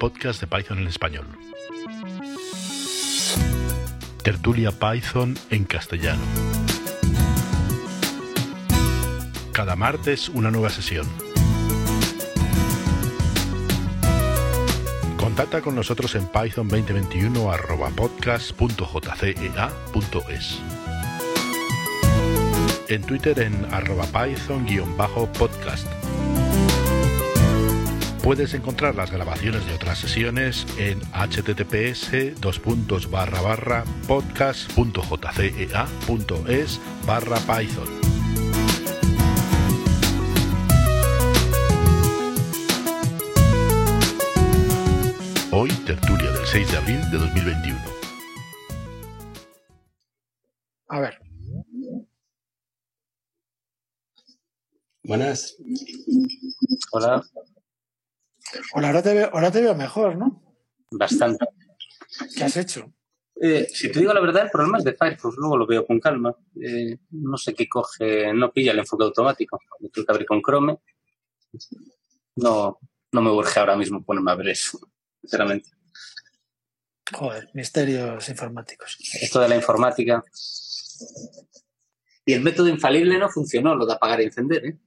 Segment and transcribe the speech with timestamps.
[0.00, 1.26] podcast de Python en español.
[4.24, 6.22] Tertulia Python en castellano.
[9.52, 11.06] Cada martes una nueva sesión.
[15.18, 17.52] Contacta con nosotros en python 2021
[17.94, 20.58] podcast.jcea.es.
[22.88, 25.99] En Twitter en arroba python-podcast.
[28.22, 32.10] Puedes encontrar las grabaciones de otras sesiones en https
[34.06, 37.88] podcast.jcea.es barra python.
[45.50, 47.80] Hoy, tertulia del 6 de abril de 2021.
[50.88, 51.18] A ver.
[55.02, 55.56] Buenas.
[56.92, 57.22] Hola.
[58.74, 60.42] Hola, ahora te veo, ahora te veo mejor, ¿no?
[60.90, 61.46] Bastante.
[62.36, 62.92] ¿Qué has hecho?
[63.42, 65.98] Eh, si te digo la verdad, el problema es de Firefox, luego lo veo con
[65.98, 66.36] calma.
[66.60, 69.58] Eh, no sé qué coge, no pilla el enfoque automático.
[69.78, 70.78] Lo tengo que abrir con Chrome.
[72.36, 72.78] No,
[73.12, 74.78] no me urge ahora mismo ponerme a ver eso,
[75.20, 75.70] sinceramente.
[77.12, 78.98] Joder, misterios informáticos.
[79.20, 80.22] Esto de la informática.
[82.24, 84.78] Y el método infalible no funcionó, lo de apagar y encender, ¿eh?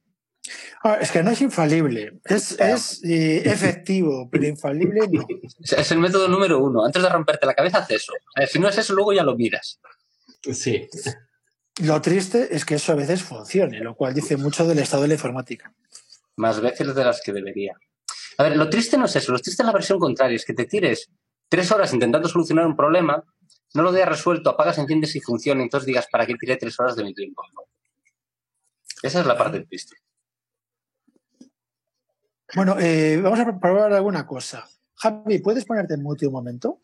[0.84, 5.26] Ah, es que no es infalible, es, es eh, efectivo, pero infalible no.
[5.78, 6.86] Es, el método número uno.
[6.86, 8.14] Antes de romperte la cabeza, haz eso.
[8.36, 9.80] Eh, si no es eso, luego ya lo miras.
[10.42, 10.90] Sí.
[11.82, 15.08] Lo triste es que eso a veces funcione, lo cual dice mucho del estado de
[15.10, 15.74] la informática.
[16.36, 17.78] Más veces de las que debería.
[18.38, 20.54] A ver, lo triste no es eso, lo triste es la versión contraria, es que
[20.54, 21.10] te tires
[21.48, 23.24] tres horas intentando solucionar un problema,
[23.74, 26.96] no lo hayas resuelto, apagas, enciendes y funciona, entonces digas, ¿para qué tiré tres horas
[26.96, 27.44] de mi tiempo?
[29.04, 29.96] Esa es la parte triste.
[32.56, 34.68] Bueno, eh, vamos a probar alguna cosa.
[34.96, 36.80] Javi, ¿puedes ponerte en mute un momento?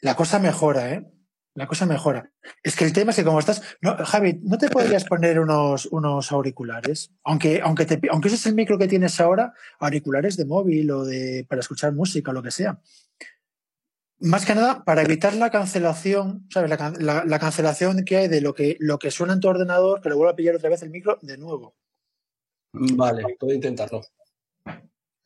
[0.00, 1.12] La cosa mejora, ¿eh?
[1.54, 2.32] La cosa mejora.
[2.62, 3.62] Es que el tema es que como estás...
[3.82, 7.12] No, Javi, ¿no te podrías poner unos, unos auriculares?
[7.22, 11.04] Aunque, aunque, te, aunque ese es el micro que tienes ahora, auriculares de móvil o
[11.04, 12.80] de para escuchar música o lo que sea.
[14.20, 16.70] Más que nada, para evitar la cancelación, ¿sabes?
[16.70, 20.00] La, la, la cancelación que hay de lo que, lo que suena en tu ordenador,
[20.00, 21.74] que le vuelva a pillar otra vez el micro de nuevo.
[22.72, 24.02] Vale, puedo intentarlo.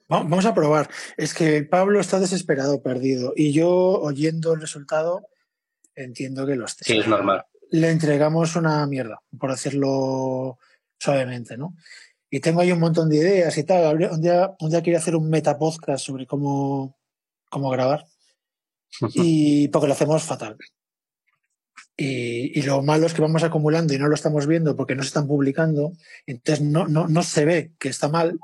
[0.09, 0.89] Vamos a probar.
[1.17, 3.33] Es que Pablo está desesperado, perdido.
[3.37, 5.27] Y yo, oyendo el resultado,
[5.95, 6.85] entiendo que lo esté.
[6.85, 7.45] Sí, es normal.
[7.71, 10.59] Le entregamos una mierda, por decirlo
[10.99, 11.75] suavemente, ¿no?
[12.31, 14.11] Y tengo ahí un montón de ideas y tal.
[14.11, 16.97] Un día, un día quiero hacer un metapodcast sobre cómo,
[17.51, 18.07] cómo grabar.
[19.15, 20.57] Y porque lo hacemos fatal.
[21.97, 25.03] Y, y, lo malo es que vamos acumulando y no lo estamos viendo porque no
[25.03, 25.93] se están publicando,
[26.27, 28.41] entonces no, no, no se ve que está mal.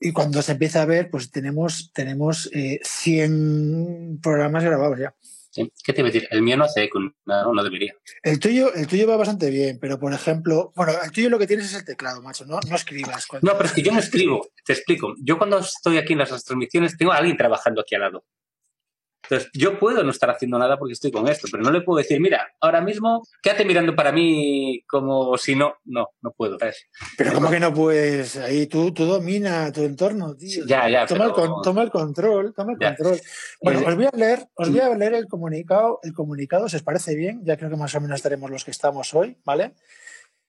[0.00, 5.14] Y cuando se empieza a ver, pues tenemos, tenemos eh, 100 programas grabados ya.
[5.50, 5.72] Sí.
[5.82, 6.28] ¿Qué te iba a decir?
[6.30, 7.94] El mío no hace eco, no, no debería.
[8.22, 11.46] El tuyo, el tuyo va bastante bien, pero por ejemplo, bueno, el tuyo lo que
[11.46, 13.26] tienes es el teclado, macho, no, no escribas.
[13.26, 13.50] Cuando...
[13.50, 15.14] No, pero es que yo no escribo, te explico.
[15.22, 18.24] Yo cuando estoy aquí en las transmisiones tengo a alguien trabajando aquí al lado.
[19.22, 21.98] Entonces, yo puedo no estar haciendo nada porque estoy con esto, pero no le puedo
[21.98, 26.58] decir, mira, ahora mismo, quédate mirando para mí como si no, no, no puedo.
[26.58, 26.86] ¿sabes?
[27.16, 28.36] Pero ¿cómo que no puedes?
[28.36, 30.64] Ahí tú, tú domina tu entorno, tío.
[30.66, 31.04] Ya, ya.
[31.04, 31.44] Toma, pero...
[31.44, 32.94] el, con, toma el control, toma el Ya.
[32.96, 33.20] control.
[33.60, 36.76] Bueno, Eh, os voy a leer, os voy a leer el comunicado, el comunicado, si
[36.76, 39.74] os parece bien, ya creo que más o menos estaremos los que estamos hoy, ¿vale?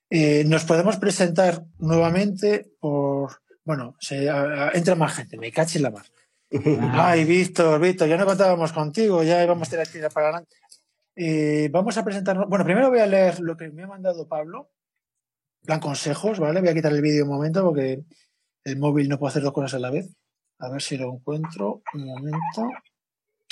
[0.08, 3.30] Eh, nos podemos presentar nuevamente por,
[3.64, 6.06] bueno, se, a- a- entra más gente, me caché la mar.
[6.50, 10.56] Ay, Víctor, Víctor, ya no contábamos contigo, ya íbamos a tirar para adelante.
[11.14, 12.48] Eh, vamos a presentarnos.
[12.48, 14.70] Bueno, primero voy a leer lo que me ha mandado Pablo.
[15.64, 16.60] Plan consejos, ¿vale?
[16.60, 18.02] Voy a quitar el vídeo un momento porque
[18.64, 20.08] el móvil no puede hacer dos cosas a la vez.
[20.58, 21.82] A ver si lo encuentro.
[21.94, 22.68] Un momento.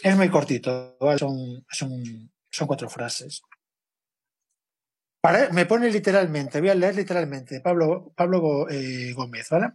[0.03, 1.19] Es muy cortito, ¿vale?
[1.19, 3.43] Son, son, cuatro frases.
[5.53, 9.73] Me pone literalmente, voy a leer literalmente, Pablo, Pablo eh, Gómez, ¿vale?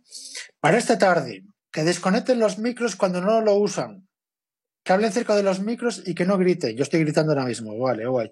[0.59, 1.43] Para esta tarde,
[1.73, 4.08] que desconecten los micros cuando no lo usan.
[4.84, 6.78] Que hablen cerca de los micros y que no griten.
[6.78, 8.31] Yo estoy gritando ahora mismo, vale, guay.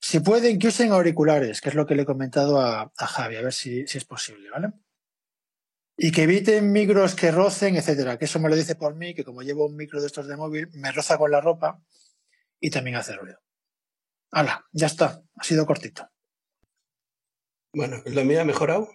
[0.00, 3.36] Si pueden, que usen auriculares, que es lo que le he comentado a, a Javi,
[3.36, 4.72] a ver si, si, es posible, ¿vale?
[5.96, 8.16] Y que eviten micros que rocen, etcétera.
[8.16, 10.36] Que eso me lo dice por mí, que como llevo un micro de estos de
[10.36, 11.82] móvil, me roza con la ropa
[12.60, 13.40] y también hace ruido.
[14.30, 16.08] Hala, ya está, ha sido cortito.
[17.72, 18.88] Bueno, ¿lo mío ha mejorado?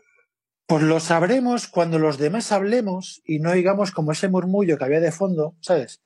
[0.71, 5.01] Pues lo sabremos cuando los demás hablemos y no oigamos como ese murmullo que había
[5.01, 6.01] de fondo, ¿sabes?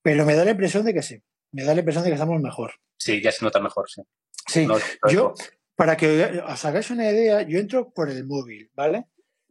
[0.00, 1.22] Pero me da la impresión de que sí.
[1.52, 2.72] Me da la impresión de que estamos mejor.
[2.96, 4.00] Sí, ya se nota mejor, sí.
[4.48, 4.78] Sí, No,
[5.10, 5.34] yo,
[5.74, 9.04] para que os hagáis una idea, yo entro por el móvil, ¿vale?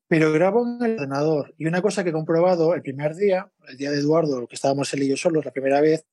[0.07, 1.53] pero grabo en el ordenador.
[1.59, 4.91] Y una cosa que he comprobado el primer día, el día de Eduardo, que estábamos
[4.95, 6.07] él y yo solos la primera vez,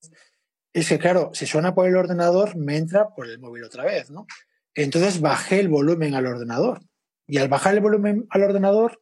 [0.75, 4.10] es que, claro, si suena por el ordenador, me entra por el móvil otra vez,
[4.10, 4.26] ¿no?
[4.75, 6.82] Entonces bajé el volumen al ordenador.
[7.32, 9.00] Y al bajar el volumen al ordenador,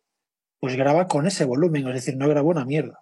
[0.61, 3.01] pues graba con ese volumen, es decir, no grabo una mierda.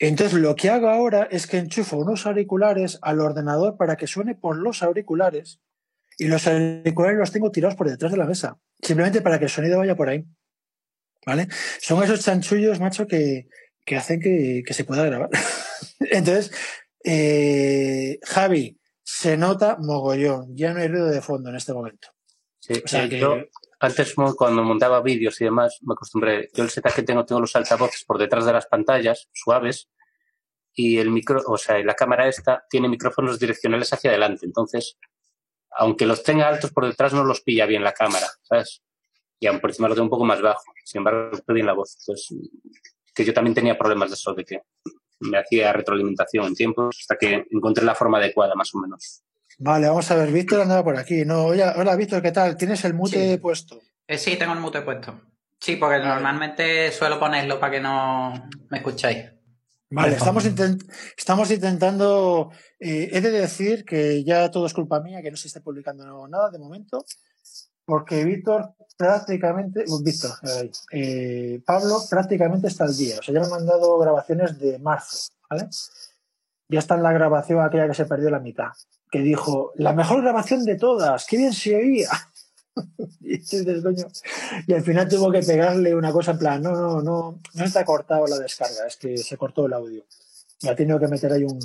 [0.00, 4.34] Entonces lo que hago ahora es que enchufo unos auriculares al ordenador para que suene
[4.34, 5.60] por los auriculares
[6.18, 9.50] y los auriculares los tengo tirados por detrás de la mesa, simplemente para que el
[9.50, 10.24] sonido vaya por ahí.
[11.24, 11.46] ¿Vale?
[11.78, 13.46] Son esos chanchullos, macho, que,
[13.86, 15.30] que hacen que, que, se pueda grabar.
[16.10, 16.50] Entonces,
[17.04, 22.08] eh, Javi, se nota mogollón, ya no hay ruido de fondo en este momento.
[22.58, 23.20] Sí, o sea, que...
[23.20, 23.36] yo
[23.84, 27.54] antes cuando montaba vídeos y demás, me acostumbré, yo el setup que tengo, tengo los
[27.56, 29.88] altavoces por detrás de las pantallas, suaves,
[30.74, 34.98] y el micro, o sea, la cámara esta tiene micrófonos direccionales hacia adelante, entonces,
[35.70, 38.82] aunque los tenga altos por detrás, no los pilla bien la cámara, ¿sabes?
[39.38, 41.74] Y aún por encima lo tengo un poco más bajo, sin embargo, estoy bien la
[41.74, 41.96] voz.
[42.00, 42.36] Entonces,
[43.14, 44.62] que yo también tenía problemas de eso, de que
[45.20, 49.22] me hacía retroalimentación en tiempo, hasta que encontré la forma adecuada, más o menos.
[49.58, 50.32] Vale, vamos a ver.
[50.32, 51.24] Víctor andaba por aquí.
[51.24, 52.56] No, hola, Víctor, ¿qué tal?
[52.56, 53.38] ¿Tienes el mute sí.
[53.38, 53.80] puesto?
[54.06, 55.20] Eh, sí, tengo el mute puesto.
[55.60, 56.08] Sí, porque vale.
[56.08, 59.30] normalmente suelo ponerlo para que no me escuchéis.
[59.90, 60.82] Vale, estamos, intent
[61.16, 62.50] estamos intentando.
[62.80, 66.26] Eh, he de decir que ya todo es culpa mía, que no se esté publicando
[66.26, 67.04] nada de momento,
[67.84, 69.84] porque Víctor prácticamente.
[69.86, 70.32] Uh, Víctor,
[70.90, 73.18] eh, Pablo prácticamente está al día.
[73.20, 75.68] O sea, ya me han mandado grabaciones de marzo, ¿vale?
[76.68, 78.72] Ya está en la grabación aquella que se perdió la mitad
[79.14, 82.08] que dijo, la mejor grabación de todas, qué bien se oía.
[83.20, 87.84] y, al final tuvo que pegarle una cosa en plan, no, no, no, no está
[87.84, 90.04] cortado la descarga, es que se cortó el audio.
[90.60, 91.60] Y ha tenido que meter ahí un,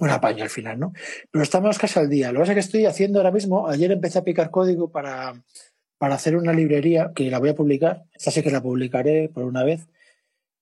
[0.00, 0.92] un apaño al final, ¿no?
[1.30, 2.32] Pero estamos casi al día.
[2.32, 5.42] Lo que pasa es que estoy haciendo ahora mismo, ayer empecé a picar código para,
[5.96, 9.44] para hacer una librería que la voy a publicar, esta sí que la publicaré por
[9.44, 9.88] una vez,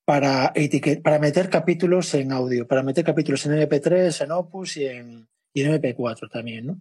[0.05, 0.53] para,
[1.03, 5.26] para meter capítulos en audio, para meter capítulos en MP3, en Opus y en,
[5.56, 6.81] y en MP4 también, ¿no?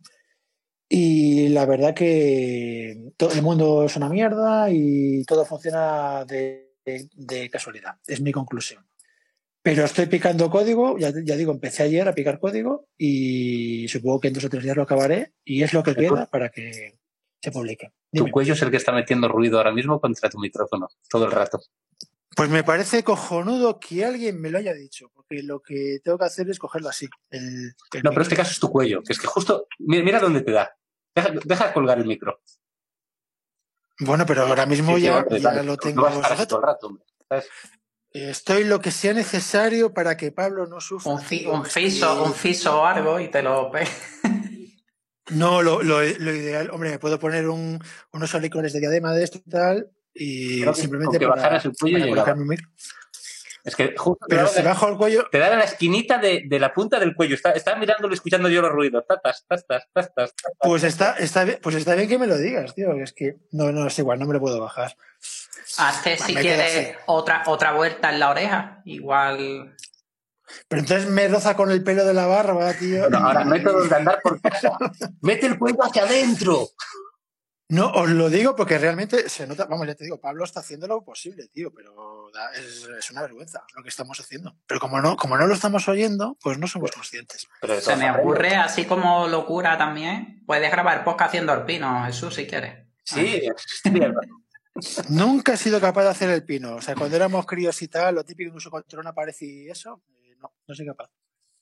[0.89, 7.07] Y la verdad que todo el mundo es una mierda y todo funciona de, de,
[7.13, 8.85] de casualidad, es mi conclusión.
[9.61, 14.27] Pero estoy picando código, ya, ya, digo, empecé ayer a picar código y supongo que
[14.27, 16.99] en dos o tres días lo acabaré y es lo que queda para que
[17.41, 17.93] se publique.
[18.11, 18.27] Dime.
[18.27, 21.31] Tu cuello es el que está metiendo ruido ahora mismo contra tu micrófono, todo el
[21.31, 21.61] rato.
[22.35, 26.25] Pues me parece cojonudo que alguien me lo haya dicho, porque lo que tengo que
[26.25, 27.07] hacer es cogerlo así.
[27.29, 30.19] El, el no, pero este caso es tu cuello, que es que justo, mira, mira
[30.19, 30.75] dónde te da.
[31.15, 32.41] Deja, deja, colgar el micro.
[33.99, 36.01] Bueno, pero ahora mismo Sí, ya, lo no tengo.
[36.03, 37.47] vas a todo el rato, hombre, ¿sabes?
[38.11, 41.13] Estoy lo que sea necesario para que Pablo no sufra.
[41.13, 43.85] Un, fi, un fiso, un fiso o algo y te lo pe...
[45.31, 47.79] No, lo, lo, lo, ideal, hombre, me puedo poner un,
[48.13, 51.61] unos auriculares de diadema de esto y tal, y Creo que simplemente que para, el
[51.61, 52.09] cuello para llegaba.
[52.09, 52.69] colocar mi micro.
[53.65, 56.59] Es que justo Pero si bajo el cuello, te da en la esquinita de, de
[56.59, 57.33] la punta del cuello.
[57.33, 59.05] Está, está mirándolo y escuchando yo los ruidos.
[59.07, 60.33] Tatas, tatas, tatas, tatas.
[60.61, 63.71] pues está, está bien, pues está bien que me lo digas, tío, es que no,
[63.71, 64.95] no es igual, no me lo puedo bajar.
[65.79, 68.81] Hazte si Me queda quieres otra, otra vuelta en la oreja.
[68.85, 69.75] Igual.
[70.67, 73.01] Pero entonces me roza con el pelo de la barba, tío.
[73.01, 74.77] Bueno, ahora métodos de andar por casa.
[75.21, 76.67] Mete el cuello hacia adentro.
[77.69, 80.87] No, os lo digo porque realmente se nota, vamos, ya te digo, Pablo está haciendo
[80.87, 84.55] lo posible, tío, pero da- es, es una vergüenza lo que estamos haciendo.
[84.67, 87.47] Pero como no, como no lo estamos oyendo, pues no somos conscientes.
[87.61, 90.43] Pero Se me ocurre, así como locura también.
[90.45, 92.85] Puedes grabar podcast haciendo el pino, Jesús, si quieres.
[93.03, 93.41] Sí,
[93.91, 94.13] bien.
[95.09, 96.75] Nunca he sido capaz de hacer el pino.
[96.75, 100.03] O sea, cuando éramos críos y tal, lo típico incluso contra una pared y eso,
[100.21, 101.09] eh, no, no soy capaz.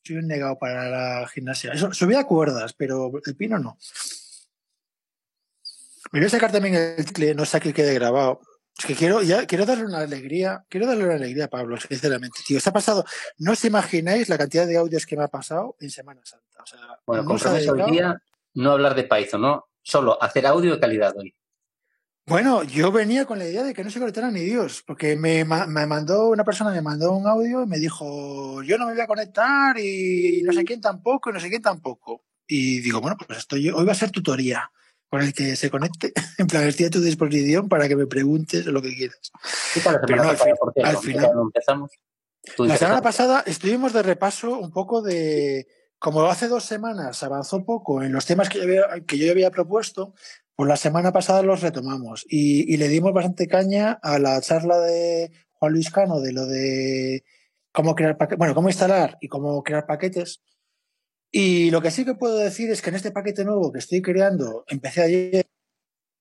[0.03, 1.71] Soy un negado para la gimnasia.
[1.71, 3.77] Eso, subía cuerdas, pero el pino no.
[6.13, 8.39] Me voy a sacar también el ticle, no sé que quede grabado.
[8.77, 12.39] Es que quiero, ya, quiero darle una alegría, quiero darle una alegría a Pablo, sinceramente,
[12.45, 12.59] tío.
[12.59, 13.03] Está pasado,
[13.39, 16.61] no os imagináis la cantidad de audios que me ha pasado en Semana Santa.
[16.61, 18.21] O sea, Bueno, no se ha compromiso hoy día,
[18.53, 19.65] no hablar de Python, ¿no?
[19.81, 21.33] Solo hacer audio de calidad hoy.
[22.27, 25.43] Bueno, yo venía con la idea de que no se conectara ni Dios, porque me,
[25.43, 29.01] me mandó una persona, me mandó un audio y me dijo, yo no me voy
[29.01, 32.23] a conectar y no sé quién tampoco y no sé quién tampoco.
[32.45, 34.69] Y digo, bueno, pues estoy, hoy va a ser tutoría
[35.13, 36.11] con el que se conecte.
[36.39, 39.31] En plan, estoy a tu disposición para que me preguntes lo que quieras.
[39.71, 41.91] ¿Qué tal la Pero no, al fin- por al ¿Qué final- empezamos?
[42.57, 45.67] La semana pasada estuvimos de repaso un poco de,
[45.99, 49.51] como hace dos semanas avanzó poco en los temas que yo había, que yo había
[49.51, 50.15] propuesto,
[50.55, 54.79] pues la semana pasada los retomamos y, y le dimos bastante caña a la charla
[54.79, 57.23] de Juan Luis Cano de lo de
[57.71, 60.41] cómo crear paquetes, bueno, cómo instalar y cómo crear paquetes.
[61.35, 64.03] Y lo que sí que puedo decir es que en este paquete nuevo que estoy
[64.03, 65.47] creando, empecé ayer,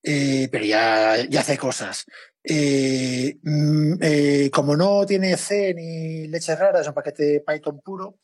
[0.02, 2.06] eh, pero ya, ya hace cosas.
[2.44, 8.18] eh, mm, eh, como no tiene C ni leche rara, es un paquete Python puro,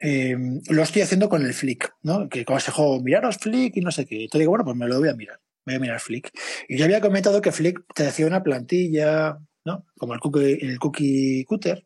[0.00, 2.28] lo estoy haciendo con el Flick, ¿no?
[2.30, 4.24] Que aconsejó miraros Flick y no sé qué.
[4.24, 5.40] Entonces digo, bueno, pues me lo voy a mirar.
[5.66, 6.30] Voy a mirar Flick.
[6.68, 9.84] Y ya había comentado que Flick te hacía una plantilla, ¿no?
[9.98, 11.84] Como el cookie, el cookie cutter.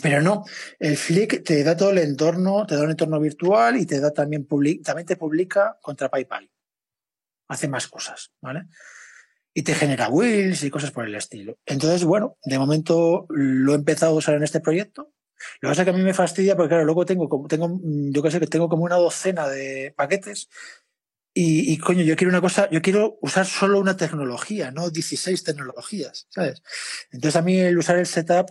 [0.00, 0.44] Pero no,
[0.78, 4.10] el Flick te da todo el entorno, te da un entorno virtual y te da
[4.12, 6.50] también, public, también te publica contra PayPal.
[7.48, 8.64] Hace más cosas, ¿vale?
[9.52, 11.58] Y te genera wheels y cosas por el estilo.
[11.66, 15.12] Entonces, bueno, de momento lo he empezado a usar en este proyecto.
[15.60, 17.78] Lo que pasa es que a mí me fastidia porque, claro, luego tengo, como- tengo
[17.82, 20.48] yo qué sé, que tengo como una docena de paquetes
[21.34, 25.44] y, y, coño, yo quiero una cosa, yo quiero usar solo una tecnología, no 16
[25.44, 26.62] tecnologías, ¿sabes?
[27.10, 28.50] Entonces a mí el usar el setup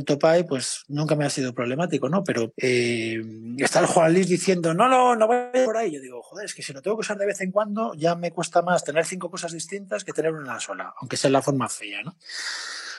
[0.00, 2.24] .py pues nunca me ha sido problemático, ¿no?
[2.24, 3.22] Pero eh,
[3.58, 5.92] está el Juan Luis diciendo, no, no, no voy por ahí.
[5.92, 8.14] Yo digo, joder, es que si lo tengo que usar de vez en cuando, ya
[8.14, 11.68] me cuesta más tener cinco cosas distintas que tener una sola, aunque sea la forma
[11.68, 12.16] fea, ¿no?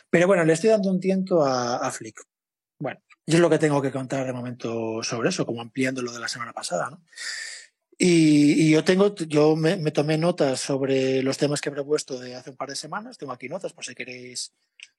[0.09, 2.21] Pero bueno, le estoy dando un tiento a, a Flick.
[2.79, 6.11] Bueno, y es lo que tengo que contar de momento sobre eso, como ampliando lo
[6.11, 7.01] de la semana pasada, ¿no?
[7.97, 12.19] Y, y yo tengo, yo me, me, tomé notas sobre los temas que he propuesto
[12.19, 13.17] de hace un par de semanas.
[13.17, 14.51] Tengo aquí notas por si queréis,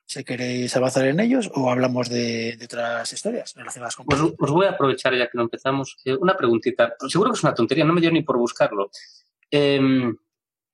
[0.06, 4.06] si queréis avanzar en ellos o hablamos de, de otras historias relacionadas con.
[4.06, 5.96] Pues, pues, voy a aprovechar ya que no empezamos.
[6.04, 6.94] Eh, una preguntita.
[7.08, 8.90] Seguro que es una tontería, no me dio ni por buscarlo.
[9.50, 9.80] Eh,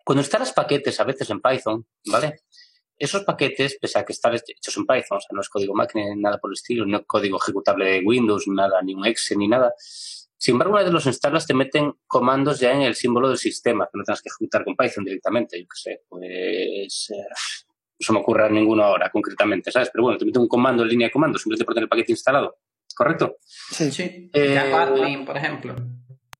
[0.04, 2.40] cuando instalas paquetes a veces en Python, ¿vale?
[2.98, 6.04] Esos paquetes, pese a que están hechos en Python, o sea, no es código máquina
[6.14, 9.36] ni nada por el estilo, no es código ejecutable de Windows, nada, ni un exe,
[9.36, 9.72] ni nada.
[9.78, 13.86] Sin embargo, una vez los instalas, te meten comandos ya en el símbolo del sistema,
[13.86, 15.60] que no tengas que ejecutar con Python directamente.
[15.60, 17.10] Yo qué sé, pues.
[17.10, 17.34] Eh,
[18.00, 19.90] se me ocurre ninguno ahora concretamente, ¿sabes?
[19.92, 22.12] Pero bueno, te meten un comando en línea de comandos simplemente por tener el paquete
[22.12, 22.58] instalado.
[22.96, 23.36] ¿Correcto?
[23.44, 23.90] Sí.
[23.90, 24.30] sí.
[24.32, 25.76] Eh, Django Admin, por ejemplo.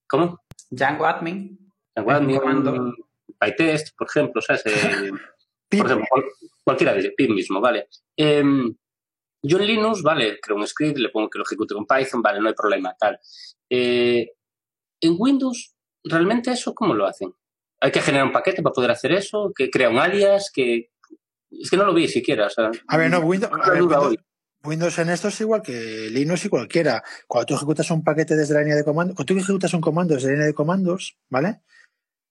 [0.09, 0.41] ¿Cómo?
[0.71, 1.73] Django Admin.
[1.95, 2.39] Django Admin.
[2.39, 2.95] Comando.
[3.39, 4.63] PyTest, por ejemplo, ¿sabes?
[4.67, 5.11] Eh,
[5.71, 6.25] por ejemplo, cual,
[6.65, 7.89] cualquiera de PIP mismo, ¿vale?
[8.17, 8.43] Eh,
[9.43, 12.41] yo en Linux, vale, creo un script, le pongo que lo ejecute con Python, vale,
[12.41, 13.19] no hay problema, tal.
[13.71, 14.33] Eh,
[15.01, 15.75] en Windows,
[16.05, 17.33] ¿realmente eso cómo lo hacen?
[17.81, 19.53] ¿Hay que generar un paquete para poder hacer eso?
[19.57, 20.51] ¿Que crea un alias?
[20.53, 20.91] que
[21.51, 22.47] Es que no lo vi siquiera.
[22.47, 24.17] O sea, a ver, no, Windows, a ver, Windows,
[24.63, 27.03] Windows, en esto es igual que Linux y cualquiera.
[27.27, 30.15] Cuando tú ejecutas un paquete desde la línea de comandos, cuando tú ejecutas un comando
[30.15, 31.63] desde la línea de comandos, ¿vale?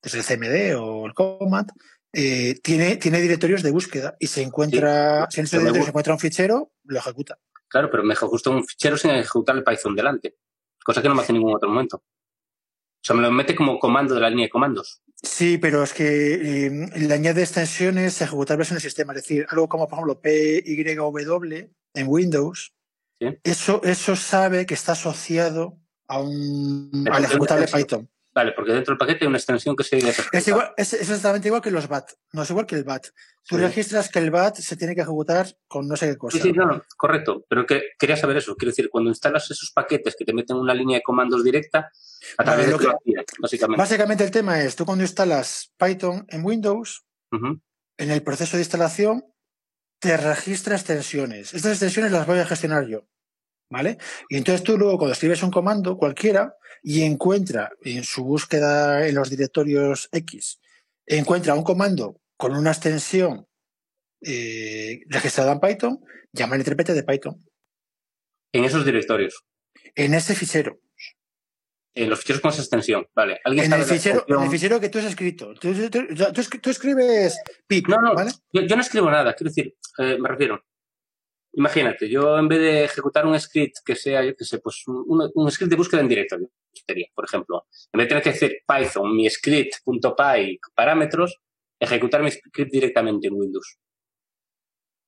[0.02, 1.72] Desde el CMD o el command,
[2.14, 5.90] eh, tiene, tiene directorios de búsqueda y se encuentra, sí, si en ese directorio se
[5.90, 7.40] encuentra un fichero, lo ejecuta.
[7.68, 10.38] Claro, pero me ejecuta un fichero sin ejecutar el Python delante,
[10.84, 11.98] cosa que no me hace en ningún otro momento.
[11.98, 15.02] O sea, me lo mete como comando de la línea de comandos.
[15.22, 19.14] Sí, pero es que eh, le añade extensiones ejecutables en el sistema.
[19.14, 22.74] Es decir, algo como, por ejemplo, PYW en Windows,
[23.20, 23.28] ¿Sí?
[23.44, 28.10] eso, eso sabe que está asociado a un, al ejecutable Python.
[28.32, 31.62] Vale, porque dentro del paquete hay una extensión que se es, igual, es, exactamente igual
[31.62, 32.12] que los BAT.
[32.32, 33.08] No es igual que el BAT.
[33.48, 33.62] Tú sí.
[33.62, 36.38] registras que el BAT se tiene que ejecutar con no sé qué cosa.
[36.38, 37.44] Sí, sí, no, no, correcto.
[37.50, 38.56] Pero que, quería saber eso.
[38.56, 41.92] Quiero decir, cuando instalas esos paquetes que te meten una línea de comandos directa,
[42.38, 43.82] a través vale, de que, hacía, básicamente.
[43.82, 47.62] Básicamente el tema es, tú cuando instalas Python en Windows, uh -huh.
[47.98, 49.24] en el proceso de instalación,
[50.00, 51.54] te registra extensiones.
[51.54, 53.08] Estas extensiones las voy a gestionar yo.
[53.72, 53.98] ¿Vale?
[54.30, 59.16] Y entonces tú luego cuando escribes un comando cualquiera y encuentra en su búsqueda en
[59.16, 60.60] los directorios X,
[61.06, 63.48] encuentra un comando con una extensión
[64.22, 66.00] eh, registrada en Python,
[66.32, 67.44] llama al intérprete de Python.
[68.52, 69.44] En esos directorios.
[69.96, 70.80] En ese fichero.
[71.96, 73.40] En los ficheros con esa extensión, vale.
[73.44, 75.54] ¿Alguien en, el fichero, en el fichero que tú has escrito.
[75.56, 78.32] Tú, tú, tú, tú escribes pip, no, no, ¿vale?
[78.54, 80.64] Yo, yo, no escribo nada, quiero decir, eh, me refiero.
[81.54, 85.30] Imagínate, yo en vez de ejecutar un script que sea, yo qué sé, pues un,
[85.34, 86.50] un, script de búsqueda en directorio,
[87.14, 91.38] por ejemplo, en vez de tener que decir Python, mi script.py, parámetros,
[91.80, 93.78] ejecutar mi script directamente en Windows.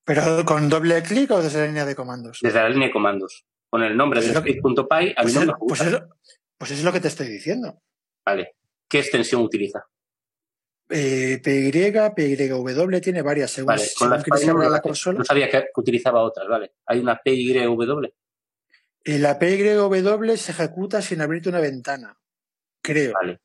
[0.03, 2.39] ¿Pero con doble clic o desde la línea de comandos?
[2.41, 3.45] Desde la línea de comandos.
[3.69, 6.01] Con el nombre pues del script.py, a pues mí no es, me pues, es,
[6.57, 7.81] pues es lo que te estoy diciendo.
[8.25, 8.55] Vale.
[8.89, 9.85] ¿Qué extensión utiliza?
[10.89, 11.71] Eh, PY,
[12.15, 15.19] PYW tiene varias, según, vale, según con que se abra la consola.
[15.19, 16.73] No sabía que, utilizaba otras, ¿vale?
[16.85, 18.09] Hay una PYW.
[19.03, 22.17] Eh, la PYW se ejecuta sin abrirte una ventana,
[22.81, 23.13] creo.
[23.13, 23.41] Vale.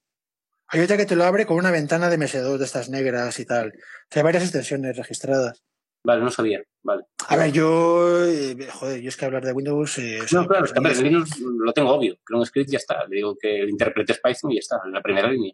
[0.69, 3.47] Hay otra que te lo abre con una ventana de MS2 de estas negras y
[3.47, 3.69] tal.
[3.69, 5.63] O sea, hay varias extensiones registradas.
[6.03, 6.63] Vale, no sabía.
[6.83, 7.05] Vale.
[7.29, 8.25] A ver, yo.
[8.25, 9.99] Eh, joder, yo es que hablar de Windows.
[9.99, 12.17] Eh, no, claro, es que a ver, Linux lo tengo obvio.
[12.23, 13.05] Creo un script ya está.
[13.07, 15.53] Le digo que interpretes Python y ya está, en la primera línea.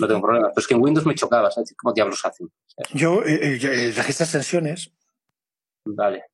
[0.00, 0.48] No tengo problema.
[0.48, 1.74] Pero es que en Windows me chocaba, ¿sabes?
[1.76, 2.48] ¿Cómo diablos hacen?
[2.94, 4.92] Yo, eh, yo eh, registro extensiones.
[5.84, 6.24] Vale.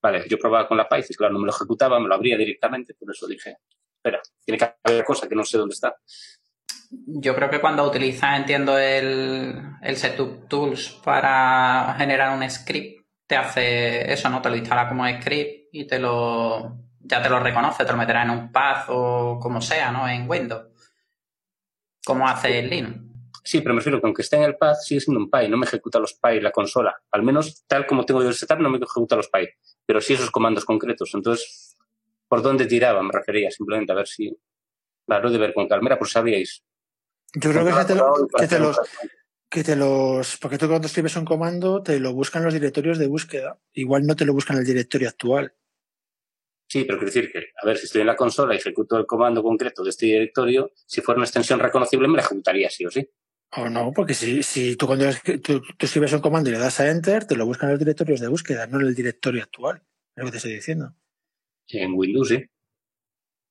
[0.00, 2.94] Vale, yo probaba con la Python, claro, no me lo ejecutaba, me lo abría directamente,
[2.94, 3.56] por eso dije,
[3.96, 5.96] espera, tiene que haber cosa que no sé dónde está.
[6.90, 13.36] yo creo que cuando utilizas, entiendo, el, el Setup Tools para generar un script, te
[13.36, 14.40] hace eso, ¿no?
[14.40, 18.22] Te lo instala como script y te lo ya te lo reconoce, te lo meterá
[18.22, 20.08] en un path o como sea, ¿no?
[20.08, 20.66] En Windows.
[22.04, 23.07] Como hace el Linux.
[23.44, 25.56] Sí, pero me refiero que aunque esté en el path, sigue siendo un PY, no
[25.56, 26.96] me ejecuta los PY la consola.
[27.12, 29.48] Al menos tal como tengo yo el setup, no me ejecuta los PY,
[29.86, 31.10] pero sí esos comandos concretos.
[31.14, 31.76] Entonces,
[32.28, 33.02] ¿por dónde tiraba?
[33.02, 34.36] Me refería simplemente a ver si.
[35.06, 36.62] Claro, de ver con calmera, por sabíais.
[37.34, 38.78] Yo creo que, que, te, lo, que, te los,
[39.48, 40.36] que te los.
[40.36, 43.58] Porque tú cuando escribes un comando, te lo buscan los directorios de búsqueda.
[43.72, 45.54] Igual no te lo buscan el directorio actual.
[46.68, 49.06] Sí, pero quiero decir que, a ver, si estoy en la consola y ejecuto el
[49.06, 52.90] comando concreto de este directorio, si fuera una extensión reconocible, me la ejecutaría sí o
[52.90, 53.08] sí.
[53.56, 55.06] O no, porque si, si tú cuando
[55.42, 57.78] tú, tú, escribes un comando y le das a Enter, te lo buscan en los
[57.78, 59.82] directorios de búsqueda, no en el directorio actual.
[60.14, 60.94] Es lo que te estoy diciendo.
[61.68, 62.44] En Windows, sí.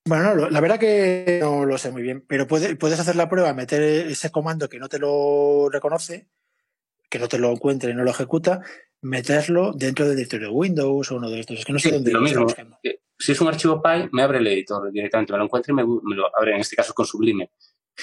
[0.05, 3.27] Bueno, no, la verdad que no lo sé muy bien, pero puede, puedes hacer la
[3.27, 6.27] prueba, meter ese comando que no te lo reconoce,
[7.09, 8.61] que no te lo encuentre y no lo ejecuta,
[9.01, 11.59] meterlo dentro del directorio de Windows o uno de estos.
[11.59, 12.47] Es que no sé Sí, dónde lo mismo.
[12.83, 15.75] Eh, Si es un archivo PY, me abre el editor directamente, me lo encuentra y
[15.75, 17.49] me, me lo abre, en este caso con Sublime.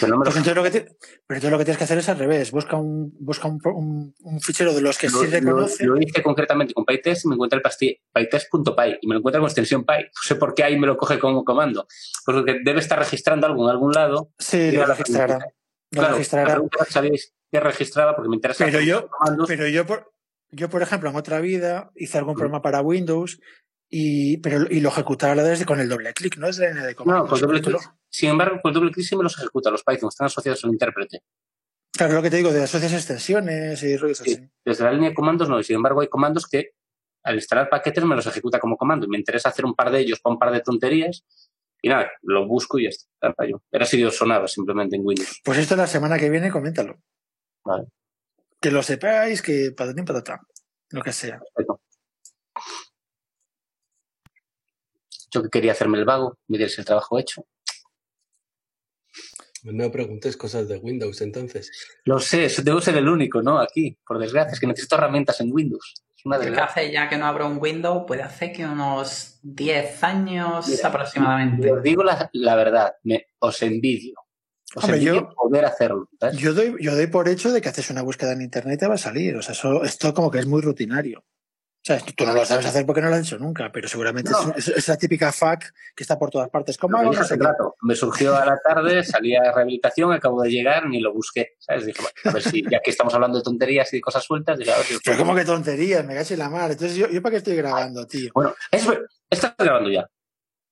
[0.01, 0.81] Pero no lo Pues entonces lo que te-
[1.27, 2.51] pero entonces lo que tienes que hacer es al revés.
[2.51, 5.85] Busca un, busca un, un- un fichero de los que lo, sí lo- reconoce.
[5.87, 9.47] lo hice concretamente con PyTest y me encuentra el pytest.py y me lo encuentra con
[9.47, 10.03] extensión Py.
[10.05, 11.87] No sé por qué ahí me lo coge como comando.
[12.25, 14.31] Pues porque debe estar registrando algo en algún lado.
[14.39, 15.39] sí, lo registrará.
[15.39, 16.61] Lo Claro, registrará.
[16.89, 18.65] sabíais qué registraba porque me interesa.
[18.65, 19.09] Pero yo,
[19.47, 20.13] pero yo por,
[20.51, 22.39] yo, por ejemplo, en otra vida hice algún Mm.
[22.39, 23.41] programa para Windows
[23.97, 26.75] y, pero, y lo ejecutaba desde con el doble clic, no es de
[27.05, 27.79] No, con doble clic.
[28.11, 29.71] Sin embargo, con doble clic sí me los ejecuta.
[29.71, 31.23] Los Python están asociados al intérprete.
[31.93, 34.33] Claro, lo que te digo, de asocias extensiones y rollos Sí.
[34.35, 34.51] así.
[34.65, 35.61] Desde la línea de comandos no.
[35.61, 36.71] Y sin embargo, hay comandos que
[37.23, 39.07] al instalar paquetes me los ejecuta como comando.
[39.07, 41.25] Y me interesa hacer un par de ellos para un par de tonterías.
[41.81, 43.33] Y nada, lo busco y ya está.
[43.35, 43.63] Fallo.
[43.71, 45.41] Era si os sonaba simplemente en Windows.
[45.45, 46.99] Pues esto la semana que viene, coméntalo.
[47.65, 47.87] Vale.
[48.61, 50.41] Que lo sepáis, que patatín patatán,
[50.91, 51.39] lo que sea.
[51.39, 51.81] Perfecto.
[55.35, 57.45] Yo que quería hacerme el vago, me dierais el trabajo hecho.
[59.65, 61.71] No preguntes cosas de Windows entonces.
[62.05, 63.59] Lo sé, debo ser el único, ¿no?
[63.59, 65.95] Aquí, por desgracia, es que necesito herramientas en Windows.
[66.17, 66.65] Es una desgracia.
[66.83, 71.73] hace ya que no abro un Windows, puede hacer que unos 10 años Mira, aproximadamente.
[71.73, 74.15] Os digo la, la verdad, me, os envidio.
[74.77, 76.09] Os Hombre, envidio yo- poder hacerlo.
[76.39, 78.87] Yo doy, yo doy por hecho de que haces una búsqueda en internet y te
[78.87, 79.35] va a salir.
[79.37, 81.25] O sea, eso, esto como que es muy rutinario.
[81.87, 84.55] Sea, tú no lo sabes hacer porque no lo has hecho nunca, pero seguramente No.
[84.57, 86.79] es, es esa típica FAQ que está por todas partes.
[86.79, 87.39] ¿Cómo dije No sé.
[87.83, 91.57] Me surgió a la tarde, salí a rehabilitación, acabo de llegar, ni lo busqué.
[91.59, 91.85] ¿Sabes?
[91.85, 94.59] Dije, bueno, a ver si, ya que estamos hablando de tonterías y de cosas sueltas,
[94.59, 96.71] dije, a ver si Pero como que tonterías, me cacho en la mar.
[96.71, 98.31] Entonces, ¿yo, yo para qué estoy grabando, tío?
[98.35, 98.89] Bueno, es,
[99.29, 100.09] estás grabando ya.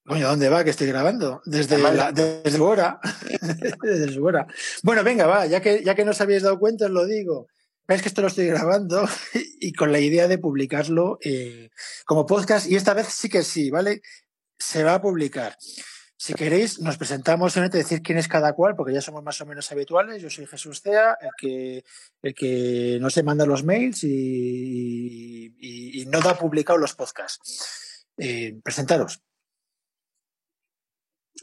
[0.07, 1.42] Coño, ¿dónde va que estoy grabando?
[1.44, 2.98] Desde, la, desde su hora.
[3.83, 4.46] desde su hora.
[4.83, 7.48] Bueno, venga, va, ya que, ya que no os habéis dado cuenta, os lo digo.
[7.88, 9.06] Es que esto lo estoy grabando
[9.60, 11.70] y con la idea de publicarlo eh,
[12.06, 12.70] como podcast.
[12.70, 14.00] Y esta vez sí que sí, ¿vale?
[14.58, 15.56] Se va a publicar.
[16.16, 19.46] Si queréis, nos presentamos en decir quién es cada cual, porque ya somos más o
[19.46, 20.22] menos habituales.
[20.22, 21.84] Yo soy Jesús Cea, el que,
[22.22, 28.06] el que no se manda los mails y, y- y no da publicado los podcasts.
[28.16, 29.20] Eh, presentaros.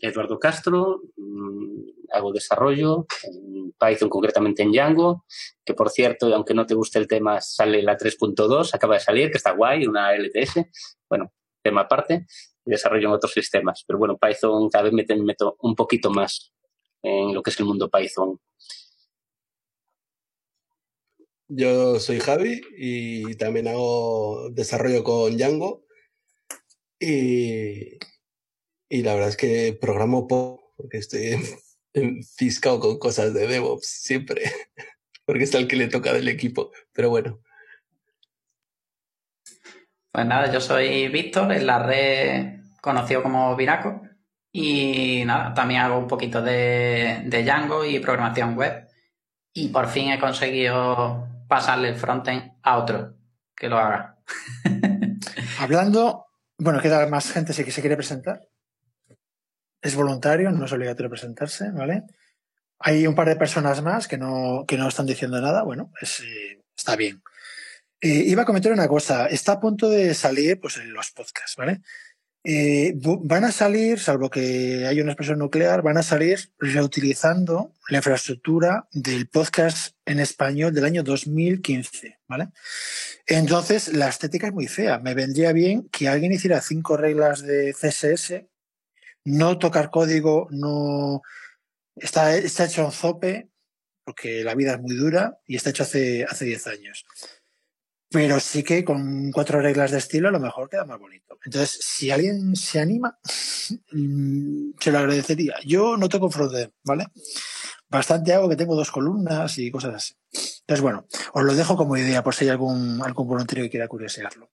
[0.01, 5.25] Eduardo Castro, mm, hago desarrollo en Python, concretamente en Django,
[5.65, 9.31] que por cierto, aunque no te guste el tema, sale la 3.2, acaba de salir,
[9.31, 10.69] que está guay, una LTS,
[11.09, 12.25] bueno, tema aparte,
[12.65, 13.83] y desarrollo en otros sistemas.
[13.85, 16.53] Pero bueno, Python cada vez me meto un poquito más
[17.01, 18.39] en lo que es el mundo Python.
[21.51, 25.83] Yo soy Javi y también hago desarrollo con Django.
[26.99, 27.97] Y,
[28.89, 31.37] y la verdad es que programo poco, porque estoy
[31.93, 34.41] enfiscado con cosas de DevOps siempre,
[35.25, 36.71] porque es al que le toca del equipo.
[36.91, 37.39] Pero bueno,
[40.11, 44.01] Pues nada, yo soy Víctor, en la red conocido como Viraco.
[44.51, 48.87] Y nada, también hago un poquito de, de Django y programación web.
[49.53, 53.15] Y por fin he conseguido pasarle el frontend a otro
[53.55, 54.17] que lo haga.
[55.59, 56.25] Hablando,
[56.57, 58.41] bueno, queda más gente si que se quiere presentar.
[59.81, 62.03] Es voluntario, no es obligatorio presentarse, ¿vale?
[62.79, 66.21] Hay un par de personas más que no, que no están diciendo nada, bueno, pues,
[66.21, 67.21] eh, está bien.
[68.01, 71.81] Eh, iba a comentar una cosa, está a punto de salir pues, los podcasts, ¿vale?
[72.45, 77.97] Eh, van a salir, salvo que haya una expresión nuclear, van a salir reutilizando la
[77.97, 82.47] infraestructura del podcast en español del año 2015, ¿vale?
[83.25, 84.99] Entonces, la estética es muy fea.
[84.99, 88.45] Me vendría bien que alguien hiciera cinco reglas de CSS,
[89.25, 91.21] no tocar código, no
[91.95, 93.49] está, está hecho en Zope,
[94.03, 97.05] porque la vida es muy dura y está hecho hace, hace 10 años.
[98.11, 101.37] Pero sí que con cuatro reglas de estilo a lo mejor queda más bonito.
[101.45, 103.19] Entonces, si alguien se anima,
[103.91, 105.55] mm, se lo agradecería.
[105.63, 107.05] Yo no tengo frontend, ¿vale?
[107.87, 110.15] Bastante hago que tengo dos columnas y cosas así.
[110.61, 113.87] Entonces, bueno, os lo dejo como idea por si hay algún, algún voluntario que quiera
[113.87, 114.49] curiosearlo.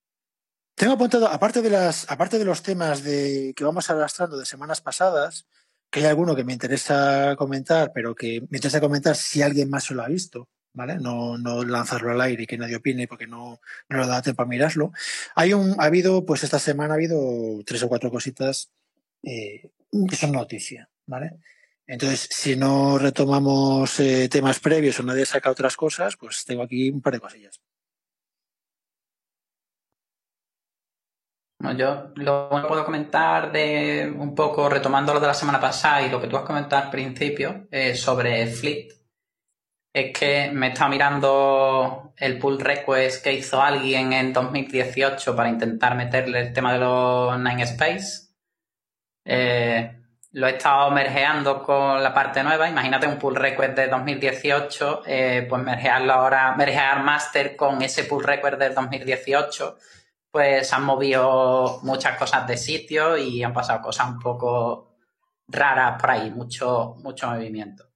[0.76, 4.82] Tengo apuntado, aparte de las, aparte de los temas de, que vamos arrastrando de semanas
[4.82, 5.46] pasadas,
[5.90, 9.84] que hay alguno que me interesa comentar, pero que me interesa comentar si alguien más
[9.84, 10.96] se lo ha visto, ¿vale?
[10.96, 13.58] No, no lanzarlo al aire y que nadie opine porque no,
[13.88, 14.92] no lo da tiempo a mirarlo.
[15.34, 17.18] Hay un, ha habido, pues esta semana ha habido
[17.64, 18.70] tres o cuatro cositas
[19.22, 19.70] eh,
[20.10, 21.38] que son noticia, ¿vale?
[21.86, 26.90] Entonces, si no retomamos eh, temas previos o nadie saca otras cosas, pues tengo aquí
[26.90, 27.62] un par de cosillas.
[31.76, 36.20] Yo lo puedo comentar de un poco retomando lo de la semana pasada y lo
[36.20, 38.88] que tú has comentado al principio eh, sobre Fleet
[39.92, 45.94] es que me está mirando el pull request que hizo alguien en 2018 para intentar
[45.94, 48.28] meterle el tema de los Nine Space.
[49.24, 49.92] Eh,
[50.32, 52.68] lo he estado mergeando con la parte nueva.
[52.68, 58.22] Imagínate un pull request de 2018, eh, pues mergearlo ahora, mergear master con ese pull
[58.22, 59.78] request del 2018
[60.36, 64.98] pues han movido muchas cosas de sitio y han pasado cosas un poco
[65.48, 67.86] raras por ahí, mucho, mucho movimiento.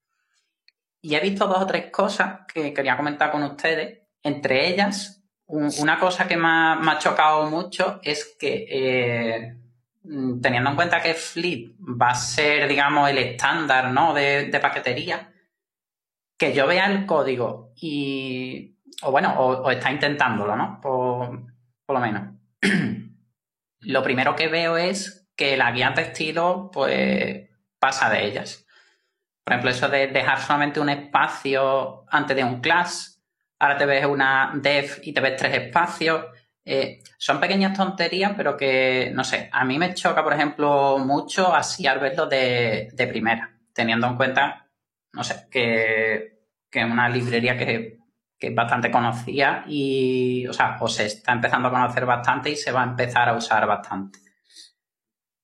[1.03, 4.07] Y he visto dos o tres cosas que quería comentar con ustedes.
[4.23, 9.59] Entre ellas, una cosa que me ha, chocado mucho es que, eh,
[10.41, 14.15] teniendo en cuenta que Fleet va a ser, digamos, el estándar ¿no?
[14.15, 15.31] de, paquetería,
[16.39, 20.81] que yo vea el código y, o bueno, o, está intentándolo, ¿no?
[20.81, 21.50] por
[21.95, 22.35] lo menos.
[23.81, 27.49] lo primero que veo es que la guía de estilo, pues,
[27.79, 28.67] pasa de ellas.
[29.43, 33.23] Por ejemplo, eso de dejar solamente un espacio antes de un class.
[33.59, 36.27] Ahora te ves una dev y te ves tres espacios.
[36.65, 41.55] Eh, son pequeñas tonterías, pero que, no sé, a mí me choca, por ejemplo, mucho
[41.55, 44.69] así al verlo de, de primera, teniendo en cuenta,
[45.13, 48.00] no sé, que, que una librería que
[48.41, 52.57] que es bastante conocida y, o sea, o se está empezando a conocer bastante y
[52.57, 54.19] se va a empezar a usar bastante.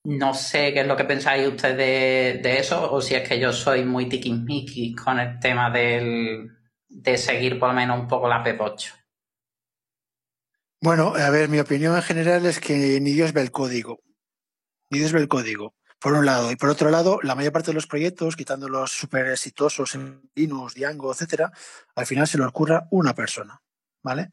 [0.04, 3.52] No sé qué es lo que pensáis ustedes de, eso o si es que yo
[3.52, 6.48] soy muy tiquismiquis con el tema del,
[6.88, 8.92] de seguir por lo menos un poco la P8.
[10.80, 14.00] Bueno, a ver, mi opinión en general es que ni Dios ve el código.
[14.90, 16.50] Ni Dios ve el código por un lado.
[16.50, 20.30] Y por otro lado, la mayor parte de los proyectos, quitando los súper exitosos en
[20.34, 21.52] Linux, Django, etcétera,
[21.94, 23.60] al final se lo ocurra una persona,
[24.02, 24.32] ¿vale?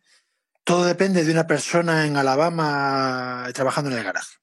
[0.64, 4.38] Todo depende de una persona en Alabama trabajando en el garaje.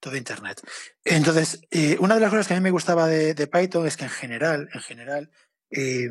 [0.00, 0.62] Todo Internet.
[1.04, 4.04] Entonces, eh, una de las cosas que a mí me gustaba de, Python es que
[4.04, 5.30] en general, en general,
[5.70, 6.10] eh,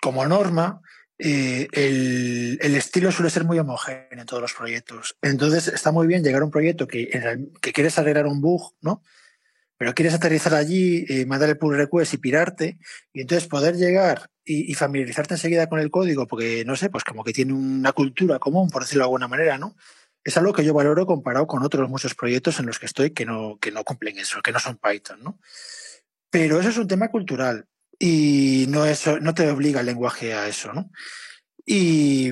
[0.00, 0.80] como norma,
[1.18, 5.16] eh, el, estilo suele ser muy homogéneo en todos los proyectos.
[5.22, 7.08] Entonces está muy bien llegar a un proyecto que,
[7.60, 9.02] que quieres arreglar un bug, ¿no?
[9.76, 12.78] Pero quieres aterrizar allí, eh, mandar el pull request y pirarte,
[13.12, 17.24] y entonces poder llegar y, familiarizarte enseguida con el código, porque no sé, pues como
[17.24, 19.74] que tiene una cultura común, por decirlo de alguna manera, ¿no?
[20.22, 23.26] Es algo que yo valoro comparado con otros muchos proyectos en los que estoy que
[23.26, 25.38] no, que no cumplen eso, que no son Python, ¿no?
[26.30, 27.66] Pero eso es un tema cultural
[27.98, 30.90] y no, eso, no te obliga el lenguaje a eso, ¿no?
[31.66, 32.30] Y,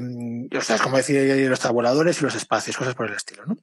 [0.55, 3.57] o sea, es como decir los tabuladores y los espacios, cosas por el estilo, ¿no?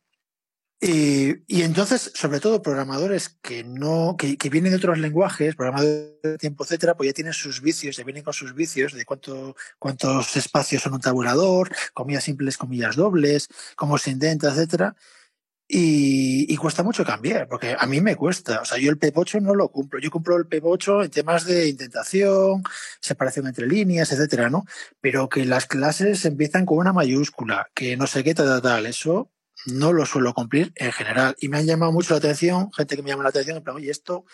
[0.81, 6.21] Y, y entonces, sobre todo, programadores que no, que, que, vienen de otros lenguajes, programadores
[6.23, 9.57] de tiempo, etcétera, pues ya tienen sus vicios, ya vienen con sus vicios de cuánto,
[9.77, 14.95] cuántos espacios son un tabulador, comillas simples, comillas dobles, cómo se intenta, etcétera.
[15.71, 18.61] Y, cuesta mucho cambiar, porque a mí me cuesta.
[18.61, 19.99] O sea, yo el P8 no lo cumplo.
[19.99, 22.63] Yo cumplo el P8 en temas de intentación,
[22.99, 24.65] separación entre líneas, etcétera, ¿no?
[24.99, 29.29] Pero que las clases empiezan con una mayúscula, que no sé qué, tal, tal, Eso
[29.67, 31.35] no lo suelo cumplir en general.
[31.39, 33.75] Y me han llamado mucho la atención, gente que me llama la atención, en plan,
[33.75, 34.25] oye, esto,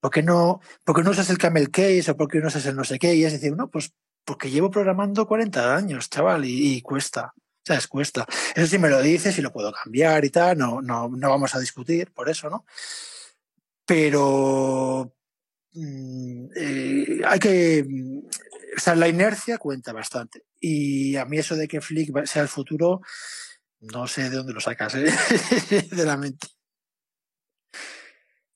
[0.00, 2.66] ¿por qué no, por qué no usas el camel case o por qué no usas
[2.66, 3.14] el no sé qué?
[3.16, 3.92] Y es decir, no, pues
[4.24, 7.34] porque llevo programando 40 años, chaval, y cuesta.
[7.64, 7.86] ¿Sabes?
[7.88, 8.26] Cuesta.
[8.54, 11.54] Eso sí me lo dices y lo puedo cambiar y tal, no, no, no vamos
[11.54, 12.66] a discutir por eso, ¿no?
[13.86, 15.14] Pero
[15.72, 17.86] mm, eh, hay que.
[18.76, 20.44] O sea, la inercia cuenta bastante.
[20.60, 23.00] Y a mí eso de que Flick sea el futuro,
[23.80, 25.06] no sé de dónde lo sacas, ¿eh?
[25.90, 26.48] de la mente.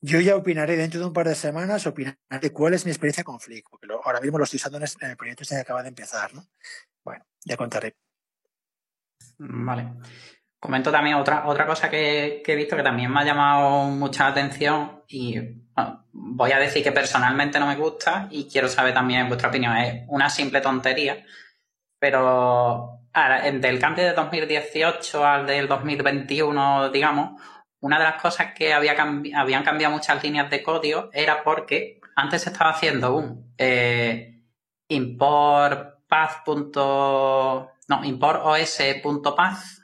[0.01, 3.41] Yo ya opinaré dentro de un par de semanas, opinaré cuál es mi experiencia con
[3.41, 6.33] Flick, porque ahora mismo lo estoy usando en el proyecto este que acaba de empezar,
[6.35, 6.47] ¿no?
[7.05, 7.97] Bueno, ya contaré.
[9.39, 9.95] Vale.
[10.61, 15.03] Comento también otra, otra cosa que, he visto que también me ha llamado mucha atención
[15.07, 15.39] y
[16.13, 19.77] voy a decir que personalmente no me gusta y quiero saber también vuestra opinión.
[19.77, 21.25] Es una simple tontería,
[21.99, 22.99] pero
[23.53, 27.41] del cambio de 2018 al del 2021, digamos,
[27.81, 28.97] una de las cosas que había
[29.37, 34.43] habían cambiado muchas líneas de código era porque antes se estaba haciendo un eh,
[34.89, 36.45] import path.
[37.89, 39.79] No, import os.path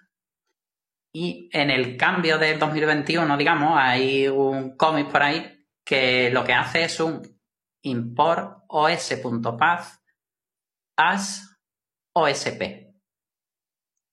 [1.17, 6.53] y en el cambio del 2021, digamos, hay un cómic por ahí que lo que
[6.53, 7.23] hace es un
[7.83, 9.87] import os.path
[10.97, 11.57] as
[12.13, 12.63] osp.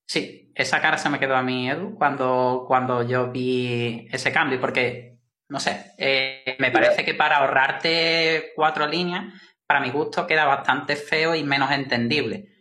[0.08, 4.60] Sí, esa cara se me quedó a mí, Edu, cuando, cuando yo vi ese cambio,
[4.60, 5.17] porque,
[5.49, 9.34] no sé, eh, me parece que para ahorrarte cuatro líneas,
[9.65, 12.61] para mi gusto queda bastante feo y menos entendible.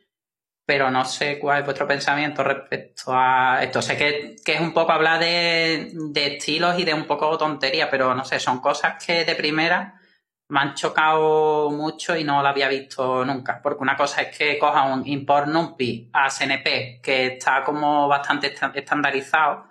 [0.71, 3.83] Pero no sé cuál es vuestro pensamiento respecto a esto.
[3.83, 8.15] Sé que, es un poco hablar de, de estilos y de un poco tontería, pero
[8.15, 10.01] no sé, son cosas que de primera
[10.47, 13.61] me han chocado mucho y no lo había visto nunca.
[13.61, 18.55] Porque una cosa es que coja un import NumPy a SNP, que está como bastante
[18.73, 19.65] estandarizado,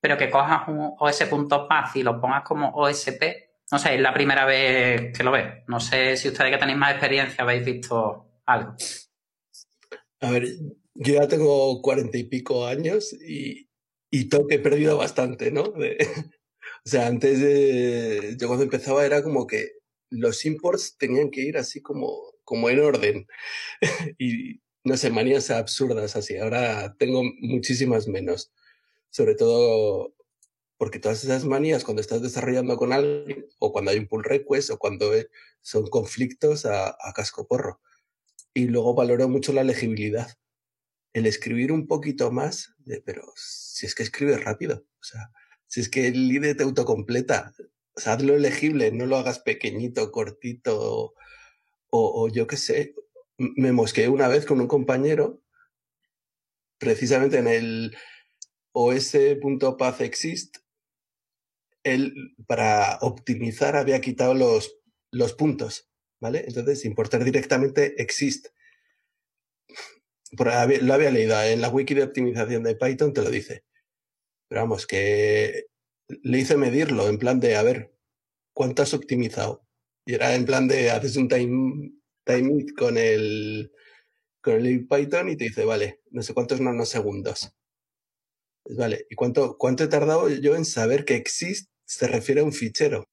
[0.00, 3.22] pero que cojas un os.path y lo pongas como OSP,
[3.70, 5.56] no sé, es la primera vez que lo veo.
[5.66, 8.76] No sé si ustedes que tenéis más experiencia habéis visto algo.
[10.20, 10.46] A ver,
[10.94, 13.68] yo ya tengo cuarenta y pico años y,
[14.10, 15.62] y que he perdido bastante, ¿no?
[16.84, 19.72] o sea, antes de, yo cuando empezaba era como que
[20.10, 23.26] los imports tenían que ir así como, como en orden.
[24.18, 26.36] y no sé, manías absurdas así.
[26.38, 28.52] Ahora tengo muchísimas menos.
[29.10, 30.14] Sobre todo
[30.78, 34.70] porque todas esas manías cuando estás desarrollando con alguien o cuando hay un pull request
[34.70, 35.10] o cuando
[35.62, 37.80] son conflictos a, a casco porro.
[38.56, 40.30] Y luego valoro mucho la legibilidad.
[41.12, 45.30] El escribir un poquito más, pero si es que escribes rápido, o sea,
[45.66, 47.52] si es que el IDE te autocompleta,
[47.94, 51.12] o sea, hazlo elegible, no lo hagas pequeñito, cortito, o,
[51.90, 52.94] o yo qué sé.
[53.36, 55.42] Me mosqueé una vez con un compañero,
[56.78, 57.94] precisamente en el
[58.72, 60.56] os.pathexist,
[61.82, 64.78] él para optimizar había quitado los,
[65.10, 65.90] los puntos,
[66.20, 66.44] ¿vale?
[66.46, 68.48] Entonces, importar directamente exist.
[70.32, 73.64] Lo había leído en la wiki de optimización de Python, te lo dice.
[74.48, 75.66] Pero vamos, que
[76.08, 77.92] le hice medirlo en plan de, a ver,
[78.52, 79.66] ¿cuánto has optimizado?
[80.04, 81.92] Y era en plan de, haces un time,
[82.24, 83.72] time con el,
[84.40, 87.52] con el Python y te dice, vale, no sé cuántos nanosegundos.
[88.62, 92.44] Pues vale, ¿y cuánto, cuánto he tardado yo en saber que exist se refiere a
[92.44, 93.08] un fichero?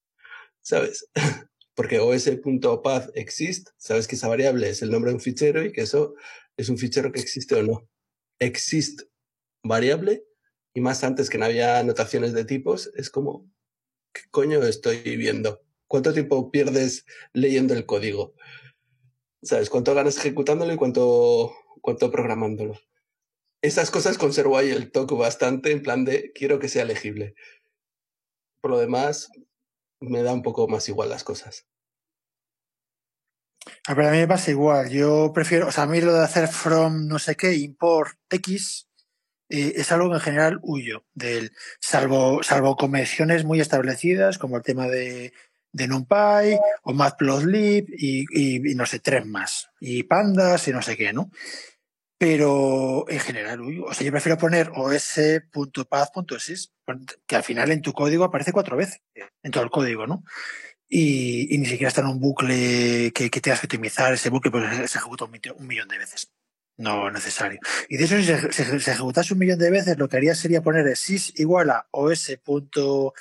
[0.61, 1.07] ¿Sabes?
[1.75, 5.81] Porque os.path exist, sabes que esa variable es el nombre de un fichero y que
[5.81, 6.15] eso
[6.57, 7.87] es un fichero que existe o no.
[8.39, 9.01] Exist
[9.63, 10.23] variable
[10.73, 13.49] y más antes que no había anotaciones de tipos, es como,
[14.13, 15.61] ¿qué coño estoy viendo?
[15.87, 18.33] ¿Cuánto tiempo pierdes leyendo el código?
[19.43, 19.69] ¿Sabes?
[19.69, 22.79] ¿Cuánto ganas ejecutándolo y cuánto, cuánto programándolo?
[23.61, 27.35] Esas cosas conservo ahí el toque bastante en plan de quiero que sea legible.
[28.61, 29.29] Por lo demás,
[30.09, 31.65] me da un poco más igual las cosas.
[33.87, 34.89] A ver, a mí me pasa igual.
[34.89, 38.87] Yo prefiero, o sea, a mí lo de hacer from no sé qué, import X,
[39.49, 44.63] eh, es algo que en general huyo del, salvo, salvo convenciones muy establecidas, como el
[44.63, 45.33] tema de,
[45.71, 49.69] de NumPy o Matplotlib y, y, no sé, tres más.
[49.79, 51.31] Y pandas y no sé qué, ¿no?
[52.17, 53.85] Pero en general, huyo.
[53.85, 56.72] o sea, yo prefiero poner os.path.sys,
[57.27, 59.01] que al final en tu código aparece cuatro veces,
[59.43, 60.23] en todo el código, ¿no?
[60.87, 64.97] Y, ni siquiera está en un bucle que, tengas que optimizar, ese bucle pues se
[64.99, 66.29] ejecuta un millón de veces.
[66.77, 67.59] No necesario.
[67.87, 70.95] Y de eso, si se, ejecutase un millón de veces, lo que haría sería poner
[70.97, 73.11] sys igual a os.path.sys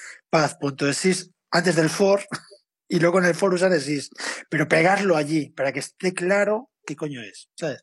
[1.51, 2.25] antes del for
[2.88, 4.09] y luego en el for usar sys.
[4.48, 7.51] Pero pegarlo allí para que esté claro qué coño es.
[7.55, 7.83] ¿Sabes?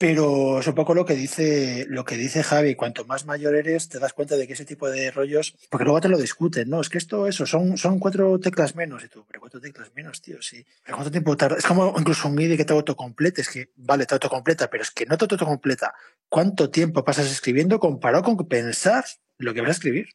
[0.00, 3.88] Pero es un poco lo que dice, lo que dice Javi, cuanto más mayor eres,
[3.88, 6.80] te das cuenta de que ese tipo de rollos, porque luego te lo discuten, ¿no?
[6.80, 10.22] Es que esto, eso, son, son cuatro teclas menos, y tú, pero cuatro teclas menos,
[10.22, 10.64] tío, sí.
[10.84, 14.06] Pero cuánto tiempo tarda, es como incluso un MIDI que te autocomplete, es que, vale,
[14.06, 15.92] te autocompleta, pero es que no te autocompleta.
[16.28, 19.04] ¿Cuánto tiempo pasas escribiendo comparado con pensar
[19.36, 20.10] lo que vas a escribir?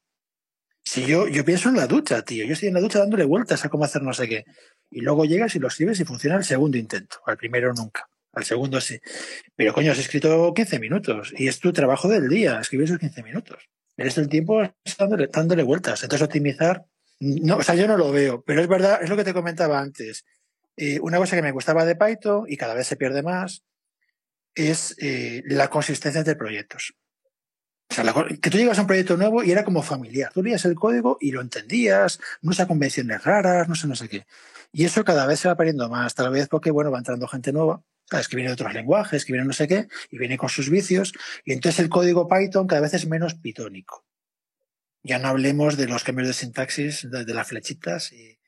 [0.85, 3.65] Si yo, yo pienso en la ducha, tío, yo estoy en la ducha dándole vueltas
[3.65, 4.45] a cómo hacer no sé qué.
[4.91, 8.07] Y luego llegas y lo escribes y funciona el segundo intento, al primero nunca.
[8.33, 8.99] Al segundo sí.
[9.55, 13.23] Pero coño, has escrito 15 minutos y es tu trabajo del día, escribir esos 15
[13.23, 13.69] minutos.
[13.95, 14.61] Eres el tiempo
[14.97, 16.01] dándole, dándole vueltas.
[16.03, 16.85] Entonces, optimizar,
[17.19, 19.79] no, o sea, yo no lo veo, pero es verdad, es lo que te comentaba
[19.79, 20.25] antes.
[20.75, 23.63] Eh, una cosa que me gustaba de Python y cada vez se pierde más
[24.55, 26.95] es eh, la consistencia entre proyectos.
[27.89, 30.31] O sea, que tú llegas a un proyecto nuevo y era como familiar.
[30.33, 34.09] Tú leías el código y lo entendías, no usa convenciones raras, no sé, no sé
[34.09, 34.25] qué.
[34.71, 37.53] Y eso cada vez se va perdiendo más, tal vez porque, bueno, va entrando gente
[37.53, 38.27] nueva, ¿sabes?
[38.27, 41.13] Que viene de otros lenguajes, que viene no sé qué, y viene con sus vicios.
[41.45, 44.05] Y entonces el código Python cada vez es menos pitónico.
[45.03, 48.39] Ya no hablemos de los cambios de sintaxis, de, las flechitas y,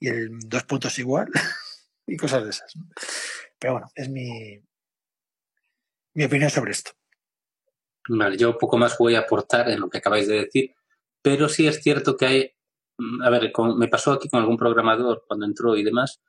[0.00, 1.30] el dos puntos igual
[2.06, 2.74] y cosas de esas.
[3.58, 4.60] Pero bueno, es mi,
[6.12, 6.92] mi opinión sobre esto.
[8.08, 10.74] Vale, yo poco más voy a aportar en lo que acabáis de decir,
[11.22, 12.52] pero sí es cierto que hay,
[12.98, 16.20] mm, a ver, me pasó aquí con algún programador cuando entró y demás,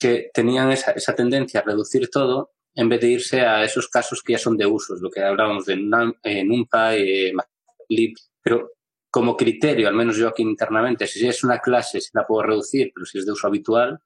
[0.00, 4.22] que tenían esa, esa tendencia a reducir todo en vez de irse a esos casos
[4.22, 7.32] que ya son de usos, lo que hablábamos de eh, NumPy,
[7.88, 8.72] eh, pero
[9.10, 12.92] como criterio, al menos yo aquí internamente, si es una clase, si la puedo reducir,
[12.94, 13.98] pero si es de uso habitual,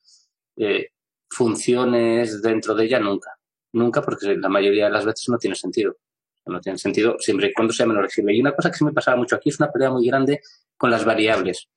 [0.57, 0.89] eh,
[1.29, 3.31] funciones dentro de ella nunca.
[3.73, 5.97] Nunca, porque la mayoría de las veces no tiene sentido.
[6.47, 8.35] No tiene sentido siempre y cuando sea flexible.
[8.35, 10.41] Y una cosa que se me pasaba mucho aquí es una pelea muy grande
[10.77, 11.69] con las variables.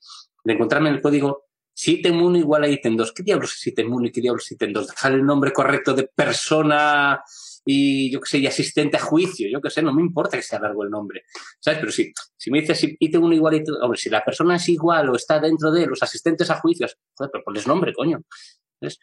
[0.44, 1.47] De encontrarme en el código
[1.86, 3.14] ítem 1 igual a ítem 2.
[3.14, 4.88] ¿Qué diablos es ítem 1 y qué diablos es ítem 2?
[4.88, 7.22] Dejar el nombre correcto de persona
[7.66, 9.48] y yo qué sé, asistente a juicio.
[9.52, 11.24] Yo qué sé, no me importa que sea largo el nombre.
[11.60, 11.80] ¿Sabes?
[11.80, 14.68] Pero si, si me dices ítem 1 igual a ítem hombre, si la persona es
[14.70, 18.22] igual o está dentro de los asistentes a juicios, joder, pero ponles nombre, coño.
[18.82, 18.98] ¿Ves?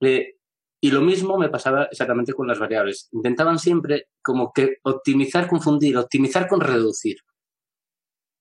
[0.00, 0.36] Eh,
[0.84, 3.08] y lo mismo me pasaba exactamente con las variables.
[3.12, 7.16] Intentaban siempre como que optimizar, confundir, optimizar con reducir.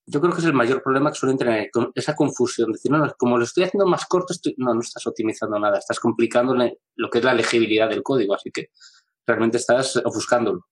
[0.06, 2.72] Yo creo que es el mayor problema que suelen tener, con esa confusión.
[2.72, 4.54] Decir, no, no, como lo estoy haciendo más corto, estoy...
[4.58, 6.56] no, no estás optimizando nada, estás complicando
[6.96, 8.70] lo que es la legibilidad del código, así que
[9.26, 10.68] realmente estás ofuscándolo.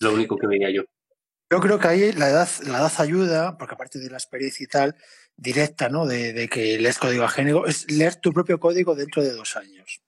[0.00, 0.82] Lo único que veía yo.
[1.50, 4.66] Yo creo que ahí la edad, la edad ayuda, porque aparte de la experiencia y
[4.66, 4.96] tal,
[5.36, 6.04] directa, ¿no?
[6.04, 10.02] De, de que lees código ajeno, es leer tu propio código dentro de dos años.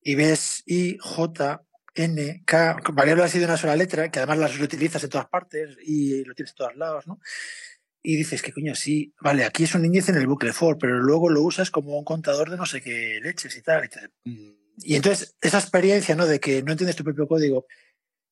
[0.00, 1.62] Y ves I, J,
[1.94, 5.76] N, K, variables así de una sola letra, que además las utilizas en todas partes
[5.84, 7.20] y lo tienes en todos lados, ¿no?
[8.02, 10.98] Y dices, que coño, sí, vale, aquí es un índice en el bucle for, pero
[10.98, 13.88] luego lo usas como un contador de no sé qué leches y tal.
[14.24, 16.26] Y, entonces, esa experiencia, ¿no?
[16.26, 17.66] De que no entiendes tu propio código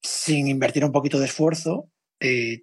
[0.02, 2.62] sin invertir un poquito de esfuerzo, eh,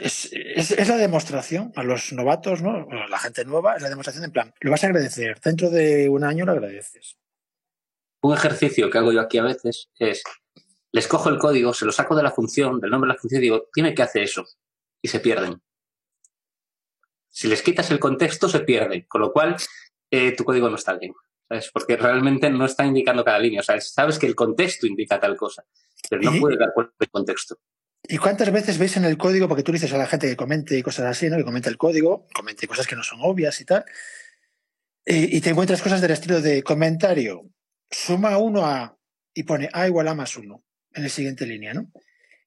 [0.00, 2.86] es, es, es la demostración a los novatos, ¿no?
[2.90, 6.08] A la gente nueva, es la demostración en plan, lo vas a agradecer, dentro de
[6.08, 7.16] un año lo agradeces.
[8.22, 10.22] Un ejercicio que hago yo aquí a veces es,
[10.92, 13.42] les cojo el código, se lo saco de la función, del nombre de la función
[13.42, 14.46] y digo, dime qué hace eso.
[15.02, 15.60] Y se pierden.
[17.34, 19.06] Si les quitas el contexto, se pierden.
[19.08, 19.56] Con lo cual,
[20.08, 21.12] eh, tu código no está bien.
[21.48, 21.68] ¿sabes?
[21.72, 23.60] Porque realmente no está indicando cada línea.
[23.60, 25.64] O sea, sabes que el contexto indica tal cosa,
[26.08, 26.40] pero no ¿Y?
[26.40, 27.58] puede dar cuenta del contexto.
[28.04, 30.78] ¿Y cuántas veces veis en el código, porque tú dices a la gente que comente
[30.78, 31.36] y cosas así, ¿no?
[31.36, 33.84] Que comente el código, comente cosas que no son obvias y tal,
[35.04, 37.50] y te encuentras cosas del estilo de comentario,
[37.90, 38.96] suma uno a,
[39.32, 41.90] y pone a igual a más uno en la siguiente línea, ¿no?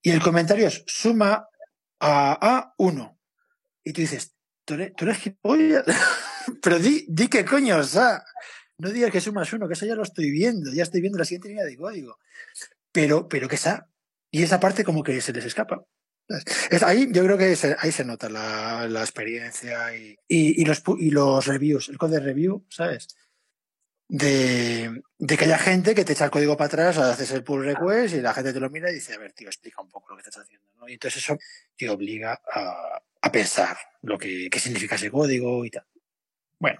[0.01, 1.47] Y el comentario es suma
[1.99, 3.19] a a uno.
[3.83, 4.36] Y tú dices,
[4.67, 5.17] tú eres, tú eres
[6.61, 8.23] pero di, di qué coño, o sea,
[8.77, 11.25] no digas que sumas uno, que eso ya lo estoy viendo, ya estoy viendo la
[11.25, 12.19] siguiente línea de código.
[12.91, 13.89] Pero, pero que esa,
[14.29, 15.83] y esa parte como que se les escapa.
[16.69, 20.65] Es, ahí yo creo que se, ahí se nota la, la experiencia y, y, y,
[20.65, 23.07] los, y los reviews, el code review, ¿sabes?
[24.09, 27.63] De, de, que haya gente que te echa el código para atrás, haces el pull
[27.63, 30.09] request y la gente te lo mira y dice, a ver, tío, explica un poco
[30.09, 30.69] lo que estás haciendo.
[30.75, 30.89] ¿no?
[30.89, 31.37] Y entonces eso
[31.77, 35.85] te obliga a, a pensar lo que, qué significa ese código y tal.
[36.59, 36.79] Bueno.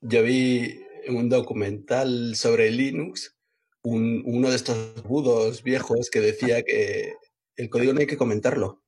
[0.00, 3.36] Yo vi un documental sobre Linux,
[3.82, 7.14] un, uno de estos budos viejos que decía que
[7.56, 8.82] el código no hay que comentarlo.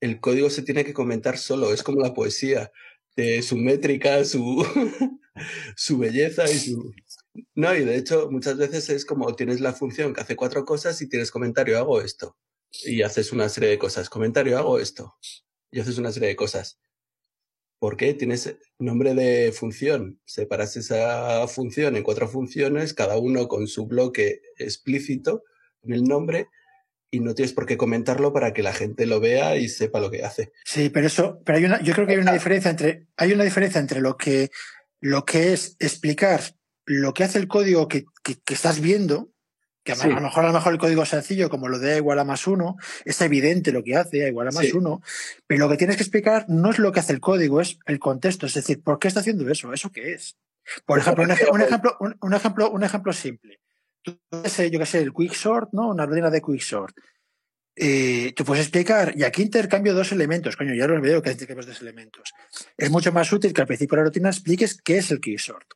[0.00, 2.70] El código se tiene que comentar solo, es como la poesía,
[3.16, 4.64] de su métrica, su,
[5.76, 6.94] su belleza y su...
[7.54, 11.00] No, y de hecho muchas veces es como tienes la función que hace cuatro cosas
[11.02, 12.36] y tienes comentario, hago esto.
[12.84, 14.08] Y haces una serie de cosas.
[14.08, 15.16] Comentario, hago esto.
[15.70, 16.78] Y haces una serie de cosas.
[17.78, 18.14] ¿Por qué?
[18.14, 20.20] Tienes nombre de función.
[20.24, 25.44] Separas esa función en cuatro funciones, cada uno con su bloque explícito
[25.82, 26.48] en el nombre,
[27.10, 30.10] y no tienes por qué comentarlo para que la gente lo vea y sepa lo
[30.10, 30.52] que hace.
[30.64, 33.44] Sí, pero eso, pero hay una, yo creo que hay una diferencia entre, hay una
[33.44, 34.50] diferencia entre lo que,
[35.00, 36.40] lo que es explicar
[36.86, 39.32] lo que hace el código que, que, que estás viendo,
[39.86, 40.10] que a, sí.
[40.10, 42.24] a, lo mejor a lo mejor el código sencillo, como lo de A igual a
[42.24, 42.76] más uno,
[43.06, 44.72] es evidente lo que hace, A igual a más sí.
[44.74, 45.00] uno,
[45.46, 47.98] pero lo que tienes que explicar no es lo que hace el código, es el
[47.98, 49.72] contexto, es decir, ¿por qué está haciendo eso?
[49.72, 50.36] ¿Eso qué es?
[50.84, 53.60] Por ejemplo, un, un ejemplo, un, un, ejemplo, un ejemplo simple.
[54.02, 55.88] Tú, yo qué sé, el quicksort, ¿no?
[55.88, 56.94] Una ordena de quicksort.
[57.78, 61.66] Eh, tú puedes explicar, y aquí intercambio dos elementos, coño, ya los veo que intercambios
[61.66, 62.32] dos elementos.
[62.76, 65.66] Es mucho más útil que al principio de la rutina expliques qué es el quicksort,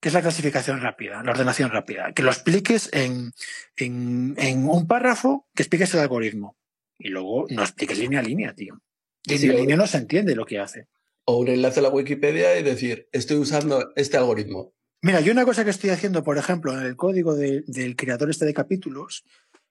[0.00, 3.32] qué es la clasificación rápida, la ordenación rápida, que lo expliques en,
[3.76, 6.56] en, en un párrafo, que expliques el algoritmo.
[6.98, 8.80] Y luego no expliques línea a línea, tío.
[9.26, 10.86] Línea a línea no se entiende lo que hace.
[11.26, 14.74] O un enlace a la Wikipedia y decir, estoy usando este algoritmo.
[15.02, 18.28] Mira, yo una cosa que estoy haciendo, por ejemplo, en el código de- del creador
[18.30, 19.24] este de capítulos,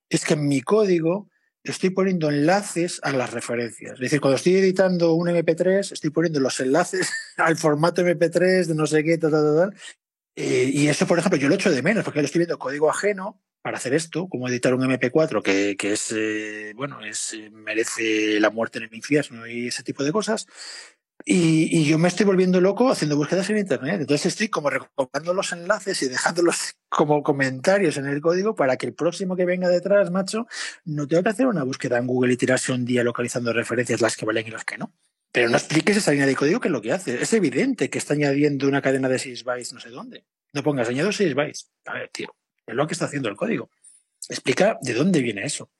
[0.10, 1.30] es que en mi código
[1.64, 3.94] estoy poniendo enlaces a las referencias.
[3.94, 8.76] Es decir, cuando estoy editando un MP3, estoy poniendo los enlaces al formato MP3 de
[8.76, 9.80] no sé qué, tal, tal, tal, tal.
[10.42, 12.90] Eh, y eso, por ejemplo, yo lo echo de menos, porque yo estoy viendo código
[12.90, 17.50] ajeno para hacer esto, como editar un MP4 que, que es, eh, bueno, es, eh,
[17.52, 20.48] merece la muerte en el infierno y ese tipo de cosas.
[21.26, 24.00] Y, y yo me estoy volviendo loco haciendo búsquedas en Internet.
[24.00, 28.86] Entonces estoy como recopilando los enlaces y dejándolos como comentarios en el código para que
[28.86, 30.48] el próximo que venga detrás, macho,
[30.86, 34.16] no tenga que hacer una búsqueda en Google y tirarse un día localizando referencias, las
[34.16, 34.94] que valen y las que no.
[35.40, 37.22] Pero no expliques esa línea de código que es lo que hace.
[37.22, 40.26] Es evidente que está añadiendo una cadena de 6 bytes no sé dónde.
[40.52, 41.72] No pongas añado 6 bytes.
[41.86, 42.36] A ver, tío,
[42.68, 43.70] es lo que está haciendo el código.
[44.28, 45.72] Explica de dónde viene eso.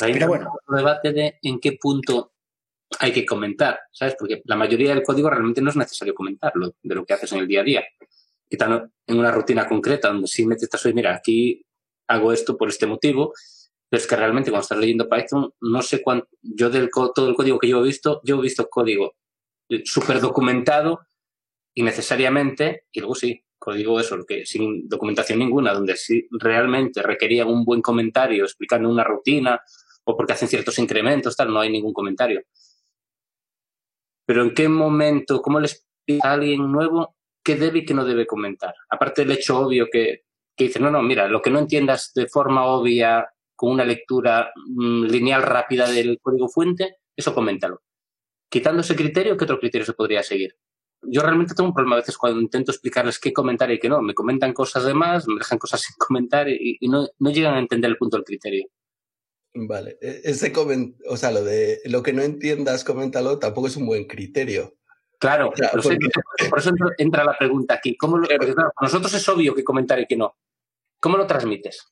[0.00, 0.52] Ahí Pero bueno.
[0.54, 2.34] otro debate de en qué punto
[3.00, 4.14] hay que comentar, ¿sabes?
[4.16, 7.40] Porque la mayoría del código realmente no es necesario comentarlo de lo que haces en
[7.40, 7.84] el día a día.
[8.48, 11.66] Quitando en una rutina concreta donde sí metes, oye, mira, aquí
[12.06, 13.34] hago esto por este motivo,
[13.88, 17.34] pero es que realmente cuando estás leyendo Python, no sé cuánto, yo del todo el
[17.34, 19.14] código que yo he visto, yo he visto código
[19.84, 21.00] súper documentado
[21.74, 27.64] innecesariamente, y luego sí, código eso, que sin documentación ninguna, donde sí realmente requería un
[27.64, 29.60] buen comentario explicando una rutina
[30.04, 32.42] o porque hacen ciertos incrementos, tal, no hay ningún comentario.
[34.24, 38.04] Pero ¿en qué momento, cómo le explica a alguien nuevo qué debe y qué no
[38.04, 38.74] debe comentar?
[38.88, 40.24] Aparte del hecho obvio que,
[40.56, 44.52] que dice, no, no, mira, lo que no entiendas de forma obvia con una lectura
[44.66, 47.82] mm, lineal rápida del código fuente, eso coméntalo.
[48.48, 50.56] Quitando ese criterio, ¿qué otro criterio se podría seguir?
[51.02, 54.00] Yo realmente tengo un problema a veces cuando intento explicarles qué comentar y qué no.
[54.02, 57.54] Me comentan cosas de más, me dejan cosas sin comentar y, y no, no llegan
[57.54, 58.68] a entender el punto del criterio.
[59.54, 63.76] Vale, e- ese comen- o sea, lo de lo que no entiendas, coméntalo, tampoco es
[63.76, 64.74] un buen criterio.
[65.18, 65.66] Claro, sé,
[66.50, 67.96] por eso entra, la pregunta aquí.
[67.96, 70.36] ¿Cómo lo- claro, nosotros es obvio que comentar y que no.
[71.00, 71.90] ¿Cómo lo transmites?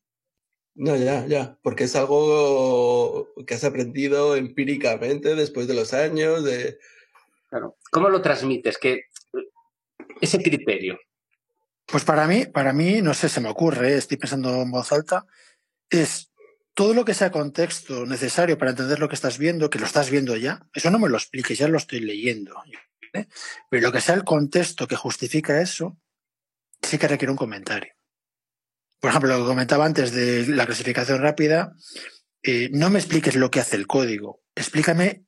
[0.76, 6.78] No, ya, ya, porque es algo que has aprendido empíricamente después de los años, de...
[7.48, 7.76] Claro.
[7.92, 8.78] ¿Cómo lo transmites?
[8.78, 9.02] Que
[10.20, 10.98] ese criterio.
[11.86, 15.26] Pues para mí, para mí, no sé, se me ocurre, estoy pensando en voz alta,
[15.90, 16.32] es
[16.74, 20.10] todo lo que sea contexto necesario para entender lo que estás viendo, que lo estás
[20.10, 22.56] viendo ya, eso no me lo expliques, ya lo estoy leyendo.
[23.12, 23.26] ¿eh?
[23.70, 25.96] Pero lo que sea el contexto que justifica eso,
[26.82, 27.93] sí que requiere un comentario.
[29.04, 31.74] Por ejemplo, lo que comentaba antes de la clasificación rápida,
[32.42, 35.26] eh, no me expliques lo que hace el código, explícame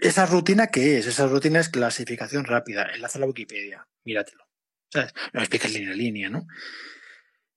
[0.00, 1.06] esa rutina que es.
[1.06, 4.48] Esa rutina es clasificación rápida, enlace a la Wikipedia, míratelo.
[4.90, 5.12] ¿sabes?
[5.34, 6.46] No me expliques línea a línea, ¿no?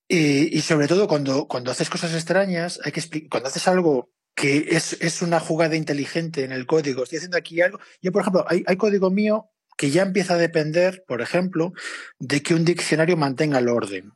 [0.10, 4.98] Y, sobre todo cuando, cuando haces cosas extrañas, hay que cuando haces algo que es,
[5.00, 7.80] es una jugada inteligente en el código, estoy haciendo aquí algo.
[8.02, 11.72] Yo, por ejemplo, hay, hay código mío que ya empieza a depender, por ejemplo,
[12.20, 14.12] de que un diccionario mantenga el orden.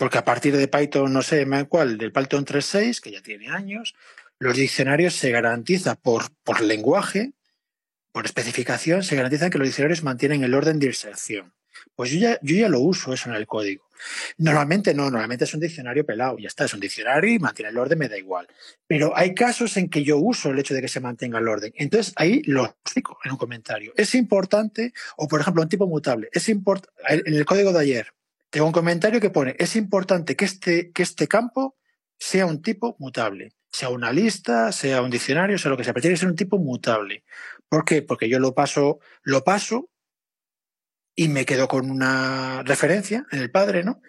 [0.00, 3.94] Porque a partir de Python, no sé cuál, del Python 3.6, que ya tiene años,
[4.38, 7.32] los diccionarios se garantiza por, por lenguaje,
[8.10, 11.52] por especificación, se garantiza que los diccionarios mantienen el orden de inserción.
[11.94, 13.90] Pues yo ya, yo ya lo uso eso en el código.
[14.38, 17.76] Normalmente no, normalmente es un diccionario pelado, ya está, es un diccionario y mantiene el
[17.76, 18.46] orden, me da igual.
[18.86, 21.74] Pero hay casos en que yo uso el hecho de que se mantenga el orden.
[21.76, 23.92] Entonces ahí lo explico en un comentario.
[23.98, 28.14] Es importante, o por ejemplo, un tipo mutable, es import en el código de ayer,
[28.50, 31.76] tengo un comentario que pone, es importante que este, que este campo
[32.18, 36.02] sea un tipo mutable, sea una lista, sea un diccionario, sea lo que sea, pero
[36.02, 37.24] tiene que ser un tipo mutable.
[37.68, 38.02] ¿Por qué?
[38.02, 39.88] Porque yo lo paso, lo paso
[41.14, 44.02] y me quedo con una referencia en el padre, ¿no?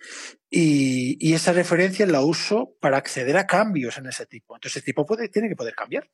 [0.50, 4.56] Y, y, esa referencia la uso para acceder a cambios en ese tipo.
[4.56, 6.10] Entonces, ese tipo puede, tiene que poder cambiar.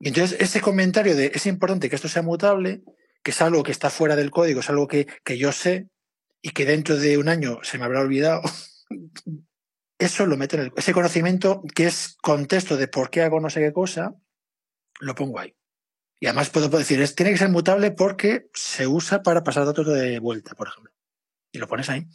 [0.00, 2.82] Y entonces, ese comentario de es importante que esto sea mutable,
[3.22, 5.88] que es algo que está fuera del código, es algo que, que yo sé
[6.46, 8.40] y que dentro de un año se me habrá olvidado,
[9.98, 13.50] eso lo meto en el, ese conocimiento que es contexto de por qué hago no
[13.50, 14.14] sé qué cosa,
[15.00, 15.56] lo pongo ahí.
[16.20, 19.88] Y además puedo decir, es, tiene que ser mutable porque se usa para pasar datos
[19.88, 20.92] de vuelta, por ejemplo.
[21.50, 22.06] Y lo pones ahí.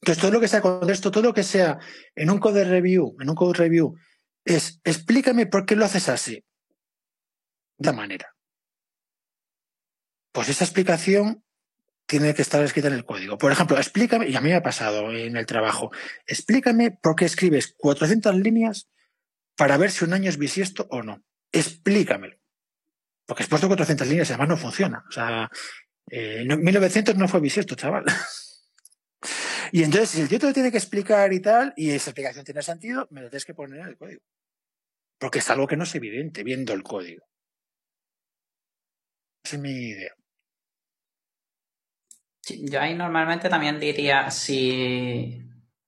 [0.00, 1.80] Entonces, todo lo que sea contexto, todo lo que sea
[2.14, 3.96] en un code review, en un code review,
[4.44, 6.44] es explícame por qué lo haces así.
[7.78, 8.32] De manera.
[10.30, 11.42] Pues esa explicación
[12.10, 13.38] tiene que estar escrita en el código.
[13.38, 15.92] Por ejemplo, explícame, y a mí me ha pasado en el trabajo,
[16.26, 18.90] explícame por qué escribes 400 líneas
[19.56, 21.22] para ver si un año es bisiesto o no.
[21.52, 22.36] Explícamelo.
[23.26, 25.04] Porque expuesto 400 líneas y además no funciona.
[25.08, 25.48] O sea,
[26.10, 28.04] eh, en 1900 no fue bisiesto, chaval.
[29.70, 32.44] y entonces, si el tío te lo tiene que explicar y tal, y esa explicación
[32.44, 34.22] tiene sentido, me lo tienes que poner en el código.
[35.20, 37.24] porque es algo que no es evidente viendo el código.
[39.44, 40.19] Esa es mi idea.
[42.70, 45.42] Yo ahí normalmente también diría, si,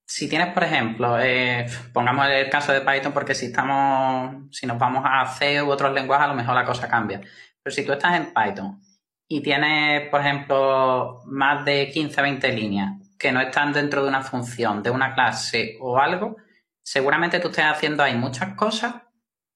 [0.07, 4.79] si tienes, por ejemplo, eh, pongamos el caso de Python, porque si estamos, si nos
[4.79, 7.21] vamos a C u otros lenguajes, a lo mejor la cosa cambia.
[7.63, 8.81] Pero si tú estás en Python
[9.29, 14.23] y tienes, por ejemplo, más de 15, 20 líneas que no están dentro de una
[14.23, 16.37] función, de una clase o algo,
[16.83, 18.95] seguramente tú estés haciendo ahí muchas cosas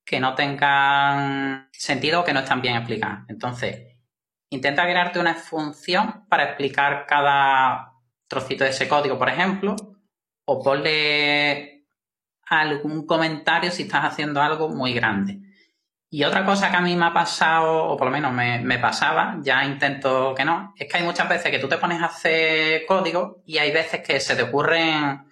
[0.05, 3.25] que no tengan sentido o que no están bien explicadas.
[3.29, 3.96] Entonces,
[4.51, 7.93] intenta crearte una función para explicar cada
[8.29, 9.77] trocito de ese código, por ejemplo,
[10.47, 11.87] o ponle
[12.49, 15.41] algún comentario si estás haciendo algo muy grande.
[16.09, 19.39] Y otra cosa que a mí me ha pasado, o por lo menos me, pasaba,
[19.43, 22.87] ya intento que no, es que hay muchas veces que tú te pones a hacer
[22.87, 25.27] código y hay veces que se te ocurren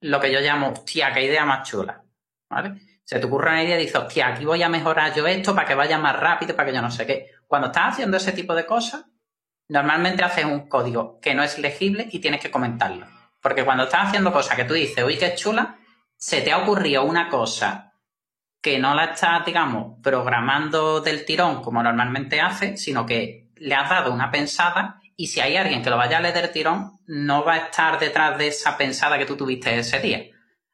[0.00, 2.04] lo que yo llamo, hostia, qué idea más chula,
[2.50, 2.74] ¿vale?
[3.04, 5.66] Se te ocurre una idea y dices, hostia, aquí voy a mejorar yo esto para
[5.66, 7.30] que vaya más rápido, para que yo no sé qué.
[7.48, 9.06] Cuando estás haciendo ese tipo de cosas,
[9.68, 13.06] normalmente haces un código que no es legible y tienes que comentarlo.
[13.40, 15.78] Porque cuando estás haciendo cosas que tú dices, uy, qué chula,
[16.14, 17.94] se te ha ocurrido una cosa
[18.60, 23.88] que no la estás, digamos, programando del tirón como normalmente hace, sino que le has
[23.88, 27.44] dado una pensada y si hay alguien que lo vaya a leer del tirón, no
[27.44, 30.22] va a estar detrás de esa pensada que tú tuviste ese día.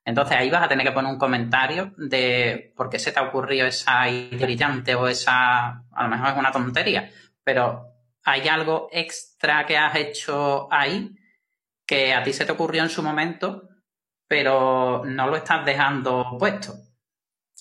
[0.04, 3.22] Entonces ahí vas a tener que poner un comentario de por qué se te ha
[3.22, 7.10] ocurrido esa idea brillante o esa, a lo mejor es una tontería,
[7.42, 7.86] pero
[8.24, 11.16] hay algo extra que has hecho ahí
[11.86, 13.68] que a ti se te ocurrió en su momento,
[14.28, 16.74] pero no lo estás dejando puesto.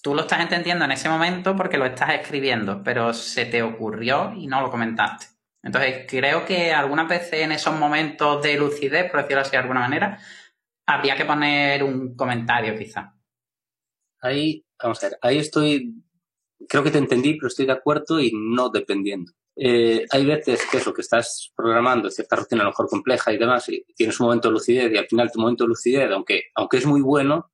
[0.02, 4.34] Tú lo estás entendiendo en ese momento porque lo estás escribiendo, pero se te ocurrió
[4.36, 5.28] y no lo comentaste.
[5.62, 9.80] Entonces, creo que algunas veces en esos momentos de lucidez, por decirlo así de alguna
[9.80, 10.20] manera,
[10.86, 13.16] habría que poner un comentario quizá.
[14.22, 15.94] Ahí, vamos a ver, ahí estoy,
[16.68, 19.32] creo que te entendí, pero estoy de acuerdo y no dependiendo.
[19.56, 23.38] Eh, hay veces que eso, que estás programando cierta rutina a lo mejor compleja y
[23.38, 26.44] demás, y tienes un momento de lucidez y al final tu momento de lucidez, aunque,
[26.56, 27.52] aunque es muy bueno,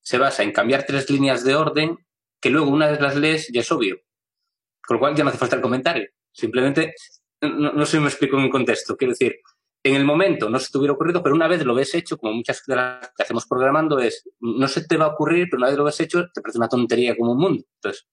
[0.00, 1.98] se basa en cambiar tres líneas de orden
[2.40, 4.00] que luego una vez las lees ya es obvio.
[4.86, 6.08] Con lo cual ya no hace falta el comentario.
[6.32, 6.94] Simplemente,
[7.42, 8.96] no, no sé si me explico en un contexto.
[8.96, 9.36] Quiero decir,
[9.82, 12.34] en el momento no se te hubiera ocurrido, pero una vez lo ves hecho, como
[12.34, 15.68] muchas de las que hacemos programando, es, no se te va a ocurrir, pero una
[15.68, 17.64] vez lo ves hecho, te parece una tontería como un mundo.
[17.76, 18.06] Entonces,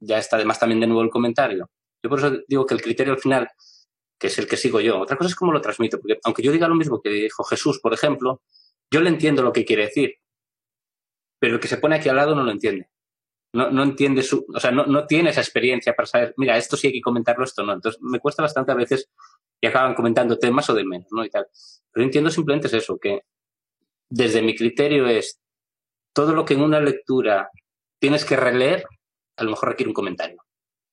[0.00, 1.70] ya está además también de nuevo el comentario.
[2.02, 3.48] Yo por eso digo que el criterio al final,
[4.18, 6.52] que es el que sigo yo, otra cosa es cómo lo transmito, porque aunque yo
[6.52, 8.42] diga lo mismo que dijo Jesús, por ejemplo,
[8.90, 10.14] yo le entiendo lo que quiere decir,
[11.38, 12.88] pero el que se pone aquí al lado no lo entiende.
[13.52, 16.76] No, no entiende su, o sea, no, no tiene esa experiencia para saber, mira, esto
[16.76, 17.72] sí hay que comentarlo, esto no.
[17.72, 19.10] Entonces, me cuesta bastante a veces
[19.60, 21.24] y acaban comentando temas o de menos, ¿no?
[21.24, 21.46] Y tal.
[21.90, 23.22] Pero entiendo simplemente es eso, que
[24.08, 25.40] desde mi criterio es
[26.12, 27.50] todo lo que en una lectura
[27.98, 28.84] tienes que releer,
[29.36, 30.42] a lo mejor requiere un comentario.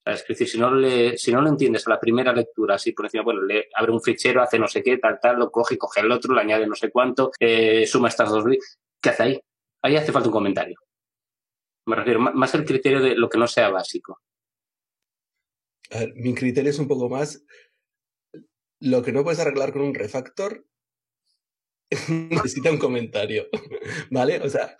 [0.05, 3.69] Es decir, si no, lo entiendes a la primera lectura, así por encima, bueno, le
[3.73, 6.41] abre un fichero, hace no sé qué, tal, tal, lo coge, coge el otro, le
[6.41, 8.43] añade no sé cuánto, eh, suma estas dos.
[9.01, 9.41] ¿Qué hace ahí?
[9.81, 10.77] Ahí hace falta un comentario.
[11.85, 14.19] Me refiero más al criterio de lo que no sea básico.
[16.15, 17.43] Mi criterio es un poco más
[18.83, 20.65] lo que no puedes arreglar con un refactor
[22.09, 23.47] necesita un comentario,
[24.11, 24.39] ¿vale?
[24.41, 24.75] O sea,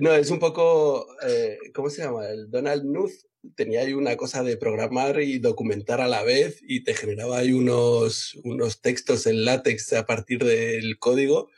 [0.00, 2.28] no, es un poco, eh, ¿cómo se llama?
[2.28, 3.12] El Donald Knuth
[3.56, 7.52] tenía ahí una cosa de programar y documentar a la vez y te generaba ahí
[7.52, 11.50] unos, unos textos en látex a partir del código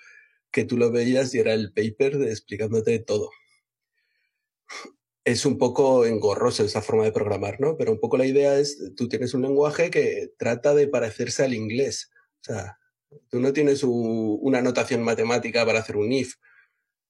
[0.51, 3.31] que tú lo veías y era el paper explicándote todo.
[5.27, 7.77] Es un poco engorroso esa forma de programar, ¿no?
[7.77, 11.53] Pero un poco la idea es, tú tienes un lenguaje que trata de parecerse al
[11.53, 12.11] inglés.
[12.41, 12.79] O sea,
[13.29, 16.35] tú no tienes una notación matemática para hacer un if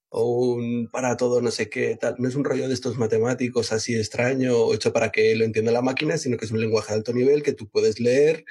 [0.08, 2.16] o un para todo no sé qué, tal.
[2.18, 5.82] No es un rollo de estos matemáticos así extraño, hecho para que lo entienda la
[5.82, 8.46] máquina, sino que es un lenguaje de alto nivel que tú puedes leer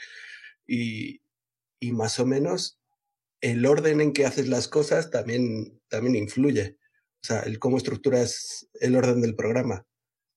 [0.67, 1.21] y,
[1.79, 2.79] y más o menos
[3.41, 6.77] el orden en que haces las cosas también, también influye.
[7.25, 9.87] O sea, el cómo estructuras el orden del programa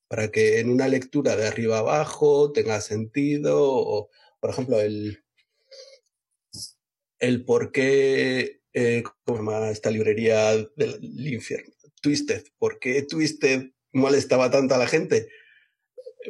[0.08, 3.58] para que en una lectura de arriba abajo tenga sentido.
[3.60, 4.08] O,
[4.40, 5.22] por ejemplo, el,
[7.18, 11.74] el por qué, eh, ¿cómo se llama esta librería del infierno?
[12.00, 12.44] Twisted.
[12.56, 15.28] ¿Por qué Twisted molestaba tanto a la gente?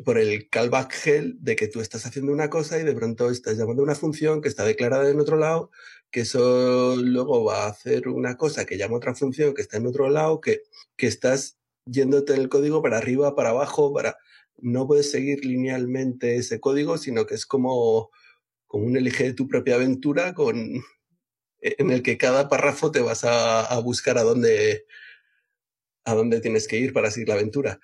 [0.04, 1.04] Por el callback
[1.34, 4.42] de que tú estás haciendo una cosa y de pronto estás llamando a una función
[4.42, 5.70] que está declarada en otro lado,
[6.11, 9.86] que eso luego va a hacer una cosa que llama otra función que está en
[9.86, 10.62] otro lado, que,
[10.96, 14.16] que estás yéndote el código para arriba, para abajo, para
[14.56, 18.11] no puedes seguir linealmente ese código, sino que es como
[18.68, 20.84] como un elige de tu propia aventura con,
[21.61, 24.86] en el que cada párrafo te vas a, buscar a dónde,
[26.04, 27.80] a dónde tienes que ir para seguir la aventura.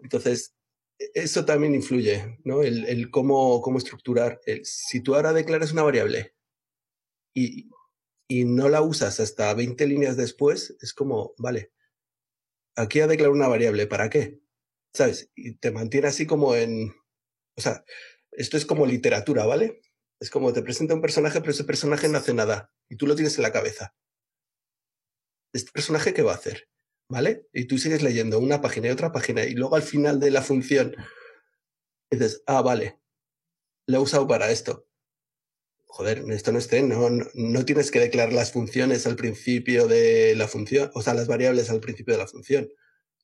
[0.00, 0.54] Entonces,
[1.14, 2.62] eso también influye, ¿no?
[2.62, 4.40] El, el cómo, cómo estructurar.
[4.64, 6.34] si tú ahora declaras una variable
[8.28, 11.72] y, no la usas hasta 20 líneas después, es como, vale,
[12.76, 14.40] aquí ha declarado una variable, ¿para qué?
[14.92, 15.30] ¿Sabes?
[15.34, 16.94] Y te mantiene así como en...
[17.56, 17.84] O sea,
[18.32, 19.80] esto es como literatura, ¿vale?
[20.20, 23.14] Es como te presenta un personaje, pero ese personaje no hace nada y tú lo
[23.14, 23.94] tienes en la cabeza.
[25.54, 26.68] ¿Este personaje qué va a hacer?
[27.10, 27.48] ¿Vale?
[27.52, 30.42] Y tú sigues leyendo una página y otra página y luego al final de la
[30.42, 30.94] función
[32.10, 33.00] dices, ah, vale,
[33.86, 34.87] lo he usado para esto.
[35.90, 40.34] Joder, esto no esté, no, no, no tienes que declarar las funciones al principio de
[40.36, 42.68] la función, o sea, las variables al principio de la función.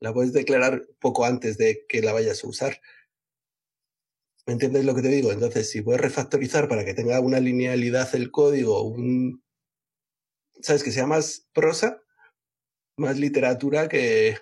[0.00, 2.80] La puedes declarar poco antes de que la vayas a usar.
[4.46, 5.30] ¿Me entiendes lo que te digo?
[5.30, 9.42] Entonces, si puedes refactorizar para que tenga una linealidad el código, un,
[10.60, 10.82] ¿sabes?
[10.82, 12.02] Que sea más prosa,
[12.96, 14.38] más literatura que...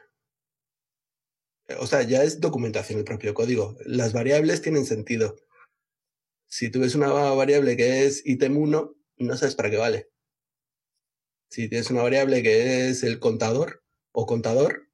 [1.79, 3.77] O sea, ya es documentación el propio código.
[3.85, 5.37] Las variables tienen sentido.
[6.53, 10.11] Si tú ves una variable que es item 1, no sabes para qué vale.
[11.51, 13.83] Si tienes una variable que es el contador
[14.13, 14.91] o contador,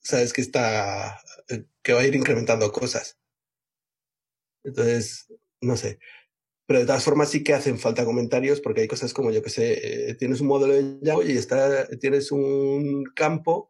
[0.00, 1.20] sabes que está
[1.82, 3.18] que va a ir incrementando cosas.
[4.64, 5.26] Entonces,
[5.60, 5.98] no sé.
[6.66, 9.50] Pero de todas formas sí que hacen falta comentarios porque hay cosas como, yo que
[9.50, 13.68] sé, eh, tienes un modelo de Java y está, tienes un campo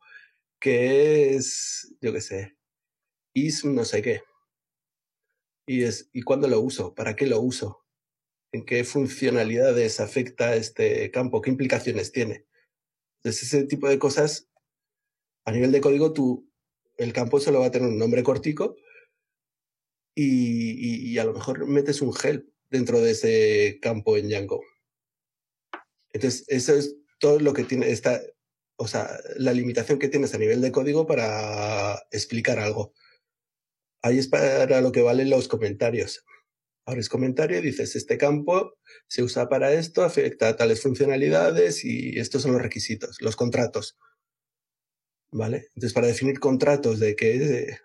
[0.61, 2.57] que es, yo que sé,
[3.33, 4.23] is no sé qué.
[5.67, 6.95] Y es, ¿y cuándo lo uso?
[6.95, 7.85] ¿Para qué lo uso?
[8.53, 11.41] ¿En qué funcionalidades afecta este campo?
[11.41, 12.47] ¿Qué implicaciones tiene?
[13.23, 14.49] Entonces, ese tipo de cosas,
[15.45, 16.51] a nivel de código, tú,
[16.97, 18.77] el campo solo va a tener un nombre cortico
[20.15, 24.63] y, y a lo mejor metes un help dentro de ese campo en Django.
[26.13, 28.21] Entonces, eso es todo lo que tiene esta,
[28.77, 32.93] o sea, la limitación que tienes a nivel de código para explicar algo.
[34.05, 36.27] Ahí es para lo que valen los comentarios.
[36.85, 38.75] Abres comentario y dices, este campo
[39.09, 43.97] se usa para esto, afecta a tales funcionalidades y estos son los requisitos, los contratos.
[45.33, 45.69] ¿Vale?
[45.69, 47.79] Entonces, para definir contratos de que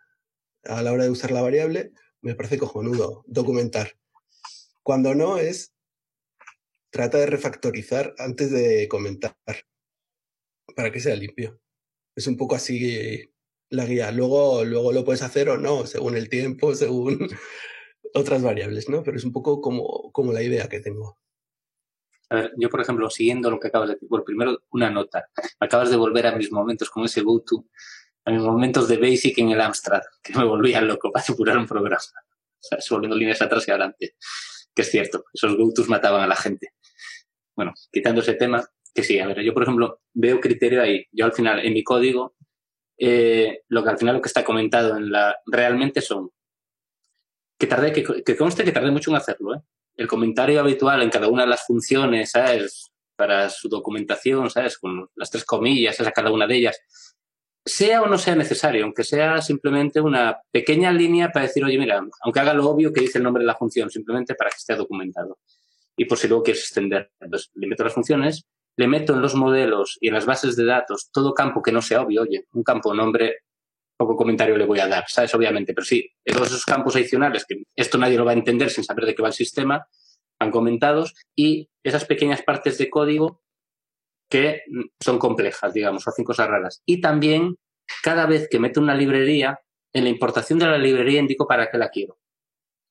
[0.66, 3.98] a la hora de usar la variable, me parece cojonudo documentar.
[4.84, 5.74] Cuando no es,
[6.90, 9.38] trata de refactorizar antes de comentar
[10.76, 11.62] para que sea limpio.
[12.14, 13.32] Es un poco así
[13.70, 14.12] la guía.
[14.12, 17.28] Luego, luego lo puedes hacer o no, según el tiempo, según
[18.14, 19.04] otras variables, ¿no?
[19.04, 21.18] Pero es un poco como, como la idea que tengo.
[22.32, 25.28] A ver, yo, por ejemplo, siguiendo lo que acabas de decir, bueno, primero una nota.
[25.60, 27.66] Acabas de volver a mis momentos con ese GoTo,
[28.26, 31.66] a mis momentos de Basic en el Amstrad, que me volvían loco para apurar un
[31.66, 31.98] programa.
[31.98, 34.16] O sea, volviendo líneas atrás y adelante
[34.80, 36.70] que es cierto, esos GoTos mataban a la gente.
[37.54, 41.26] Bueno, quitando ese tema, que sí, a ver, yo por ejemplo veo criterio ahí, yo
[41.26, 42.36] al final en mi código,
[43.00, 44.98] eh, lo que al final lo que está comentado
[45.48, 46.32] realmente son,
[47.58, 49.62] que tardé, que, conste que tardé mucho en hacerlo, ¿eh?
[49.96, 52.92] El comentario habitual en cada una de las funciones, ¿sabes?
[53.18, 54.78] Para su documentación, ¿sabes?
[54.78, 56.00] Con las tres comillas.
[56.00, 56.80] A cada una de ellas
[57.66, 62.02] sea o no sea necesario, aunque sea simplemente una pequeña línea para decir, oye, mira,
[62.22, 64.76] aunque haga lo obvio que dice el nombre de la función, simplemente para que esté
[64.76, 65.38] documentado.
[65.96, 68.46] Y por si luego quieres extender, entonces le meto las funciones,
[68.80, 71.82] le meto en los modelos y en las bases de datos todo campo que no
[71.82, 73.40] sea obvio, oye, un campo nombre,
[73.98, 75.36] poco comentario le voy a dar, ¿sabes?
[75.36, 78.86] Obviamente, pero sí, todos esos campos adicionales, que esto nadie lo va a entender sin
[78.86, 79.86] saber de qué va el sistema,
[80.40, 83.42] han comentados, y esas pequeñas partes de código
[84.32, 84.62] que
[85.04, 86.82] son complejas, digamos, o hacen cosas raras.
[86.86, 87.58] Y también,
[88.02, 89.60] cada vez que meto una librería,
[89.94, 92.18] en la importación de la librería indico para qué la quiero.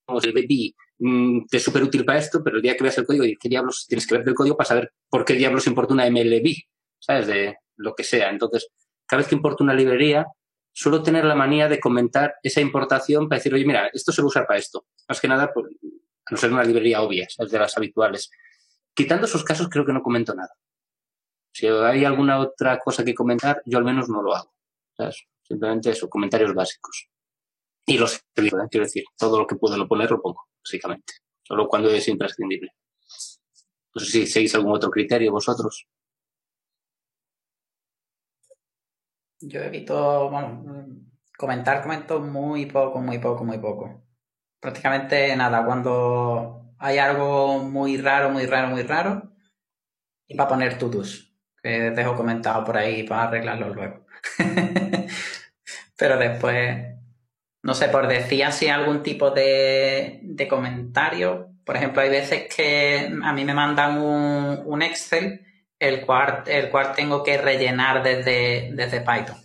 [0.06, 0.32] Como si
[0.98, 3.86] mm, es súper útil para esto, pero el día que veas el código, ¿qué diablos?
[3.88, 6.54] Tienes que ver el código para saber por qué diablos importa una MLB,
[6.98, 7.26] ¿sabes?
[7.26, 8.30] De lo que sea.
[8.30, 8.68] Entonces,
[9.06, 10.26] cada vez que importo una librería,
[10.72, 14.26] suelo tener la manía de comentar esa importación para decir, oye, mira, esto se va
[14.26, 14.86] a usar para esto.
[15.08, 18.30] Más que nada, a no ser una librería obvia, es de las habituales.
[18.94, 20.52] Quitando esos casos, creo que no comento nada.
[21.52, 24.52] Si hay alguna otra cosa que comentar, yo al menos no lo hago.
[25.42, 27.08] Simplemente eso, comentarios básicos.
[27.86, 28.20] Y los ¿eh?
[28.70, 31.14] quiero decir, todo lo que puedo no poner lo pongo, básicamente.
[31.42, 32.72] Solo cuando es imprescindible.
[33.94, 35.86] No sé si seguís algún otro criterio vosotros.
[39.40, 40.86] Yo evito, bueno,
[41.36, 44.04] comentar, comento muy poco, muy poco, muy poco.
[44.60, 45.64] Prácticamente nada.
[45.64, 49.32] Cuando hay algo muy raro, muy raro, muy raro,
[50.26, 51.28] y para poner tutus
[51.62, 54.06] que dejo comentado por ahí para arreglarlo luego.
[55.96, 56.97] Pero después,
[57.68, 61.50] no sé, por decir así algún tipo de, de comentario.
[61.66, 65.44] Por ejemplo, hay veces que a mí me mandan un, un Excel,
[65.78, 69.36] el cual, el tengo que rellenar desde, desde Python.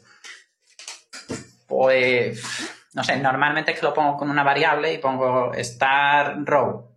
[1.68, 2.42] Pues
[2.94, 6.96] no sé, normalmente es que lo pongo con una variable y pongo start row,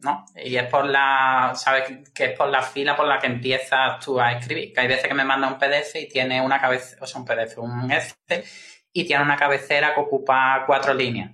[0.00, 0.24] ¿no?
[0.34, 4.18] Y es por la, sabes que es por la fila por la que empiezas tú
[4.18, 4.72] a escribir.
[4.72, 7.26] Que hay veces que me manda un PDF y tiene una cabecera, o sea, un
[7.26, 8.44] PDF, un Excel,
[8.92, 11.32] y tiene una cabecera que ocupa cuatro líneas.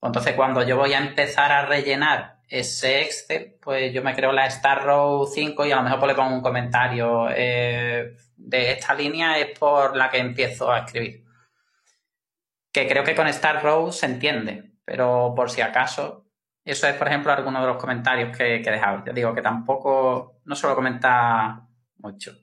[0.00, 4.46] Entonces, cuando yo voy a empezar a rellenar ese Excel, pues yo me creo la
[4.46, 8.94] Star Row 5 y a lo mejor pues le pongo un comentario eh, de esta
[8.94, 11.24] línea es por la que empiezo a escribir.
[12.72, 16.26] Que creo que con Star Row se entiende, pero por si acaso,
[16.64, 19.04] eso es, por ejemplo, alguno de los comentarios que, que he dejado.
[19.06, 21.62] Yo digo que tampoco, no suelo comentar
[21.98, 22.36] mucho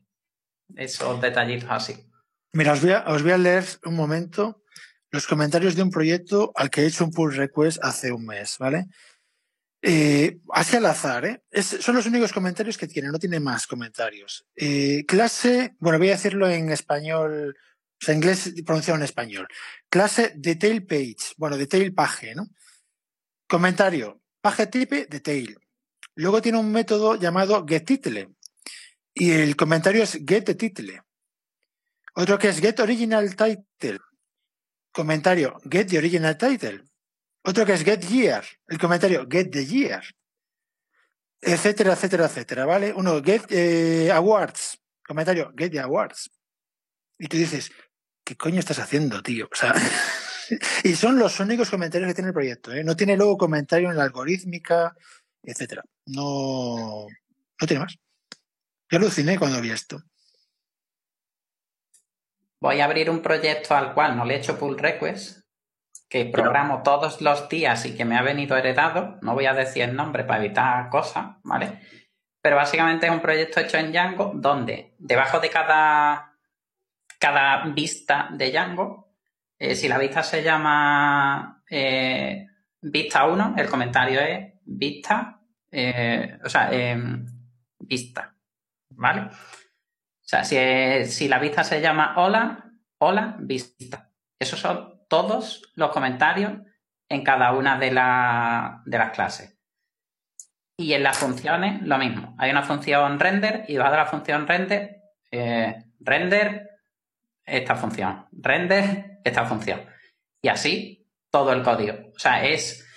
[0.76, 2.09] esos detallitos así.
[2.54, 4.64] Mira, os voy, a, os voy a leer un momento
[5.12, 8.58] los comentarios de un proyecto al que he hecho un pull request hace un mes,
[8.60, 8.88] ¿vale?
[9.82, 11.41] Eh, así al azar, ¿eh?
[11.62, 14.45] Son los únicos comentarios que tiene, no tiene más comentarios.
[14.56, 17.56] Eh, clase, bueno, voy a decirlo en español,
[18.02, 19.47] o sea, inglés pronunciado en español.
[19.89, 22.47] Clase detail page, bueno, detail page, ¿no?
[23.47, 25.58] Comentario, page type detail.
[26.16, 28.30] Luego tiene un método llamado getTitle
[29.14, 31.02] y el comentario es getTitle.
[32.16, 33.99] Otro que es get original title.
[34.91, 36.84] Comentario, get the original title.
[37.43, 38.43] Otro que es get year.
[38.68, 40.03] El comentario, get the year.
[41.41, 42.93] Etcétera, etcétera, etcétera, ¿vale?
[42.93, 44.80] Uno, get eh, awards.
[45.05, 46.30] Comentario, get the awards.
[47.18, 47.72] Y tú dices,
[48.24, 49.47] ¿qué coño estás haciendo, tío?
[49.51, 49.74] O sea,
[50.84, 52.84] y son los únicos comentarios que tiene el proyecto, ¿eh?
[52.84, 54.95] No tiene luego comentario en la algorítmica,
[55.43, 55.84] etcétera.
[56.05, 57.07] No,
[57.60, 57.95] no tiene más.
[58.91, 60.03] Yo aluciné cuando vi esto.
[62.62, 65.45] Voy a abrir un proyecto al cual no le he hecho pull request,
[66.10, 69.18] que programo todos los días y que me ha venido heredado.
[69.22, 71.80] No voy a decir el nombre para evitar cosas, ¿vale?
[72.41, 76.36] Pero básicamente es un proyecto hecho en Django donde debajo de cada,
[77.20, 79.14] cada vista de Django,
[79.57, 82.47] eh, si la vista se llama eh,
[82.82, 85.41] vista 1, el comentario es vista,
[85.72, 87.26] eh, o sea, em,
[87.78, 88.34] vista,
[88.91, 89.30] ¿vale?
[90.30, 94.11] Sea, si, si la vista se llama hola, hola, vista.
[94.38, 96.51] Esos son todos los comentarios
[97.09, 99.59] en cada una de, de las clases.
[100.77, 102.36] Y en las funciones, lo mismo.
[102.38, 105.01] Hay una función render y debajo de la función render,
[105.32, 106.69] eh, render
[107.43, 109.82] esta función, render esta función.
[110.43, 112.11] Y así todo el código.
[112.15, 112.88] O sea, es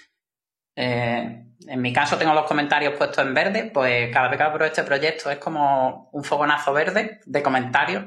[0.77, 4.65] eh, en mi caso tengo los comentarios puestos en verde, pues cada vez que abro
[4.65, 8.05] este proyecto es como un fogonazo verde de comentarios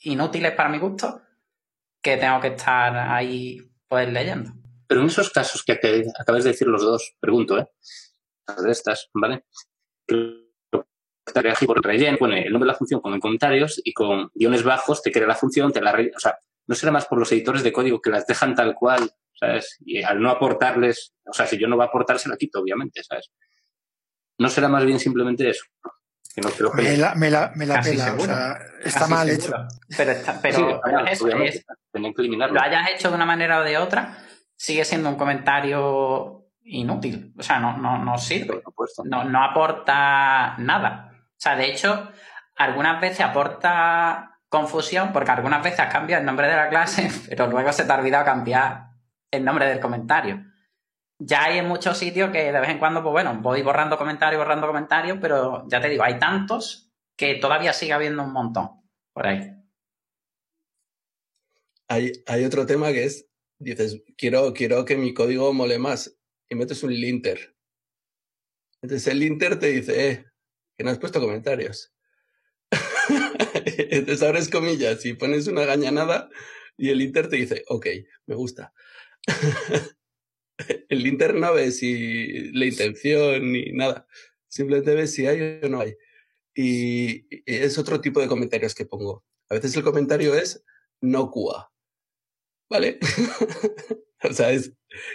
[0.00, 1.22] inútiles para mi gusto
[2.02, 4.52] que tengo que estar ahí pues leyendo.
[4.86, 5.78] Pero en esos casos que
[6.18, 7.68] acabas de decir los dos, pregunto, ¿eh?
[8.64, 9.44] De estas, ¿vale?
[11.66, 15.12] Por relleno, pone el nombre de la función con comentarios y con guiones bajos te
[15.12, 18.00] crea la función, te la O sea, no será más por los editores de código
[18.00, 19.78] que las dejan tal cual ¿sabes?
[19.84, 22.60] Y al no aportarles, o sea, si yo no va a aportar, se la quito,
[22.60, 23.30] obviamente, ¿sabes?
[24.38, 25.64] ¿No será más bien simplemente eso?
[26.34, 29.28] Que no creo que me, la, me la, me la pela, o sea, está mal
[29.28, 29.52] hecho.
[29.96, 30.80] Pero, está, pero
[31.12, 32.54] sí, es, que eliminarlo.
[32.54, 34.16] lo hayas hecho de una manera o de otra,
[34.54, 37.34] sigue siendo un comentario inútil.
[37.36, 38.62] O sea, no, no, no sirve.
[39.04, 41.10] No, no aporta nada.
[41.12, 42.12] O sea, de hecho,
[42.56, 47.48] algunas veces aporta confusión porque algunas veces has cambiado el nombre de la clase, pero
[47.48, 48.89] luego se te ha olvidado cambiar
[49.30, 50.44] el nombre del comentario.
[51.18, 54.40] Ya hay en muchos sitios que de vez en cuando, pues bueno, voy borrando comentarios,
[54.40, 58.70] borrando comentarios, pero ya te digo, hay tantos que todavía sigue habiendo un montón
[59.12, 59.52] por ahí.
[61.88, 63.28] Hay, hay otro tema que es,
[63.58, 66.16] dices, quiero, quiero que mi código mole más
[66.48, 67.54] y metes un linter.
[68.80, 70.24] Entonces el linter te dice, eh,
[70.76, 71.92] que no has puesto comentarios.
[73.54, 76.30] Entonces abres comillas y pones una gañanada
[76.78, 77.86] y el linter te dice, ok,
[78.24, 78.72] me gusta.
[80.88, 84.06] el Inter no ve si la intención ni nada.
[84.48, 85.96] Simplemente ve si hay o no hay.
[86.54, 89.24] Y, es otro tipo de comentarios que pongo.
[89.48, 90.64] A veces el comentario es
[91.00, 91.72] no cua.
[92.68, 92.98] ¿Vale?
[94.22, 94.72] o sea, es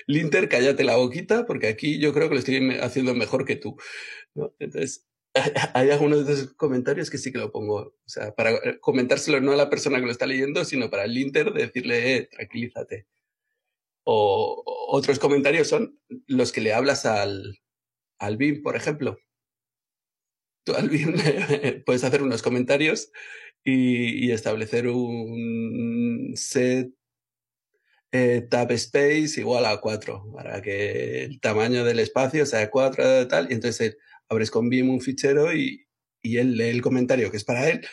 [0.07, 3.77] Linter, cállate la boquita, porque aquí yo creo que lo estoy haciendo mejor que tú.
[4.59, 5.07] Entonces,
[5.73, 7.75] hay algunos de esos comentarios que sí que lo pongo.
[7.75, 11.13] O sea, para comentárselo no a la persona que lo está leyendo, sino para el
[11.13, 13.07] Linter decirle, eh, tranquilízate.
[14.05, 17.59] O otros comentarios son los que le hablas al,
[18.19, 19.17] al BIM, por ejemplo.
[20.63, 21.15] Tú al BIM
[21.85, 23.11] puedes hacer unos comentarios
[23.63, 26.91] y, establecer un set
[28.11, 33.51] eh, tab space igual a 4 para que el tamaño del espacio sea 4 tal.
[33.51, 33.97] Y entonces
[34.29, 35.87] abres con BIM un fichero y,
[36.21, 37.85] y él lee el comentario que es para él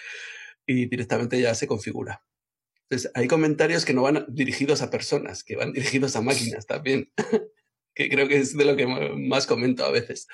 [0.67, 2.23] y directamente ya se configura.
[3.15, 7.11] Hay comentarios que no van dirigidos a personas, que van dirigidos a máquinas también,
[7.95, 10.29] que creo que es de lo que más comento a veces.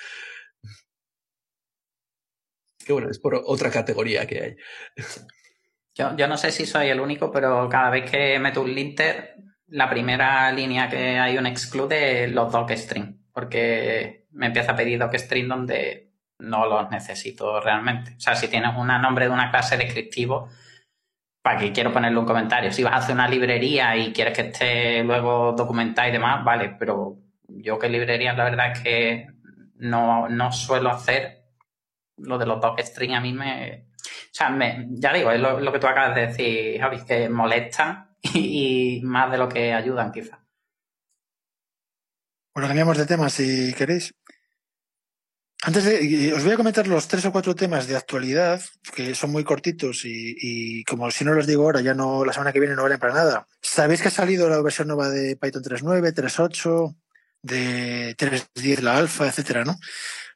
[2.85, 4.55] Que bueno, es por otra categoría que hay.
[5.95, 9.35] Yo, yo no sé si soy el único, pero cada vez que meto un linter,
[9.67, 15.47] la primera línea que hay un exclude los docstring, porque me empieza a pedir docstring
[15.47, 18.15] donde no los necesito realmente.
[18.15, 20.49] O sea, si tienes un nombre de una clase descriptivo,
[21.41, 22.71] ¿para qué quiero ponerle un comentario?
[22.71, 26.75] Si vas a hacer una librería y quieres que esté luego documentada y demás, vale,
[26.77, 27.17] pero
[27.47, 29.27] yo que librería la verdad es que
[29.75, 31.39] no, no suelo hacer
[32.17, 33.87] lo de los docstring a mí me...
[33.99, 37.29] O sea, me, ya digo, es lo, lo, que tú acabas de decir, Javi, que
[37.29, 40.39] molesta y, más de lo que ayudan, quizá.
[42.53, 44.13] Bueno, cambiamos de tema si queréis.
[45.61, 48.61] Antes de, os voy a comentar los tres o cuatro temas de actualidad,
[48.95, 52.31] que son muy cortitos y, y, como si no los digo ahora, ya no, la
[52.31, 53.47] semana que viene no valen para nada.
[53.61, 56.95] Sabéis que ha salido la versión nueva de Python 3.9, 3.8,
[57.41, 59.77] de 3.10 la alfa, etcétera, ¿no?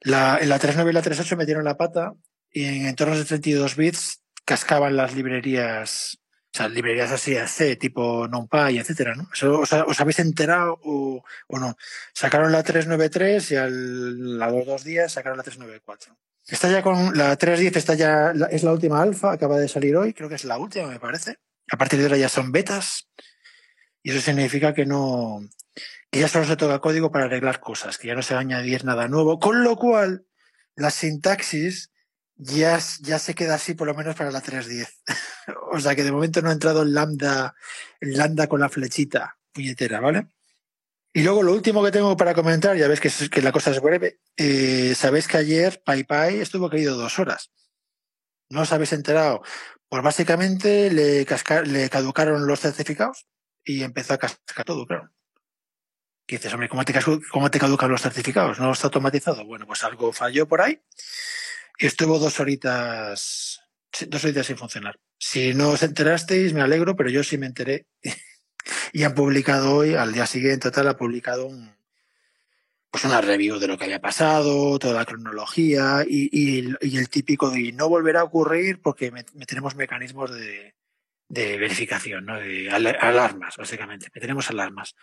[0.01, 2.13] La, en la 3.9 y la 3.8 metieron la pata
[2.51, 6.19] y en entornos de 32 bits cascaban las librerías
[6.53, 9.27] o sea, librerías así C, tipo NumPy, etcétera, ¿no?
[9.59, 11.75] os, os, habéis enterado o, o, no?
[12.13, 16.15] Sacaron la 393 y al, a los dos días sacaron la 394.
[16.45, 20.13] Está ya con la 310, está ya, es la última alfa, acaba de salir hoy,
[20.13, 21.37] creo que es la última, me parece.
[21.71, 23.09] A partir de ahora ya son betas.
[24.03, 25.39] Y eso significa que no,
[26.11, 28.43] que ya solo se toca código para arreglar cosas, que ya no se va a
[28.43, 29.39] añadir nada nuevo.
[29.39, 30.27] Con lo cual,
[30.75, 31.92] la sintaxis
[32.35, 35.03] ya, ya se queda así por lo menos para la 310.
[35.71, 37.55] o sea que de momento no ha entrado el lambda,
[37.99, 40.27] el lambda con la flechita puñetera, ¿vale?
[41.13, 43.79] Y luego lo último que tengo para comentar, ya ves que, que la cosa es
[43.79, 47.51] breve, eh, sabéis que ayer PayPay estuvo caído dos horas.
[48.49, 49.43] ¿No os habéis enterado?
[49.87, 53.27] Pues básicamente le, casca, le caducaron los certificados
[53.63, 55.11] y empezó a cascar todo, claro.
[56.25, 56.93] Y dices, hombre, ¿cómo te,
[57.31, 58.59] ¿cómo te caducan los certificados?
[58.59, 59.45] ¿No está automatizado?
[59.45, 60.81] Bueno, pues algo falló por ahí
[61.77, 63.61] estuvo dos horitas,
[64.07, 64.99] dos horitas sin funcionar.
[65.17, 67.85] Si no os enterasteis, me alegro, pero yo sí me enteré.
[68.93, 71.49] y han publicado hoy, al día siguiente, tal, ha publicado
[72.91, 77.49] pues una review de lo que había pasado, toda la cronología y, y, el típico
[77.49, 80.75] de no volverá a ocurrir porque me tenemos mecanismos de,
[81.33, 82.37] de verificación, ¿no?
[82.37, 84.09] de alarmas, básicamente.
[84.11, 84.95] tenemos alarmas.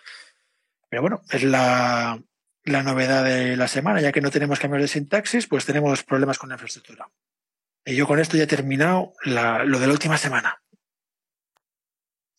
[0.89, 2.23] Pero bueno, es la,
[2.65, 6.39] la novedad de la semana, ya que no tenemos cambios de sintaxis, pues tenemos problemas
[6.39, 7.11] con la infraestructura.
[7.85, 10.63] Y yo con esto ya he terminado lo de la última semana.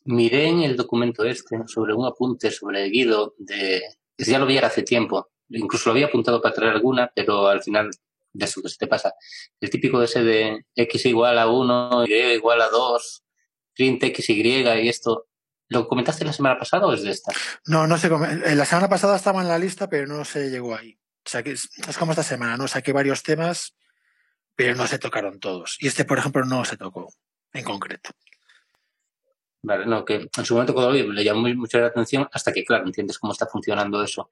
[0.04, 3.82] Miré en el documento este sobre un apunte sobre Guido de...
[4.18, 5.32] Ya lo vi hace tiempo.
[5.50, 7.90] Incluso lo había apuntado para traer alguna, pero al final
[8.34, 9.14] de eso que se te pasa.
[9.60, 13.24] El típico ese de x igual a 1, y igual a 2,
[13.76, 15.28] print x, y esto.
[15.72, 17.32] ¿Lo comentaste la semana pasada o es de esta?
[17.66, 18.10] No, no sé.
[18.10, 21.00] La semana pasada estaba en la lista, pero no se llegó ahí.
[21.26, 22.68] O sea, que es, es como esta semana, ¿no?
[22.68, 23.78] Saqué varios temas,
[24.54, 25.78] pero no se tocaron todos.
[25.80, 27.08] Y este, por ejemplo, no se tocó
[27.54, 28.10] en concreto.
[29.62, 32.66] Vale, no, que en su momento cuando lo le llamó mucho la atención hasta que,
[32.66, 34.30] claro, entiendes cómo está funcionando eso.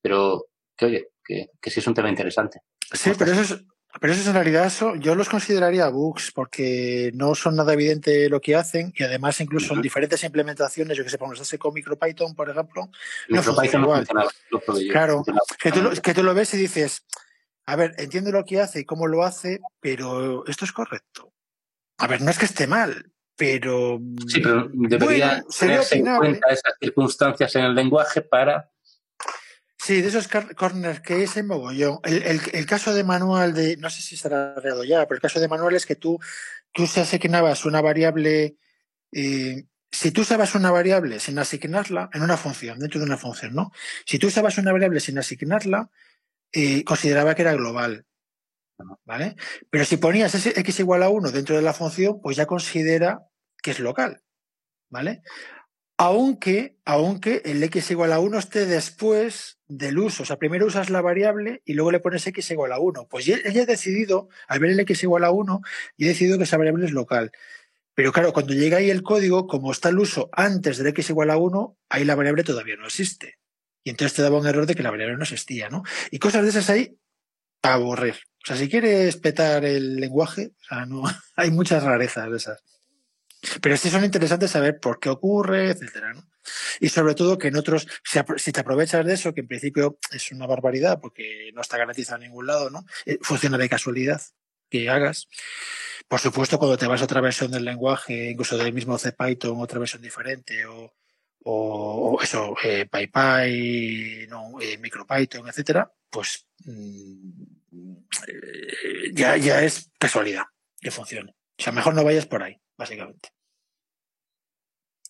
[0.00, 2.60] Pero que, oye, que, que sí es un tema interesante.
[2.92, 3.64] Sí, pero eso es,
[4.00, 8.28] pero eso es en realidad eso, yo los consideraría bugs porque no son nada evidente
[8.28, 12.34] lo que hacen y además incluso en diferentes implementaciones, yo que sé, ese con MicroPython,
[12.34, 12.90] por ejemplo,
[13.28, 14.06] no funciona igual.
[14.50, 15.24] No claro,
[15.58, 17.04] que tú, que tú lo ves y dices,
[17.66, 21.32] a ver, entiendo lo que hace y cómo lo hace, pero esto es correcto.
[21.98, 23.98] A ver, no es que esté mal, pero...
[24.26, 28.70] Sí, pero debería bueno, tenerse en cuenta esas circunstancias en el lenguaje para
[29.86, 32.00] Sí, de esos corners que es en mogollón.
[32.02, 35.22] El, el, el, caso de manual de, no sé si estará arreglado ya, pero el
[35.22, 36.18] caso de manual es que tú,
[36.72, 38.56] tú se asignabas una variable,
[39.12, 39.62] eh,
[39.92, 43.70] si tú usabas una variable sin asignarla en una función, dentro de una función, ¿no?
[44.04, 45.88] Si tú usabas una variable sin asignarla,
[46.50, 48.06] eh, consideraba que era global.
[49.04, 49.36] ¿Vale?
[49.70, 53.20] Pero si ponías ese x igual a 1 dentro de la función, pues ya considera
[53.62, 54.20] que es local.
[54.90, 55.22] ¿Vale?
[55.96, 60.22] Aunque, aunque el x igual a 1 esté después del uso.
[60.22, 63.08] O sea, primero usas la variable y luego le pones x igual a 1.
[63.08, 65.60] Pues ella ha decidido, al ver el x igual a 1,
[65.96, 67.32] y ha decidido que esa variable es local.
[67.94, 71.30] Pero claro, cuando llega ahí el código, como está el uso antes del x igual
[71.30, 73.38] a 1, ahí la variable todavía no existe.
[73.82, 75.82] Y entonces te daba un error de que la variable no existía, ¿no?
[76.10, 76.98] Y cosas de esas ahí
[77.62, 78.14] a aburrir.
[78.14, 81.02] O sea, si quieres petar el lenguaje, o sea, no,
[81.36, 82.62] hay muchas rarezas de esas.
[83.60, 86.28] Pero sí son interesantes saber por qué ocurre, etcétera, ¿no?
[86.80, 87.86] Y sobre todo que en otros,
[88.36, 92.22] si te aprovechas de eso, que en principio es una barbaridad porque no está garantizado
[92.22, 92.84] en ningún lado, ¿no?
[93.04, 94.20] Eh, funciona de casualidad.
[94.68, 95.28] que hagas.
[96.08, 99.78] Por supuesto, cuando te vas a otra versión del lenguaje, incluso del mismo CPython, otra
[99.78, 100.64] versión diferente,
[101.48, 107.92] o, eso, eh, PyPy, no, eh, MicroPython, etcétera, pues mm,
[108.28, 110.44] eh, ya, ya es casualidad
[110.80, 111.32] que funcione.
[111.58, 113.30] O sea, mejor no vayas por ahí, básicamente.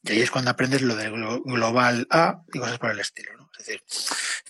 [0.07, 1.11] Y ahí es cuando aprendes lo de
[1.44, 3.50] global A y cosas por el estilo, ¿no?
[3.59, 3.82] Es decir,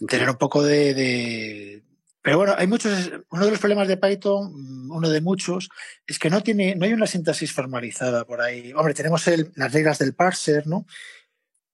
[0.07, 1.83] tener un poco de,
[2.27, 3.13] pero bueno, hay muchos.
[3.31, 5.69] Uno de los problemas de Python, mm, uno de muchos,
[6.09, 8.73] es que no tiene, no hay una sintaxis formalizada por ahí.
[8.73, 10.87] Hombre, tenemos las reglas del parser, ¿no?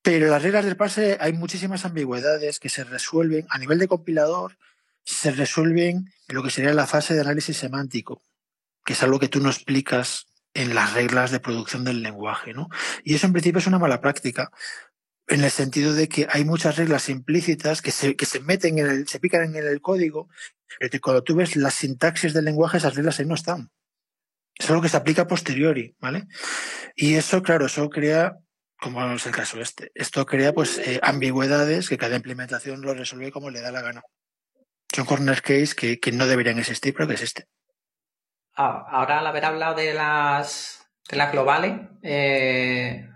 [0.03, 4.59] Pero las reglas del parser hay muchísimas ambigüedades que se resuelven a nivel de compilador,
[5.03, 8.21] se resuelven en lo que sería la fase de análisis semántico,
[8.85, 12.69] que es algo que tú no explicas en las reglas de producción del lenguaje, ¿no?
[13.05, 14.51] Y eso en principio es una mala práctica,
[15.29, 18.87] en el sentido de que hay muchas reglas implícitas que se, que se meten en
[18.87, 20.29] el, se pican en el código,
[20.79, 23.71] pero que cuando tú ves la sintaxis del lenguaje, esas reglas ahí no están.
[24.55, 26.27] Es algo que se aplica a posteriori, ¿vale?
[26.95, 28.37] Y eso, claro, eso crea,
[28.79, 33.33] como es el caso este, esto crea pues eh, ambigüedades que cada implementación lo resuelve
[33.33, 34.03] como le da la gana.
[34.95, 37.47] Son corner case que, que no deberían existir, pero que existen.
[38.55, 43.09] Ahora, al haber hablado de las, de las globales, eh,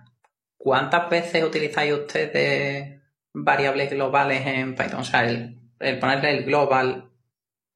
[0.67, 3.01] ¿Cuántas veces utilizáis ustedes
[3.33, 4.99] variables globales en Python?
[4.99, 5.61] O sea, el,
[6.01, 7.09] ponerle el global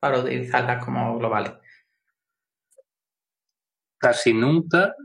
[0.00, 1.52] para utilizarlas como globales.
[3.96, 4.96] Casi nunca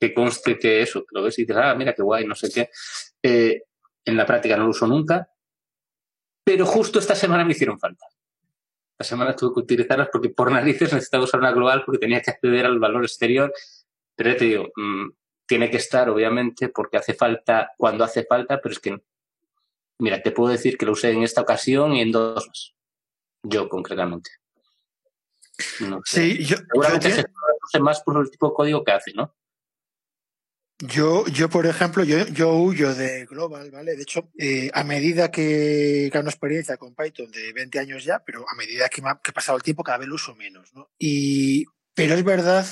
[0.00, 2.50] que conste que eso, que lo ves y dices, ah, mira qué guay, no sé
[2.50, 2.70] qué.
[3.22, 3.64] Eh,
[4.06, 5.28] en la práctica no lo uso nunca,
[6.42, 8.06] pero justo esta semana me hicieron falta.
[9.02, 12.30] Esta semana tuve que utilizarlas porque por narices necesitaba usar una global porque tenía que
[12.30, 13.52] acceder al valor exterior.
[14.14, 15.10] Pero ya te digo, mm,
[15.46, 19.02] tiene que estar, obviamente, porque hace falta cuando hace falta, pero es que,
[19.98, 22.74] mira, te puedo decir que lo usé en esta ocasión y en dos más.
[23.42, 24.30] Yo, concretamente.
[26.04, 26.56] Sí, yo.
[26.56, 27.22] Seguramente yo,
[27.70, 29.34] se más por el tipo de código que hace, ¿no?
[30.84, 33.94] Yo, yo, por ejemplo, yo, yo huyo de Global, ¿vale?
[33.94, 38.44] De hecho, eh, a medida que gano experiencia con Python de 20 años ya, pero
[38.48, 40.90] a medida que, me pasado el tiempo, cada vez lo uso menos, ¿no?
[40.98, 42.66] Y, pero es verdad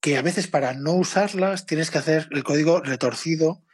[0.00, 3.64] que a veces para no usarlas tienes que hacer el código retorcido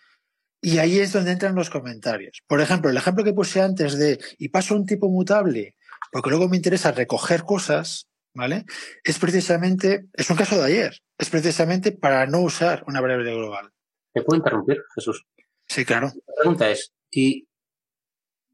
[0.63, 2.43] y ahí es donde entran los comentarios.
[2.47, 5.77] Por ejemplo, el ejemplo que puse antes de y paso un tipo mutable
[6.11, 8.67] porque luego me interesa recoger cosas, ¿vale?
[9.03, 13.73] Es precisamente, es un caso de ayer, es precisamente para no usar una variable global.
[14.13, 15.27] ¿Te puedo interrumpir, Jesús?
[15.67, 16.13] Sí, claro.
[16.27, 17.49] La pregunta es, ¿y,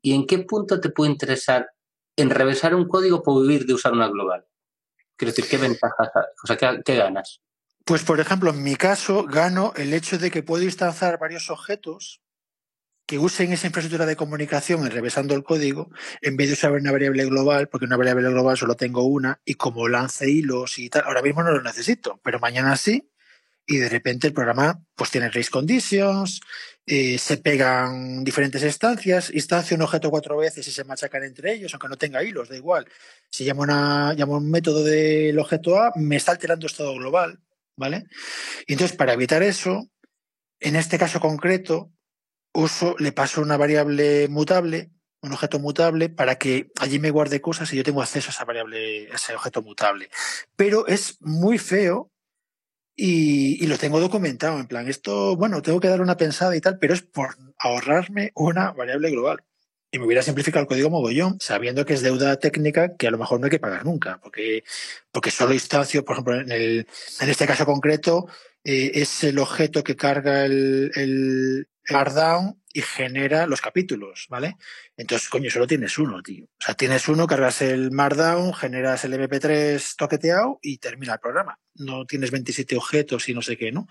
[0.01, 1.71] ¿y en qué punto te puede interesar
[2.17, 4.47] en revisar un código por vivir de usar una global?
[5.17, 6.09] Quiero decir, ¿qué ventajas,
[6.43, 7.43] o sea, qué, qué ganas?
[7.85, 12.23] Pues, por ejemplo, en mi caso, gano el hecho de que puedo instanciar varios objetos
[13.13, 15.91] que usen esa infraestructura de comunicación enrevesando el código,
[16.23, 19.57] en vez de usar una variable global, porque una variable global solo tengo una, y
[19.57, 23.13] como lance hilos y tal, ahora mismo no lo necesito, pero mañana sí,
[23.67, 26.41] y de repente el programa pues tiene race conditions,
[26.87, 31.75] eh, se pegan diferentes instancias, instancia un objeto cuatro veces y se machacan entre ellos,
[31.75, 32.87] aunque no tenga hilos, da igual.
[33.29, 37.39] Si llamo, una, llamo un método del objeto A, me está alterando estado global,
[37.77, 38.07] ¿vale?
[38.67, 39.91] Y entonces, para evitar eso,
[40.61, 41.93] en este caso concreto,
[42.53, 44.91] uso, le paso una variable mutable,
[45.21, 48.45] un objeto mutable, para que allí me guarde cosas y yo tengo acceso a esa
[48.45, 50.11] variable, a ese objeto mutable.
[50.57, 52.11] Pero es muy feo
[52.97, 54.59] y, y, lo tengo documentado.
[54.59, 58.33] En plan, esto, bueno, tengo que dar una pensada y tal, pero es por ahorrarme
[58.35, 59.45] una variable global
[59.95, 63.19] y me hubiera simplificado el código mogollón, sabiendo que es deuda técnica que a lo
[63.19, 64.65] mejor no hay que pagar nunca, porque,
[65.13, 66.87] porque solo instancio, por ejemplo, en, el,
[67.21, 68.27] en este caso concreto,
[68.65, 71.67] eh, es el objeto que carga el, el,
[72.73, 74.57] y genera los capítulos, ¿vale?
[74.97, 76.45] Entonces, coño, solo tienes uno, tío.
[76.45, 81.59] O sea, tienes uno, cargas el Markdown, generas el MP3 toqueteado y termina el programa.
[81.75, 83.89] No tienes 27 objetos y no sé qué, ¿no?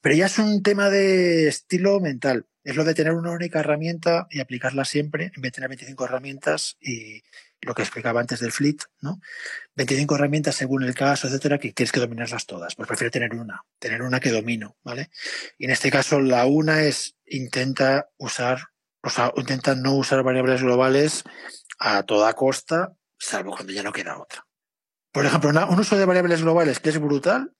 [0.00, 2.46] Pero ya es un tema de estilo mental.
[2.62, 6.04] Es lo de tener una única herramienta y aplicarla siempre, en vez de tener 25
[6.04, 7.22] herramientas y
[7.64, 9.20] lo que explicaba antes del fleet, ¿no?
[9.76, 12.74] 25 herramientas según el caso, etcétera, que tienes que dominarlas todas.
[12.74, 15.10] Pues prefiero tener una, tener una que domino, ¿vale?
[15.58, 18.68] Y en este caso la una es intenta usar,
[19.02, 21.24] o sea, intenta no usar variables globales
[21.78, 24.46] a toda costa, salvo cuando ya no queda otra.
[25.12, 27.52] Por ejemplo, un uso de variables globales que es brutal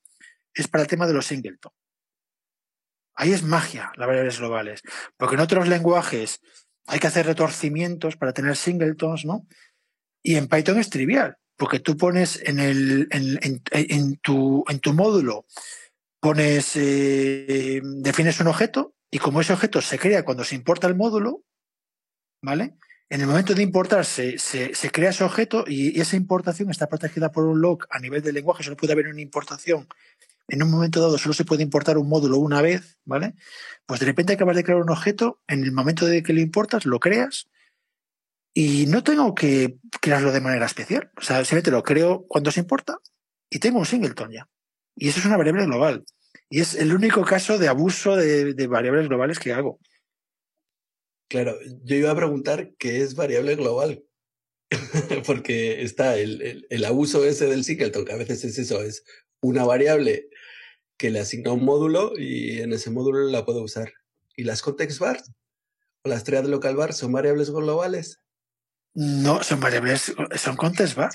[0.52, 1.72] es para el tema de los singleton.
[3.16, 4.82] Ahí es magia, las variables globales.
[5.16, 6.40] Porque en otros lenguajes
[6.86, 9.46] hay que hacer retorcimientos para tener singletons, ¿no?
[10.26, 15.44] Y en Python es trivial, porque tú pones en, el, en, tu, en tu módulo,
[16.18, 20.96] pones, eh, defines un objeto y como ese objeto se crea cuando se importa el
[20.96, 21.44] módulo,
[22.42, 22.74] ¿vale?
[23.10, 24.38] En el momento de importar se,
[24.90, 28.64] crea ese objeto y esa importación está protegida por un lock a nivel del lenguaje.
[28.64, 29.86] Solo puede haber una importación.
[30.48, 33.34] En un momento dado solo se puede importar un módulo una vez, ¿vale?
[33.84, 36.86] Pues de repente acabas de crear un objeto, en el momento de que lo importas,
[36.86, 37.50] lo creas
[38.54, 41.10] y no tengo que crearlo de manera especial.
[41.16, 42.98] O sea, simplemente lo creo cuando se importa
[43.50, 44.48] y tengo un singleton ya.
[44.94, 46.04] Y eso es una variable global.
[46.48, 49.80] Y es el único caso de abuso de, variables globales que hago.
[51.28, 54.04] Claro, yo iba a preguntar qué es variable global,
[55.26, 59.04] porque está el, el, abuso ese del singleton, que a veces es eso, es
[59.40, 60.28] una variable
[60.96, 63.92] que le asigna un módulo y en ese módulo la puedo usar.
[64.36, 65.32] ¿Y las context bars
[66.04, 68.23] o las triad local bar son variables globales?
[68.94, 71.12] No, son variables, son context bar.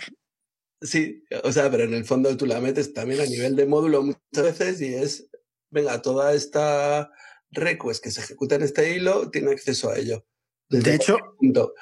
[0.81, 4.03] Sí, o sea, pero en el fondo tú la metes también a nivel de módulo
[4.03, 5.29] muchas veces y es,
[5.69, 7.11] venga, toda esta
[7.51, 10.25] request que se ejecuta en este hilo tiene acceso a ello.
[10.69, 11.73] De hecho, punto.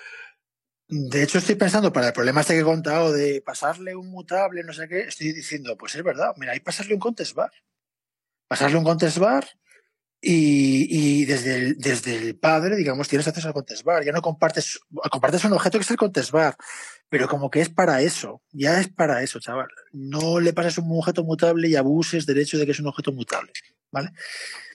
[0.88, 4.64] de hecho, estoy pensando para el problema este que he contado de pasarle un mutable,
[4.64, 7.52] no sé qué, estoy diciendo, pues es verdad, mira, hay pasarle un contest bar.
[8.48, 9.46] Pasarle un contest bar
[10.30, 14.04] y, desde, el, desde el padre, digamos, tienes acceso al contest bar.
[14.04, 16.58] Ya no compartes, compartes un objeto que es el contest bar,
[17.08, 19.70] pero como que es para eso, ya es para eso, chaval.
[19.94, 23.14] No le pases un objeto mutable y abuses del hecho de que es un objeto
[23.14, 23.54] mutable,
[23.90, 24.12] ¿vale?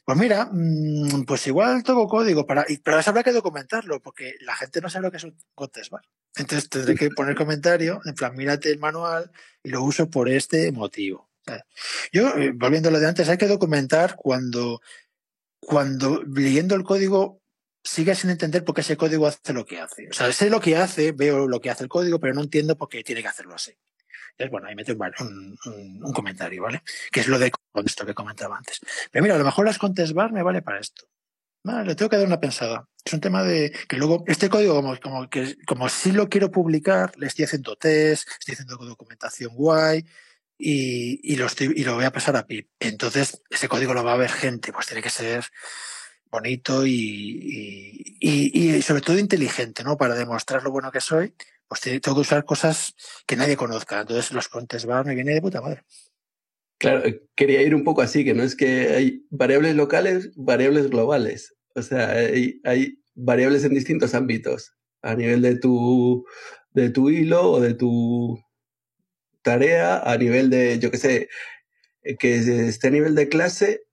[0.07, 4.57] Pues mira, mmm, pues igual todo código para, pero eso habrá que documentarlo, porque la
[4.57, 6.03] gente no sabe lo que es un contest bar.
[6.35, 9.31] Entonces tendré que poner comentario, en plan, mírate el manual
[9.63, 11.29] y lo uso por este motivo.
[12.11, 14.81] Yo, eh, volviendo a lo de antes, hay que documentar cuando
[15.63, 17.41] cuando leyendo el código
[17.85, 20.09] sigue sin entender por qué ese código hace lo que hace.
[20.09, 22.77] O sea, sé lo que hace, veo lo que hace el código, pero no entiendo
[22.77, 23.73] por qué tiene que hacerlo así.
[24.33, 25.57] Entonces, bueno, ahí meto un,
[26.03, 26.83] un, comentario, ¿vale?
[27.11, 27.53] Que es lo de
[27.85, 28.81] esto que comentaba antes.
[29.11, 31.07] Pero mira, a lo mejor las contest bar me vale para esto.
[31.65, 32.89] Vale, le tengo que dar una pensada.
[33.05, 36.51] Es un tema de que luego este código, como, como, que, como si lo quiero
[36.51, 40.05] publicar, le estoy haciendo test, estoy haciendo documentación guay,
[40.65, 42.69] y, y, lo estoy, y lo voy a pasar a PIP.
[42.79, 45.45] Entonces, ese código lo va a ver gente, pues tiene que ser
[46.31, 49.97] bonito y, y, y, sobre todo inteligente, ¿no?
[49.97, 51.35] Para demostrar lo bueno que soy,
[51.67, 52.95] pues tengo que usar cosas
[53.27, 54.01] que nadie conozca.
[54.01, 55.83] Entonces, los contes bar me viene de puta madre.
[56.79, 57.03] Claro,
[57.35, 61.57] quería ir un poco así, que no es que hay variables locales, variables globales.
[61.75, 66.25] O sea, hay, hay variables en distintos ámbitos, a nivel de tu,
[66.71, 68.39] de tu hilo o de tu
[69.43, 71.29] tarea a nivel de, yo qué sé,
[72.19, 73.85] que esté a nivel de clase,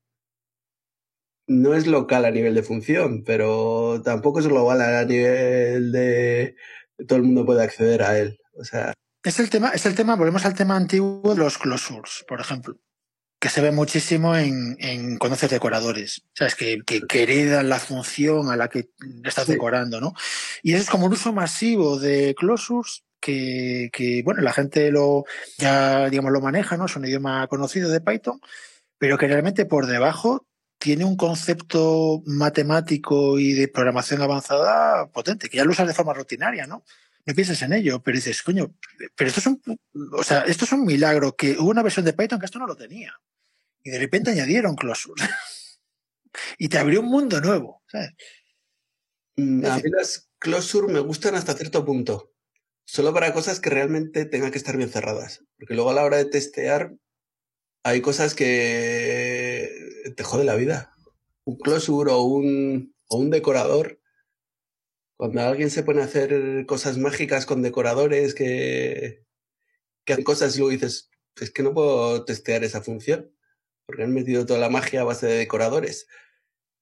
[1.47, 6.56] no es local a nivel de función, pero tampoco es global a nivel de
[7.08, 8.39] todo el mundo puede acceder a él.
[8.58, 8.93] O sea.
[9.24, 12.80] Es el tema, es el tema, volvemos al tema antiguo de los closures, por ejemplo,
[13.39, 16.20] que se ve muchísimo en, en conocer decoradores.
[16.20, 18.89] O sea, es que, que, que, heredan la función a la que
[19.24, 19.54] estás sí.
[19.54, 20.14] decorando, ¿no?
[20.62, 25.26] Y eso es como un uso masivo de closures que, que, bueno, la gente lo
[25.57, 26.86] ya, digamos, lo maneja, ¿no?
[26.86, 28.39] Es un idioma conocido de Python,
[28.97, 30.47] pero que realmente por debajo
[30.78, 36.13] tiene un concepto matemático y de programación avanzada potente, que ya lo usas de forma
[36.13, 36.84] rutinaria, ¿no?
[37.26, 38.74] No piensas en ello, pero dices, coño,
[39.15, 39.61] pero esto es un,
[40.13, 42.65] o sea, esto es un milagro que hubo una versión de Python que esto no
[42.65, 43.13] lo tenía.
[43.84, 45.28] Y de repente añadieron closures.
[46.57, 48.11] y te abrió un mundo nuevo, ¿sabes?
[49.38, 52.34] A mí las closures me gustan hasta cierto punto
[52.92, 55.46] solo para cosas que realmente tengan que estar bien cerradas.
[55.58, 56.96] Porque luego a la hora de testear
[57.84, 59.70] hay cosas que
[60.16, 60.92] te jode la vida.
[61.44, 64.02] Un closure o un, o un decorador.
[65.18, 69.24] Cuando alguien se pone a hacer cosas mágicas con decoradores que,
[70.03, 73.32] que cosas y luego dices, es que no puedo testear esa función.
[73.86, 76.07] Porque han metido toda la magia a base de decoradores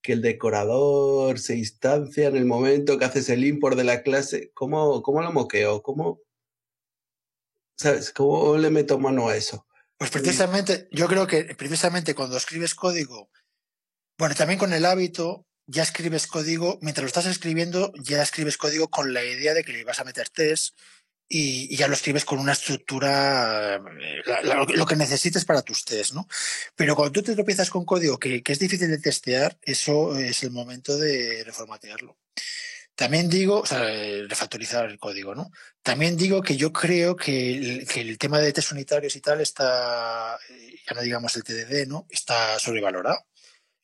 [0.02, 4.50] que el decorador se instancia en el momento que haces el import de la clase.
[4.54, 5.82] ¿Cómo, cómo lo moqueo?
[5.82, 6.20] ¿Cómo,
[7.78, 8.12] ¿Sabes?
[8.12, 9.66] ¿Cómo le meto mano a eso?
[9.96, 13.30] Pues precisamente, yo creo que precisamente cuando escribes código,
[14.18, 18.88] bueno, también con el hábito, ya escribes código, mientras lo estás escribiendo, ya escribes código
[18.88, 20.76] con la idea de que le vas a meter test
[21.28, 23.80] y, ya lo escribes con una estructura,
[24.24, 26.26] la, lo que necesites para tus test, ¿no?
[26.74, 30.42] Pero cuando tú te tropiezas con código que, que es difícil de testear, eso es
[30.42, 32.16] el momento de reformatearlo.
[32.98, 33.78] También digo, o sea,
[34.28, 35.52] refactorizar el código, ¿no?
[35.84, 39.40] También digo que yo creo que el, que el tema de test unitarios y tal
[39.40, 40.36] está,
[40.84, 42.08] ya no digamos el TDD, ¿no?
[42.10, 43.24] Está sobrevalorado.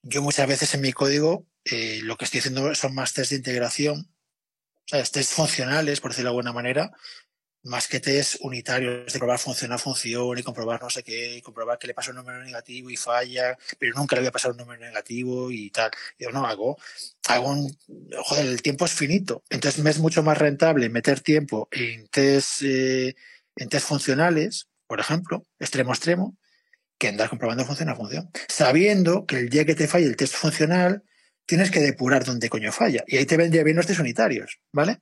[0.03, 3.37] Yo muchas veces en mi código eh, lo que estoy haciendo son más test de
[3.37, 4.13] integración,
[4.87, 6.91] o sea, test funcionales, por decirlo de alguna manera,
[7.65, 11.43] más que test unitarios de probar función a función y comprobar no sé qué, y
[11.43, 14.51] comprobar que le pasa un número negativo y falla, pero nunca le voy a pasar
[14.53, 15.91] un número negativo y tal.
[16.19, 16.79] Yo no hago,
[17.29, 17.77] hago un,
[18.23, 19.43] joder, el tiempo es finito.
[19.49, 23.15] Entonces me es mucho más rentable meter tiempo en test, eh,
[23.57, 26.37] en test funcionales, por ejemplo, extremo a extremo,
[26.99, 28.31] que andar comprobando función a función.
[28.49, 31.03] Sabiendo que el día que te falle el test funcional,
[31.47, 33.05] tienes que depurar dónde coño falla.
[33.07, 35.01] Y ahí te vendría bien los test unitarios, ¿vale?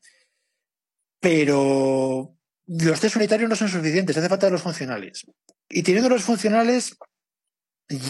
[1.21, 2.37] Pero
[2.67, 5.27] los test unitarios no son suficientes, hace falta los funcionales.
[5.69, 6.97] Y teniendo los funcionales,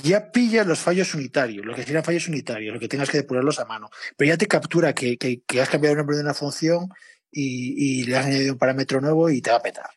[0.02, 3.58] ya pillas los fallos unitarios, lo que serían fallos unitarios, lo que tengas que depurarlos
[3.58, 3.90] a mano.
[4.16, 6.88] Pero ya te captura que, que, has cambiado el nombre de una función
[7.30, 9.90] y, le has añadido un parámetro nuevo y te va a petar.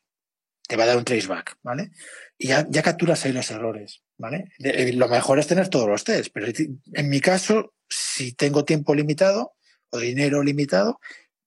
[0.67, 1.91] Te va a dar un traceback, ¿vale?
[2.37, 4.51] Y ya, ya capturas ahí los errores, ¿vale?
[4.57, 8.95] De, lo mejor es tener todos los tests, pero en mi caso, si tengo tiempo
[8.95, 9.53] limitado
[9.91, 10.99] o dinero limitado,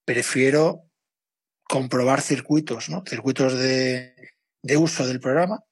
[0.05, 0.88] prefiero
[1.69, 3.05] comprobar circuitos, ¿no?
[3.07, 4.15] Circuitos de,
[4.77, 5.63] uso del programa,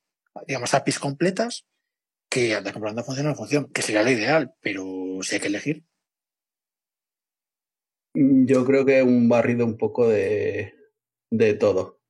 [0.47, 1.67] digamos APIs completas,
[2.31, 5.85] que anda comprobando función o función, que sería lo ideal, pero si hay que elegir.
[8.15, 10.75] Yo creo que un barrido un poco de,
[11.31, 12.01] de todo.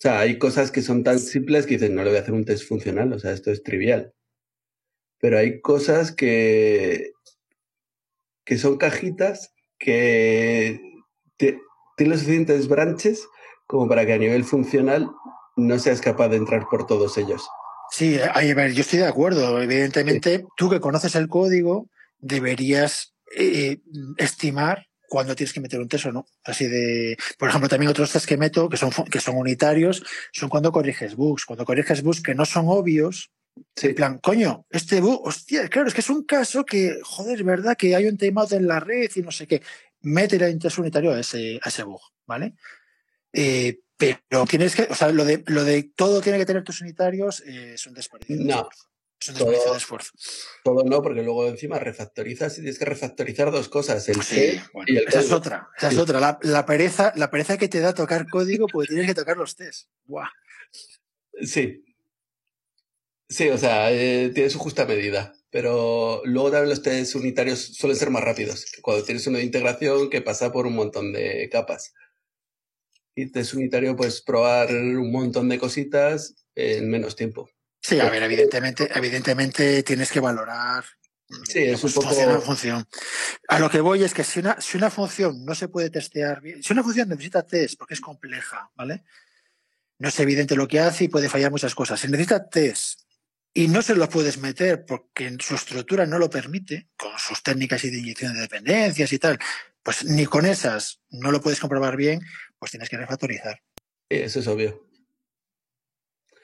[0.00, 2.34] O sea, hay cosas que son tan simples que dices, no le voy a hacer
[2.34, 4.14] un test funcional, o sea, esto es trivial.
[5.18, 7.12] Pero hay cosas que,
[8.46, 10.80] que son cajitas que
[11.36, 11.60] te,
[12.00, 13.28] tiene los suficientes branches
[13.66, 15.10] como para que a nivel funcional
[15.56, 17.46] no seas capaz de entrar por todos ellos.
[17.90, 19.60] Sí, a ver, yo estoy de acuerdo.
[19.60, 20.44] Evidentemente, sí.
[20.56, 23.80] tú que conoces el código, deberías eh,
[24.16, 26.24] estimar cuándo tienes que meter un test o no.
[26.42, 30.02] Así de, por ejemplo, también otros test que meto, que son, que son unitarios,
[30.32, 31.44] son cuando corriges bugs.
[31.44, 33.30] Cuando corriges bugs que no son obvios,
[33.76, 33.88] Sí.
[33.88, 37.44] En plan, coño, este bug, hostia, claro, es que es un caso que, joder, es
[37.44, 39.62] verdad que hay un timeout en la red y no sé qué.
[40.02, 42.54] Métele el interés unitario a ese, a ese bug, ¿vale?
[43.32, 46.80] Eh, pero tienes que, o sea, lo de, lo de todo tiene que tener tus
[46.80, 48.44] unitarios eh, es un desperdicio.
[48.44, 48.68] No.
[49.20, 50.10] Es un desperdicio todo, de esfuerzo.
[50.64, 54.08] Todo no, porque luego encima refactorizas y tienes que refactorizar dos cosas.
[54.08, 55.26] El sí, bueno, y el esa código.
[55.26, 55.68] es otra.
[55.76, 56.20] Esa es otra.
[56.20, 59.54] La, la, pereza, la pereza que te da tocar código porque tienes que tocar los
[59.56, 59.88] test.
[60.06, 60.30] Buah.
[61.42, 61.84] Sí,
[63.30, 67.98] Sí, o sea, eh, tiene su justa medida, pero luego también los test unitarios suelen
[67.98, 71.92] ser más rápidos cuando tienes una integración que pasa por un montón de capas.
[73.14, 77.50] Y test unitario puedes probar un montón de cositas en menos tiempo.
[77.82, 80.84] Sí, a ver, evidentemente, evidentemente tienes que valorar.
[81.48, 82.08] Sí, es un poco...
[82.08, 82.88] Función, función.
[83.48, 86.40] A lo que voy es que si una, si una función no se puede testear
[86.40, 89.04] bien, si una función necesita test porque es compleja, ¿vale?
[89.98, 92.00] No es evidente lo que hace y puede fallar muchas cosas.
[92.00, 93.02] Si necesita test
[93.52, 97.84] y no se los puedes meter porque su estructura no lo permite, con sus técnicas
[97.84, 99.38] y de inyección de dependencias y tal,
[99.82, 102.20] pues ni con esas no lo puedes comprobar bien,
[102.58, 103.60] pues tienes que refactorizar.
[104.08, 104.86] Eso es obvio.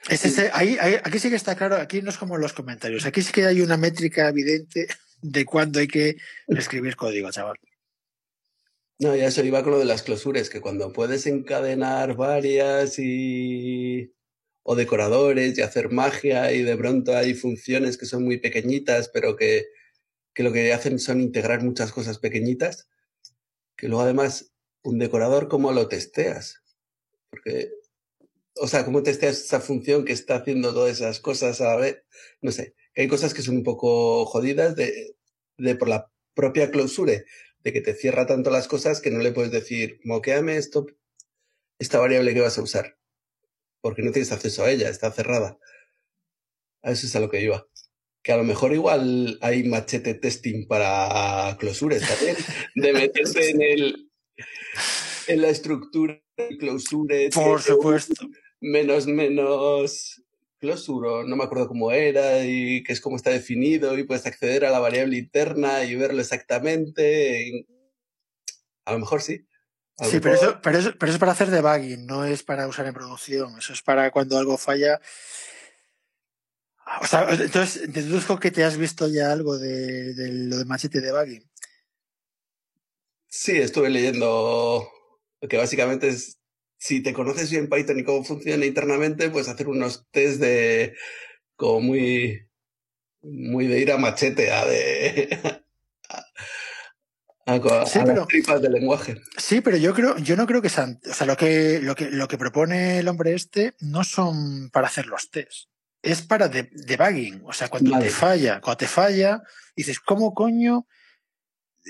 [0.09, 2.53] Es ese, ahí, ahí, aquí sí que está claro, aquí no es como en los
[2.53, 4.87] comentarios, aquí sí que hay una métrica evidente
[5.21, 6.17] de cuándo hay que
[6.47, 7.57] escribir código, chaval.
[8.99, 14.11] No, ya eso iba con lo de las clausuras, que cuando puedes encadenar varias y
[14.69, 19.37] o decoradores y hacer magia y de pronto hay funciones que son muy pequeñitas, pero
[19.37, 19.67] que,
[20.33, 22.89] que lo que hacen son integrar muchas cosas pequeñitas,
[23.77, 24.51] que luego además
[24.83, 26.63] un decorador, ¿cómo lo testeas?
[27.29, 27.71] Porque,
[28.55, 32.03] o sea, ¿cómo testeas esa función que está haciendo todas esas cosas a vez?
[32.41, 35.15] No sé, hay cosas que son un poco jodidas de,
[35.57, 37.13] de por la propia clausura,
[37.63, 40.87] de que te cierra tanto las cosas que no le puedes decir, moqueame esto,
[41.79, 42.97] esta variable que vas a usar
[43.87, 45.57] porque no tienes acceso a ella, está cerrada.
[46.83, 47.65] A eso es a lo que iba.
[48.21, 52.35] Que a lo mejor igual hay machete testing para clausures también,
[52.75, 54.09] de meterse en el
[55.27, 57.33] en la estructura de clausures.
[57.33, 58.27] Por supuesto.
[58.59, 60.21] Menos, menos
[60.59, 64.65] clausuro, no me acuerdo cómo era y que es cómo está definido y puedes acceder
[64.65, 67.65] a la variable interna y verlo exactamente.
[68.83, 69.46] A lo mejor sí.
[69.99, 72.85] Sí, pero eso, pero, eso, pero eso es para hacer debugging, no es para usar
[72.85, 73.57] en producción.
[73.57, 75.01] Eso es para cuando algo falla.
[77.01, 81.01] O sea, entonces deduzco que te has visto ya algo de, de lo de machete
[81.01, 81.49] debugging.
[83.27, 84.87] Sí, estuve leyendo
[85.49, 86.39] que básicamente es
[86.77, 90.95] si te conoces bien Python y cómo funciona internamente, pues hacer unos test de
[91.55, 92.47] como muy
[93.21, 95.56] muy de ir a machete, a de
[97.47, 99.21] a, sí, a pero, las tripas del lenguaje.
[99.37, 102.11] Sí, pero yo creo, yo no creo que sean, o sea, lo que, lo que,
[102.11, 105.69] lo que propone el hombre este no son para hacer los tests.
[106.01, 107.41] Es para de, debugging.
[107.45, 108.05] O sea, cuando vale.
[108.05, 109.41] te falla, cuando te falla,
[109.75, 110.87] dices, ¿cómo coño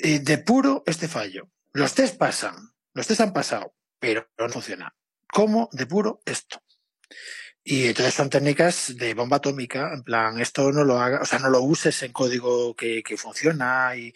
[0.04, 1.50] eh, depuro este fallo?
[1.74, 2.56] Los tests pasan,
[2.94, 4.96] los tests han pasado, pero no funciona.
[5.28, 6.62] cómo depuro esto.
[7.64, 11.40] Y entonces son técnicas de bomba atómica, en plan, esto no lo haga, o sea,
[11.40, 14.14] no lo uses en código que, que funciona y,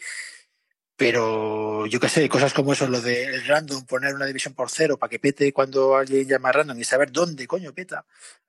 [1.02, 4.69] pero yo qué sé, cosas como eso, lo de el random, poner una división por
[4.69, 8.06] cero para que pete cuando alguien llama random y saber dónde coño peta,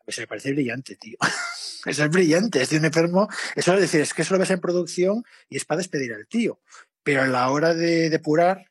[0.06, 1.16] se me parece brillante, tío.
[1.86, 3.26] eso es brillante, es de un enfermo.
[3.56, 6.26] Eso es decir, es que eso lo ves en producción y es para despedir al
[6.26, 6.60] tío.
[7.02, 8.66] Pero a la hora de depurar,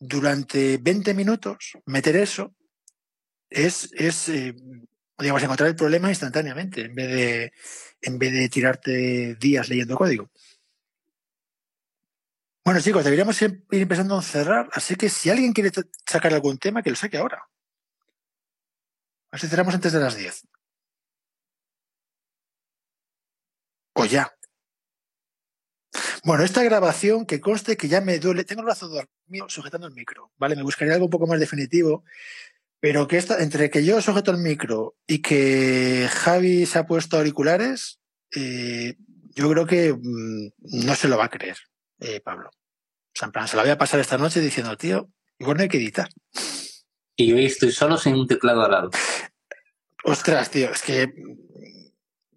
[0.00, 2.54] durante 20 minutos, meter eso
[3.50, 4.54] es, es eh,
[5.18, 7.52] digamos, encontrar el problema instantáneamente en vez de,
[8.00, 10.30] en vez de tirarte días leyendo código.
[12.66, 15.70] Bueno, chicos, deberíamos ir empezando a cerrar, así que si alguien quiere
[16.04, 17.38] sacar algún tema, que lo saque ahora.
[19.30, 20.48] A ver si cerramos antes de las 10.
[23.94, 24.32] O ya.
[26.24, 29.94] Bueno, esta grabación que conste que ya me duele, tengo el brazo dormido sujetando el
[29.94, 30.56] micro, ¿vale?
[30.56, 32.02] Me buscaría algo un poco más definitivo,
[32.80, 37.16] pero que esta, entre que yo sujeto el micro y que Javi se ha puesto
[37.16, 38.00] auriculares,
[38.34, 38.96] eh,
[39.36, 41.58] yo creo que mm, no se lo va a creer.
[42.00, 42.50] Eh, Pablo.
[43.16, 45.62] O sea, en plan, se la voy a pasar esta noche diciendo, tío, igual no
[45.62, 46.06] hay que editar.
[47.16, 48.90] Y yo estoy solo sin un teclado al lado.
[50.04, 51.14] Ostras, tío, es que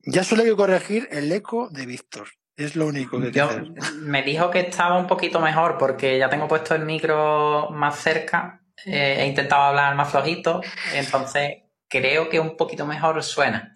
[0.04, 2.30] ya solo hay que corregir el eco de Víctor.
[2.56, 3.50] Es lo único que yo,
[3.98, 8.62] Me dijo que estaba un poquito mejor porque ya tengo puesto el micro más cerca.
[8.86, 10.62] Eh, he intentado hablar más flojito.
[10.94, 13.74] Entonces creo que un poquito mejor suena.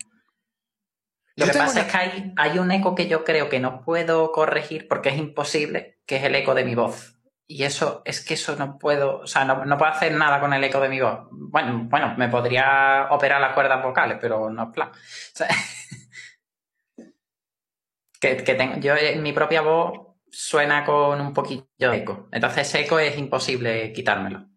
[1.35, 4.31] Lo que pasa es que hay, hay, un eco que yo creo que no puedo
[4.31, 7.17] corregir porque es imposible, que es el eco de mi voz.
[7.47, 10.63] Y eso, es que eso no puedo, o sea, no, puedo hacer nada con el
[10.63, 11.27] eco de mi voz.
[11.31, 14.91] Bueno, bueno, me podría operar las cuerdas vocales, pero no es plan.
[18.19, 22.27] que, que tengo, yo, mi propia voz suena con un poquito de eco.
[22.31, 24.52] Entonces ese eco es imposible quitármelo.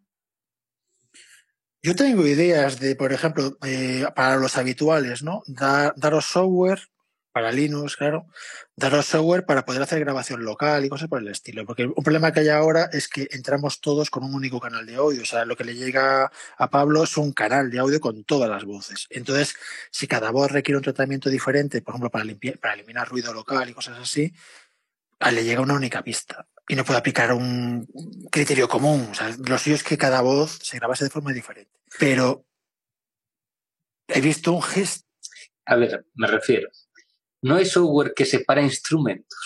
[1.87, 5.45] Yo tengo ideas de, por ejemplo, eh, para los habituales, ¿no?
[5.47, 6.81] daros software
[7.31, 8.27] para Linux, claro,
[8.75, 11.65] daros software para poder hacer grabación local y cosas por el estilo.
[11.65, 14.97] Porque un problema que hay ahora es que entramos todos con un único canal de
[14.97, 15.23] audio.
[15.23, 18.51] O sea, lo que le llega a Pablo es un canal de audio con todas
[18.51, 19.07] las voces.
[19.09, 19.55] Entonces,
[19.93, 23.71] si cada voz requiere un tratamiento diferente, por ejemplo, para, limpiar, para eliminar ruido local
[23.71, 24.35] y cosas así,
[25.21, 27.87] le llega una única pista y no puede aplicar un
[28.31, 29.09] criterio común.
[29.11, 31.73] O sea, lo suyo es que cada voz se grabase de forma diferente.
[31.99, 32.45] Pero
[34.09, 35.07] he visto un gesto.
[35.67, 36.69] A ver, me refiero.
[37.43, 39.39] No hay software que separe instrumentos.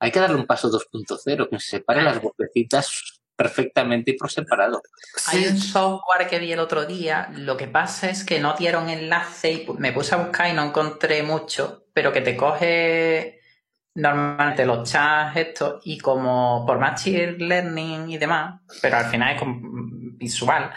[0.00, 4.82] Hay que darle un paso 2.0, que se separe las vocecitas perfectamente y por separado.
[5.26, 8.88] Hay un software que vi el otro día, lo que pasa es que no dieron
[8.88, 13.40] enlace y me puse a buscar y no encontré mucho, pero que te coge
[13.94, 19.42] normalmente los chats estos y como por machine learning y demás, pero al final es
[20.18, 20.70] visual,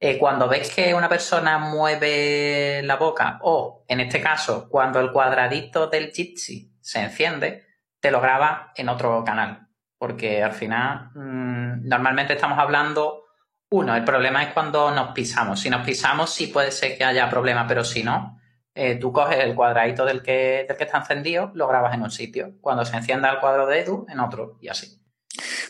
[0.00, 5.12] eh, cuando ves que una persona mueve la boca o en este caso cuando el
[5.12, 7.64] cuadradito del Jitsi se enciende,
[8.00, 9.68] te lo graba en otro canal,
[9.98, 13.24] porque al final mm, normalmente estamos hablando,
[13.70, 17.28] uno, el problema es cuando nos pisamos, si nos pisamos sí puede ser que haya
[17.28, 18.38] problema, pero si no,
[18.74, 22.10] eh, tú coges el cuadradito del que, del que está encendido, lo grabas en un
[22.10, 22.54] sitio.
[22.60, 25.00] Cuando se encienda el cuadro de Edu, en otro, y así.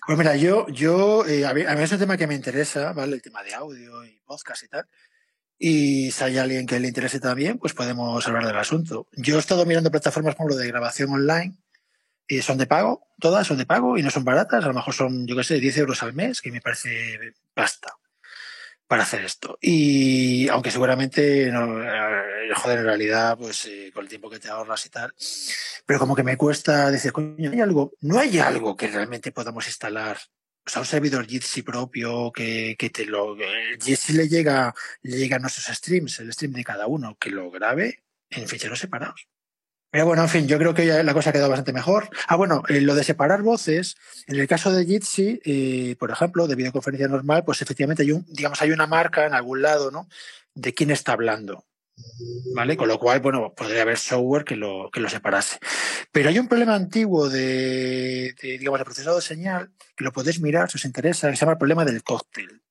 [0.07, 3.17] Pues mira, yo, yo eh, a, mí, es un tema que me interesa, ¿vale?
[3.17, 4.87] El tema de audio y podcast y tal.
[5.59, 9.07] Y si hay alguien que le interese también, pues podemos hablar del asunto.
[9.13, 11.57] Yo he estado mirando plataformas como lo de grabación online
[12.27, 14.95] y son de pago, todas son de pago y no son baratas, a lo mejor
[14.95, 17.95] son, yo qué sé, 10 euros al mes, que me parece basta
[18.95, 19.59] para hacer esto.
[19.61, 24.49] Y aunque seguramente, no, eh, joder, en realidad, pues eh, con el tiempo que te
[24.49, 25.13] ahorras y tal,
[25.85, 27.95] pero como que me cuesta decir, coño, ¿hay algo?
[28.03, 30.17] No hay algo que realmente podamos instalar.
[30.65, 33.35] O sea, un servidor Jitsi propio que, que te lo.
[33.35, 34.73] El Jitsi le llega,
[35.03, 38.79] le llega a nuestros streams, el stream de cada uno, que lo grabe en ficheros
[38.79, 39.27] separados.
[39.95, 42.09] Pero bueno, en fin, yo creo que la cosa ha quedado bastante mejor.
[42.27, 43.95] Ah, bueno, eh, lo de separar voces,
[44.27, 48.27] en el caso de Jitsi, eh, por ejemplo, de videoconferencia normal, pues efectivamente hay un,
[48.29, 50.09] digamos, hay una marca en algún lado, ¿no?
[50.53, 51.65] De quién está hablando.
[52.57, 52.77] ¿Vale?
[52.77, 55.61] Con lo cual, bueno, podría haber software que lo, que lo separase.
[56.11, 60.41] Pero hay un problema antiguo de, de, digamos, de procesado de señal, que lo podéis
[60.41, 62.63] mirar si os interesa, que se llama el problema del cóctel.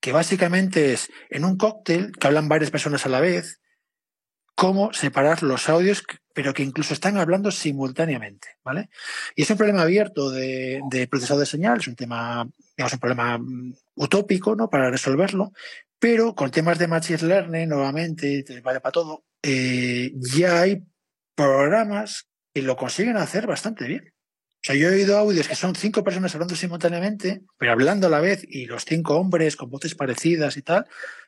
[0.00, 3.60] Que básicamente es, en un cóctel que hablan varias personas a la vez,
[4.54, 6.04] cómo separar los audios,
[6.34, 8.88] pero que incluso están hablando simultáneamente, ¿vale?
[9.34, 13.38] Y es un problema abierto de, procesado de señal, es un tema, digamos, un problema
[13.38, 14.68] mm, utópico, ¿no?
[14.70, 15.52] Para resolverlo,
[15.98, 20.82] pero con temas de machine learning, nuevamente, vale para todo, eh, ya hay
[21.34, 24.12] programas que lo consiguen hacer bastante bien.
[24.62, 28.10] O sea, yo he oído audios que son cinco personas hablando simultáneamente, pero hablando a
[28.10, 30.86] la vez, y los cinco hombres con voces parecidas y tal,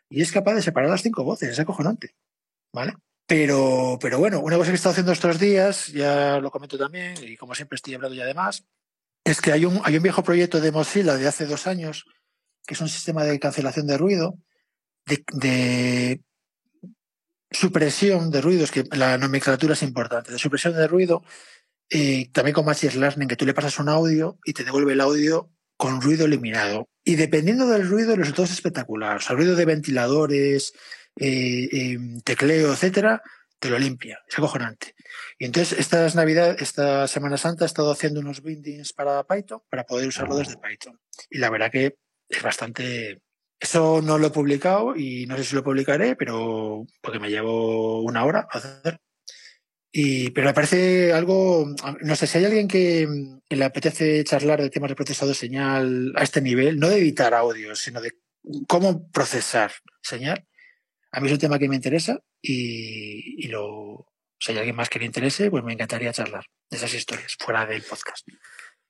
[0.09, 2.15] y es capaz de separar las cinco voces, es acojonante,
[2.73, 2.95] ¿vale?
[3.27, 7.15] Pero, pero bueno, una cosa que he estado haciendo estos días, ya lo comento también,
[7.23, 8.65] y como siempre estoy hablando ya de más,
[9.25, 12.05] es que hay un, hay un viejo proyecto de Mozilla de hace dos años,
[12.67, 14.39] que es un sistema de cancelación de ruido,
[15.07, 16.21] de, de
[17.51, 21.23] supresión de ruidos, que la nomenclatura es importante, de supresión de ruido,
[21.89, 25.01] eh, también con Machine Learning, que tú le pasas un audio y te devuelve el
[25.01, 26.89] audio con ruido eliminado.
[27.05, 29.17] Y dependiendo del ruido, el resultado es espectacular.
[29.17, 30.73] O sea, ruido de ventiladores,
[31.17, 33.23] eh, eh, tecleo, etcétera,
[33.59, 34.21] te lo limpia.
[34.29, 34.95] Es acojonante.
[35.39, 39.85] Y entonces, esta Navidad, esta Semana Santa, he estado haciendo unos bindings para Python para
[39.85, 40.99] poder usarlo desde Python.
[41.31, 41.97] Y la verdad que
[42.29, 43.21] es bastante.
[43.59, 48.03] Eso no lo he publicado y no sé si lo publicaré, pero porque me llevo
[48.03, 48.99] una hora a hacer.
[49.91, 53.09] Y, pero me parece algo, no sé, si hay alguien que,
[53.49, 56.99] que, le apetece charlar de temas de procesado de señal a este nivel, no de
[56.99, 58.13] editar audio, sino de
[58.67, 59.71] cómo procesar
[60.03, 60.45] señal,
[61.15, 64.07] a mí es un tema que me interesa y, lo,
[64.39, 67.65] si hay alguien más que le interese, pues me encantaría charlar de esas historias fuera
[67.65, 68.27] del podcast.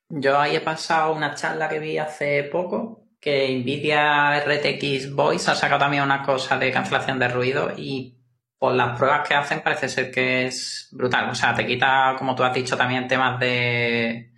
[0.08, 5.54] Yo ahí he pasado una charla que vi hace poco, que Nvidia RTX Voice ha
[5.54, 8.18] sacado también una cosa de cancelación de ruido y
[8.58, 11.28] por las pruebas que hacen parece ser que es brutal.
[11.28, 14.32] O sea, te quita, como tú has dicho, también temas de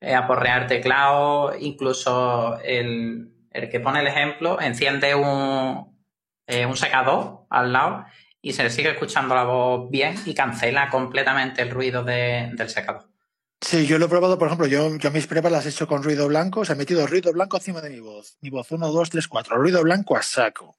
[0.00, 5.99] eh, aporrear teclado, incluso el, el, que pone el ejemplo, enciende un,
[6.50, 8.04] eh, un secador al lado
[8.42, 13.08] y se sigue escuchando la voz bien y cancela completamente el ruido de, del secador.
[13.60, 16.02] Sí, yo lo he probado, por ejemplo, yo, yo mis pruebas las he hecho con
[16.02, 18.38] ruido blanco, se ha metido ruido blanco encima de mi voz.
[18.40, 20.78] Mi voz 1, 2, 3, 4, ruido blanco a saco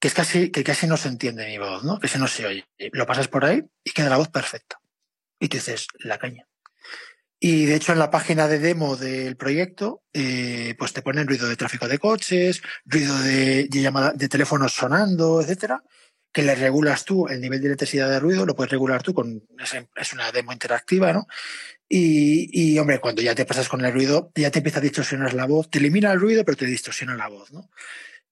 [0.00, 2.00] que es casi, que casi no se entiende mi voz, ¿no?
[2.00, 2.66] Que se no se oye.
[2.92, 4.80] Lo pasas por ahí y queda la voz perfecta.
[5.38, 6.48] Y tú dices, la caña.
[7.40, 11.48] Y de hecho en la página de demo del proyecto, eh, pues te ponen ruido
[11.48, 15.82] de tráfico de coches, ruido de, llamada, de teléfonos sonando, etcétera,
[16.32, 19.42] que le regulas tú el nivel de intensidad de ruido, lo puedes regular tú con,
[19.96, 21.26] es una demo interactiva, ¿no?
[21.88, 25.34] Y, y, hombre, cuando ya te pasas con el ruido, ya te empieza a distorsionar
[25.34, 27.68] la voz, te elimina el ruido, pero te distorsiona la voz, ¿no?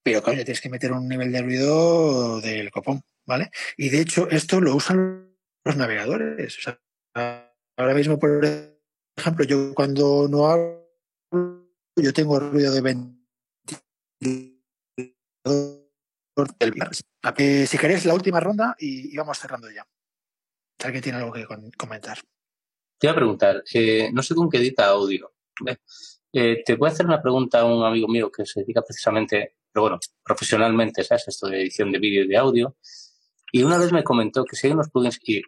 [0.03, 3.51] pero claro, tienes que meter un nivel de ruido del copón, ¿vale?
[3.77, 6.57] Y de hecho, esto lo usan los navegadores.
[7.77, 8.78] Ahora mismo, por
[9.19, 10.87] ejemplo, yo cuando no hablo,
[11.95, 14.57] yo tengo ruido de ventilador
[16.59, 16.73] del
[17.37, 19.85] eh, Si queréis, la última ronda y, vamos cerrando ya.
[20.83, 21.45] ¿Alguien tiene algo que
[21.77, 22.19] comentar?
[22.97, 25.33] Te iba a preguntar, eh, no sé con qué edita audio.
[26.31, 29.55] Eh, te voy a hacer una pregunta a un amigo mío que se dedica precisamente
[29.71, 31.27] pero bueno, profesionalmente, ¿sabes?
[31.27, 32.75] Esto de edición de vídeo y de audio.
[33.51, 35.41] Y una vez me comentó que si hay unos plugins, y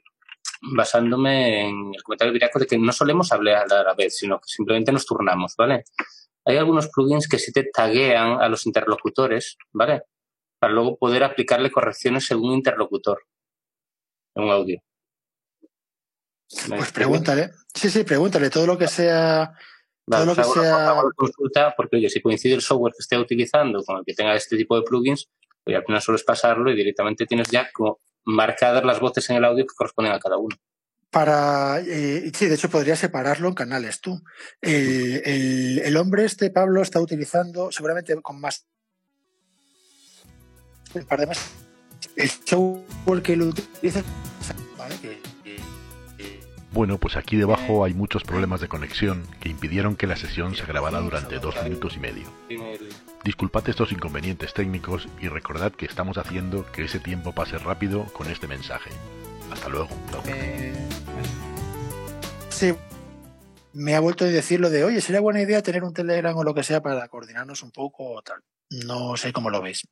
[0.61, 4.47] basándome en el comentario viraco de que no solemos hablar a la vez, sino que
[4.47, 5.85] simplemente nos turnamos, ¿vale?
[6.45, 10.03] Hay algunos plugins que sí te taguean a los interlocutores, ¿vale?
[10.59, 13.23] Para luego poder aplicarle correcciones según interlocutor
[14.35, 14.81] en un audio.
[16.67, 17.51] Pues pregúntale.
[17.73, 18.49] Sí, sí, pregúntale.
[18.49, 19.53] Todo lo que sea
[20.05, 21.01] Vale, todo lo que sea...
[21.15, 24.57] consulta, porque oye, si coincide el software que esté utilizando con el que tenga este
[24.57, 25.29] tipo de plugins,
[25.63, 29.37] pues al final solo es pasarlo y directamente tienes ya como marcadas las voces en
[29.37, 30.55] el audio que corresponden a cada uno.
[31.09, 34.21] Para, eh, sí, de hecho podría separarlo en canales tú.
[34.61, 38.65] El, el, el, hombre este, Pablo, está utilizando, seguramente con más,
[40.93, 41.51] un par de más,
[42.15, 44.03] el software que lo utiliza,
[44.77, 44.95] ¿vale?
[45.01, 45.21] que,
[46.73, 50.65] bueno, pues aquí debajo hay muchos problemas de conexión que impidieron que la sesión se
[50.65, 52.27] grabara durante dos minutos y medio.
[53.23, 58.27] Disculpad estos inconvenientes técnicos y recordad que estamos haciendo que ese tiempo pase rápido con
[58.27, 58.89] este mensaje.
[59.51, 59.89] Hasta luego.
[62.49, 62.73] Sí,
[63.73, 66.43] me ha vuelto a decir lo de, oye, sería buena idea tener un Telegram o
[66.43, 68.41] lo que sea para coordinarnos un poco o tal.
[68.69, 69.87] No sé cómo lo veis,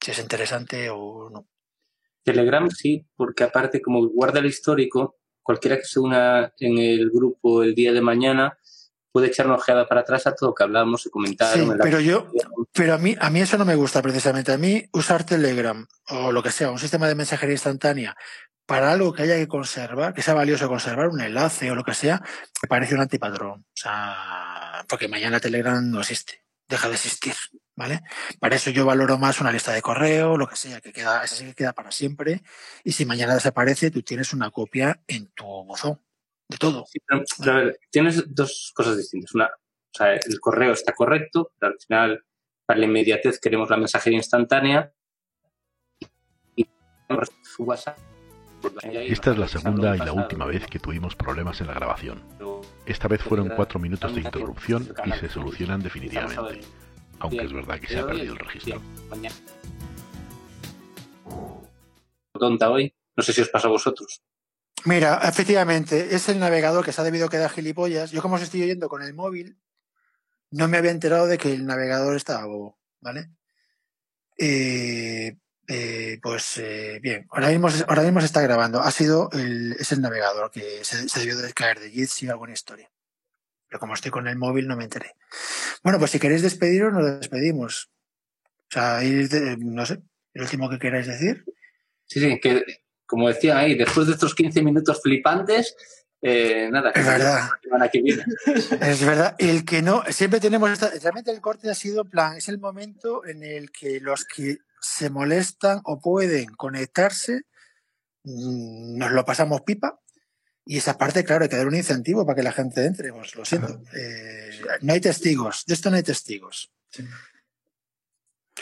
[0.00, 1.46] si es interesante o no.
[2.22, 7.62] Telegram sí, porque aparte como guarda el histórico, cualquiera que se una en el grupo
[7.62, 8.56] el día de mañana
[9.12, 11.56] puede echar una ojeada para atrás a todo lo que hablamos y comentar.
[11.56, 12.30] Sí, pero yo,
[12.72, 14.52] pero a mí, a mí eso no me gusta precisamente.
[14.52, 18.16] A mí usar Telegram o lo que sea, un sistema de mensajería instantánea
[18.66, 21.94] para algo que haya que conservar, que sea valioso conservar, un enlace o lo que
[21.94, 22.22] sea,
[22.62, 23.60] me parece un antipatrón.
[23.60, 27.34] O sea, porque mañana Telegram no existe, deja de existir.
[27.80, 28.02] ¿vale?
[28.38, 31.34] Para eso yo valoro más una lista de correo, lo que sea, que queda, esa
[31.34, 32.42] sí que queda para siempre.
[32.84, 35.98] Y si mañana desaparece, tú tienes una copia en tu buzón
[36.46, 36.84] de todo.
[37.90, 39.34] Tienes dos cosas distintas.
[39.34, 42.22] Una, o sea, el correo está correcto, al final,
[42.70, 44.92] para la inmediatez queremos la mensajería instantánea.
[46.54, 46.64] Y
[47.58, 47.98] WhatsApp.
[48.92, 52.22] Esta es la segunda y la última vez que tuvimos problemas en la grabación.
[52.86, 56.60] Esta vez fueron cuatro minutos de interrupción y se solucionan definitivamente
[57.18, 58.80] aunque es verdad que se ha perdido el registro.
[62.38, 62.94] tonta hoy.
[63.16, 64.22] No sé si os pasa a vosotros.
[64.84, 68.12] Mira, efectivamente, es el navegador que se ha debido quedar gilipollas.
[68.12, 69.58] Yo como os estoy oyendo con el móvil,
[70.50, 73.30] no me había enterado de que el navegador estaba bobo, ¿vale?
[74.38, 75.36] Eh,
[75.68, 78.80] eh, pues eh, bien, ahora mismo, ahora mismo se está grabando.
[78.80, 82.52] Ha sido el, es el navegador que se, debió de caer de Jitsi o alguna
[82.52, 82.90] historia.
[83.68, 85.14] Pero como estoy con el móvil no me enteré.
[85.84, 87.90] Bueno, pues si queréis despediros, nos despedimos.
[88.44, 90.00] O sea, ir de- no sé,
[90.34, 91.44] el último que queráis decir.
[92.06, 92.64] Sí, sí, que
[93.06, 95.76] como decían ahí, después de estos 15 minutos flipantes,
[96.22, 97.48] eh, nada, Es verdad.
[97.90, 98.24] que viene.
[98.80, 102.48] Es verdad, el que no, siempre tenemos esta, realmente el corte ha sido plan, es
[102.48, 107.42] el momento en el que los que se molestan o pueden conectarse,
[108.24, 110.00] mm, nos lo pasamos pipa.
[110.66, 113.34] Y esa parte, claro, hay que dar un incentivo para que la gente entre, pues
[113.34, 113.82] lo siento.
[113.94, 116.70] Eh, no hay testigos, de esto no hay testigos.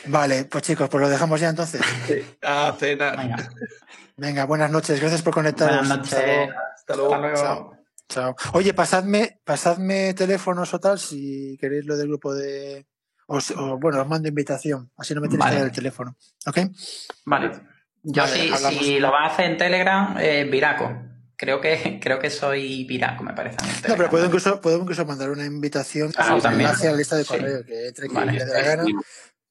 [0.07, 1.81] Vale, pues chicos, pues lo dejamos ya entonces.
[2.43, 3.17] A cenar.
[3.17, 3.49] Venga,
[4.17, 5.79] Venga, buenas noches, gracias por conectaros.
[5.89, 6.15] buenas noches.
[6.15, 6.53] Hasta luego.
[6.75, 7.15] Hasta luego.
[7.15, 7.37] Hasta luego.
[7.37, 7.75] Chao.
[8.09, 8.37] Chao.
[8.55, 12.87] Oye, pasadme, pasadme teléfonos o tal si queréis lo del grupo de.
[13.27, 14.91] O, s- o, bueno, os mando invitación.
[14.97, 15.53] Así no me tenéis Vale.
[15.53, 16.17] que dar el teléfono.
[16.47, 16.59] ¿Ok?
[17.27, 17.51] Vale.
[18.03, 20.91] Yo Vale, si, si lo vas a hacer en Telegram, eh, Viraco.
[21.37, 23.59] Creo que, creo que soy Viraco, me parece.
[23.87, 27.29] No, pero puedo incluso, puedo incluso mandar una invitación Ah, a la lista de Sí.
[27.29, 28.33] correo que entre quien Vale.
[28.33, 28.85] le dé la gana.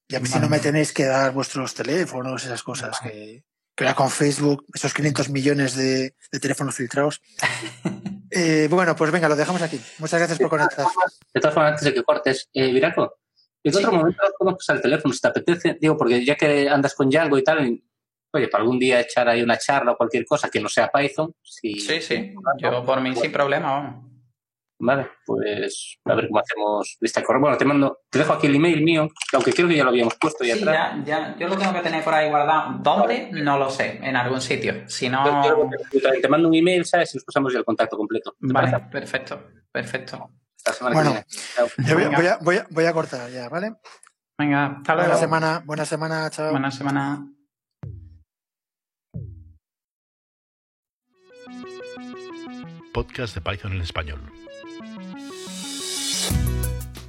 [0.07, 3.43] Y a mí si no me tenéis que dar vuestros teléfonos, esas cosas que,
[3.75, 7.21] que ahora con Facebook, esos 500 millones de, de teléfonos filtrados.
[8.29, 9.79] Eh, bueno, pues venga, lo dejamos aquí.
[9.99, 10.85] Muchas gracias por conectar.
[11.33, 13.19] De todas formas, antes de que cortes, eh, Viraco,
[13.63, 13.79] en Sí.
[13.79, 15.77] otro momento podemos pasar el teléfono si te apetece.
[15.79, 17.81] Digo, porque ya que andas con Django y tal,
[18.33, 21.33] oye, para algún día echar ahí una charla o cualquier cosa que no sea Python.
[21.41, 22.33] Si, Sí, sí.
[22.59, 24.06] Yo por mí sin problema, vamos.
[24.79, 27.41] Vale, pues a ver cómo hacemos lista de correo.
[27.41, 30.13] Bueno, te mando, te dejo aquí el email mío, aunque creo que ya lo habíamos
[30.15, 30.97] puesto ya Sí, atrás.
[31.03, 32.77] ya, ya, yo lo tengo que tener por ahí guardado.
[32.83, 33.29] ¿Dónde?
[33.31, 34.87] No lo sé, en algún sitio.
[34.87, 35.43] Si no.
[35.43, 37.13] yo te, te mando un email, ¿sabes?
[37.15, 38.35] Y nos pasamos ya el contacto completo.
[38.39, 38.89] ¿Te Vale, parece?
[38.91, 40.29] perfecto, perfecto.
[40.81, 40.95] Bueno.
[41.01, 41.25] que viene.
[41.55, 41.67] Chao.
[41.77, 43.73] Yo voy, voy a, voy, a, voy a cortar ya, ¿vale?
[44.37, 45.07] Venga, hasta luego.
[45.09, 46.51] Buena semana, buena semana, chao.
[46.51, 47.25] Buena semana.
[52.93, 54.19] Podcast de Python en español.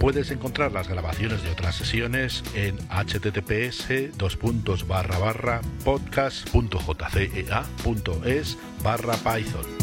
[0.00, 3.88] Puedes encontrar las grabaciones de otras sesiones en https
[5.84, 9.79] podcast.jcea.es barra python.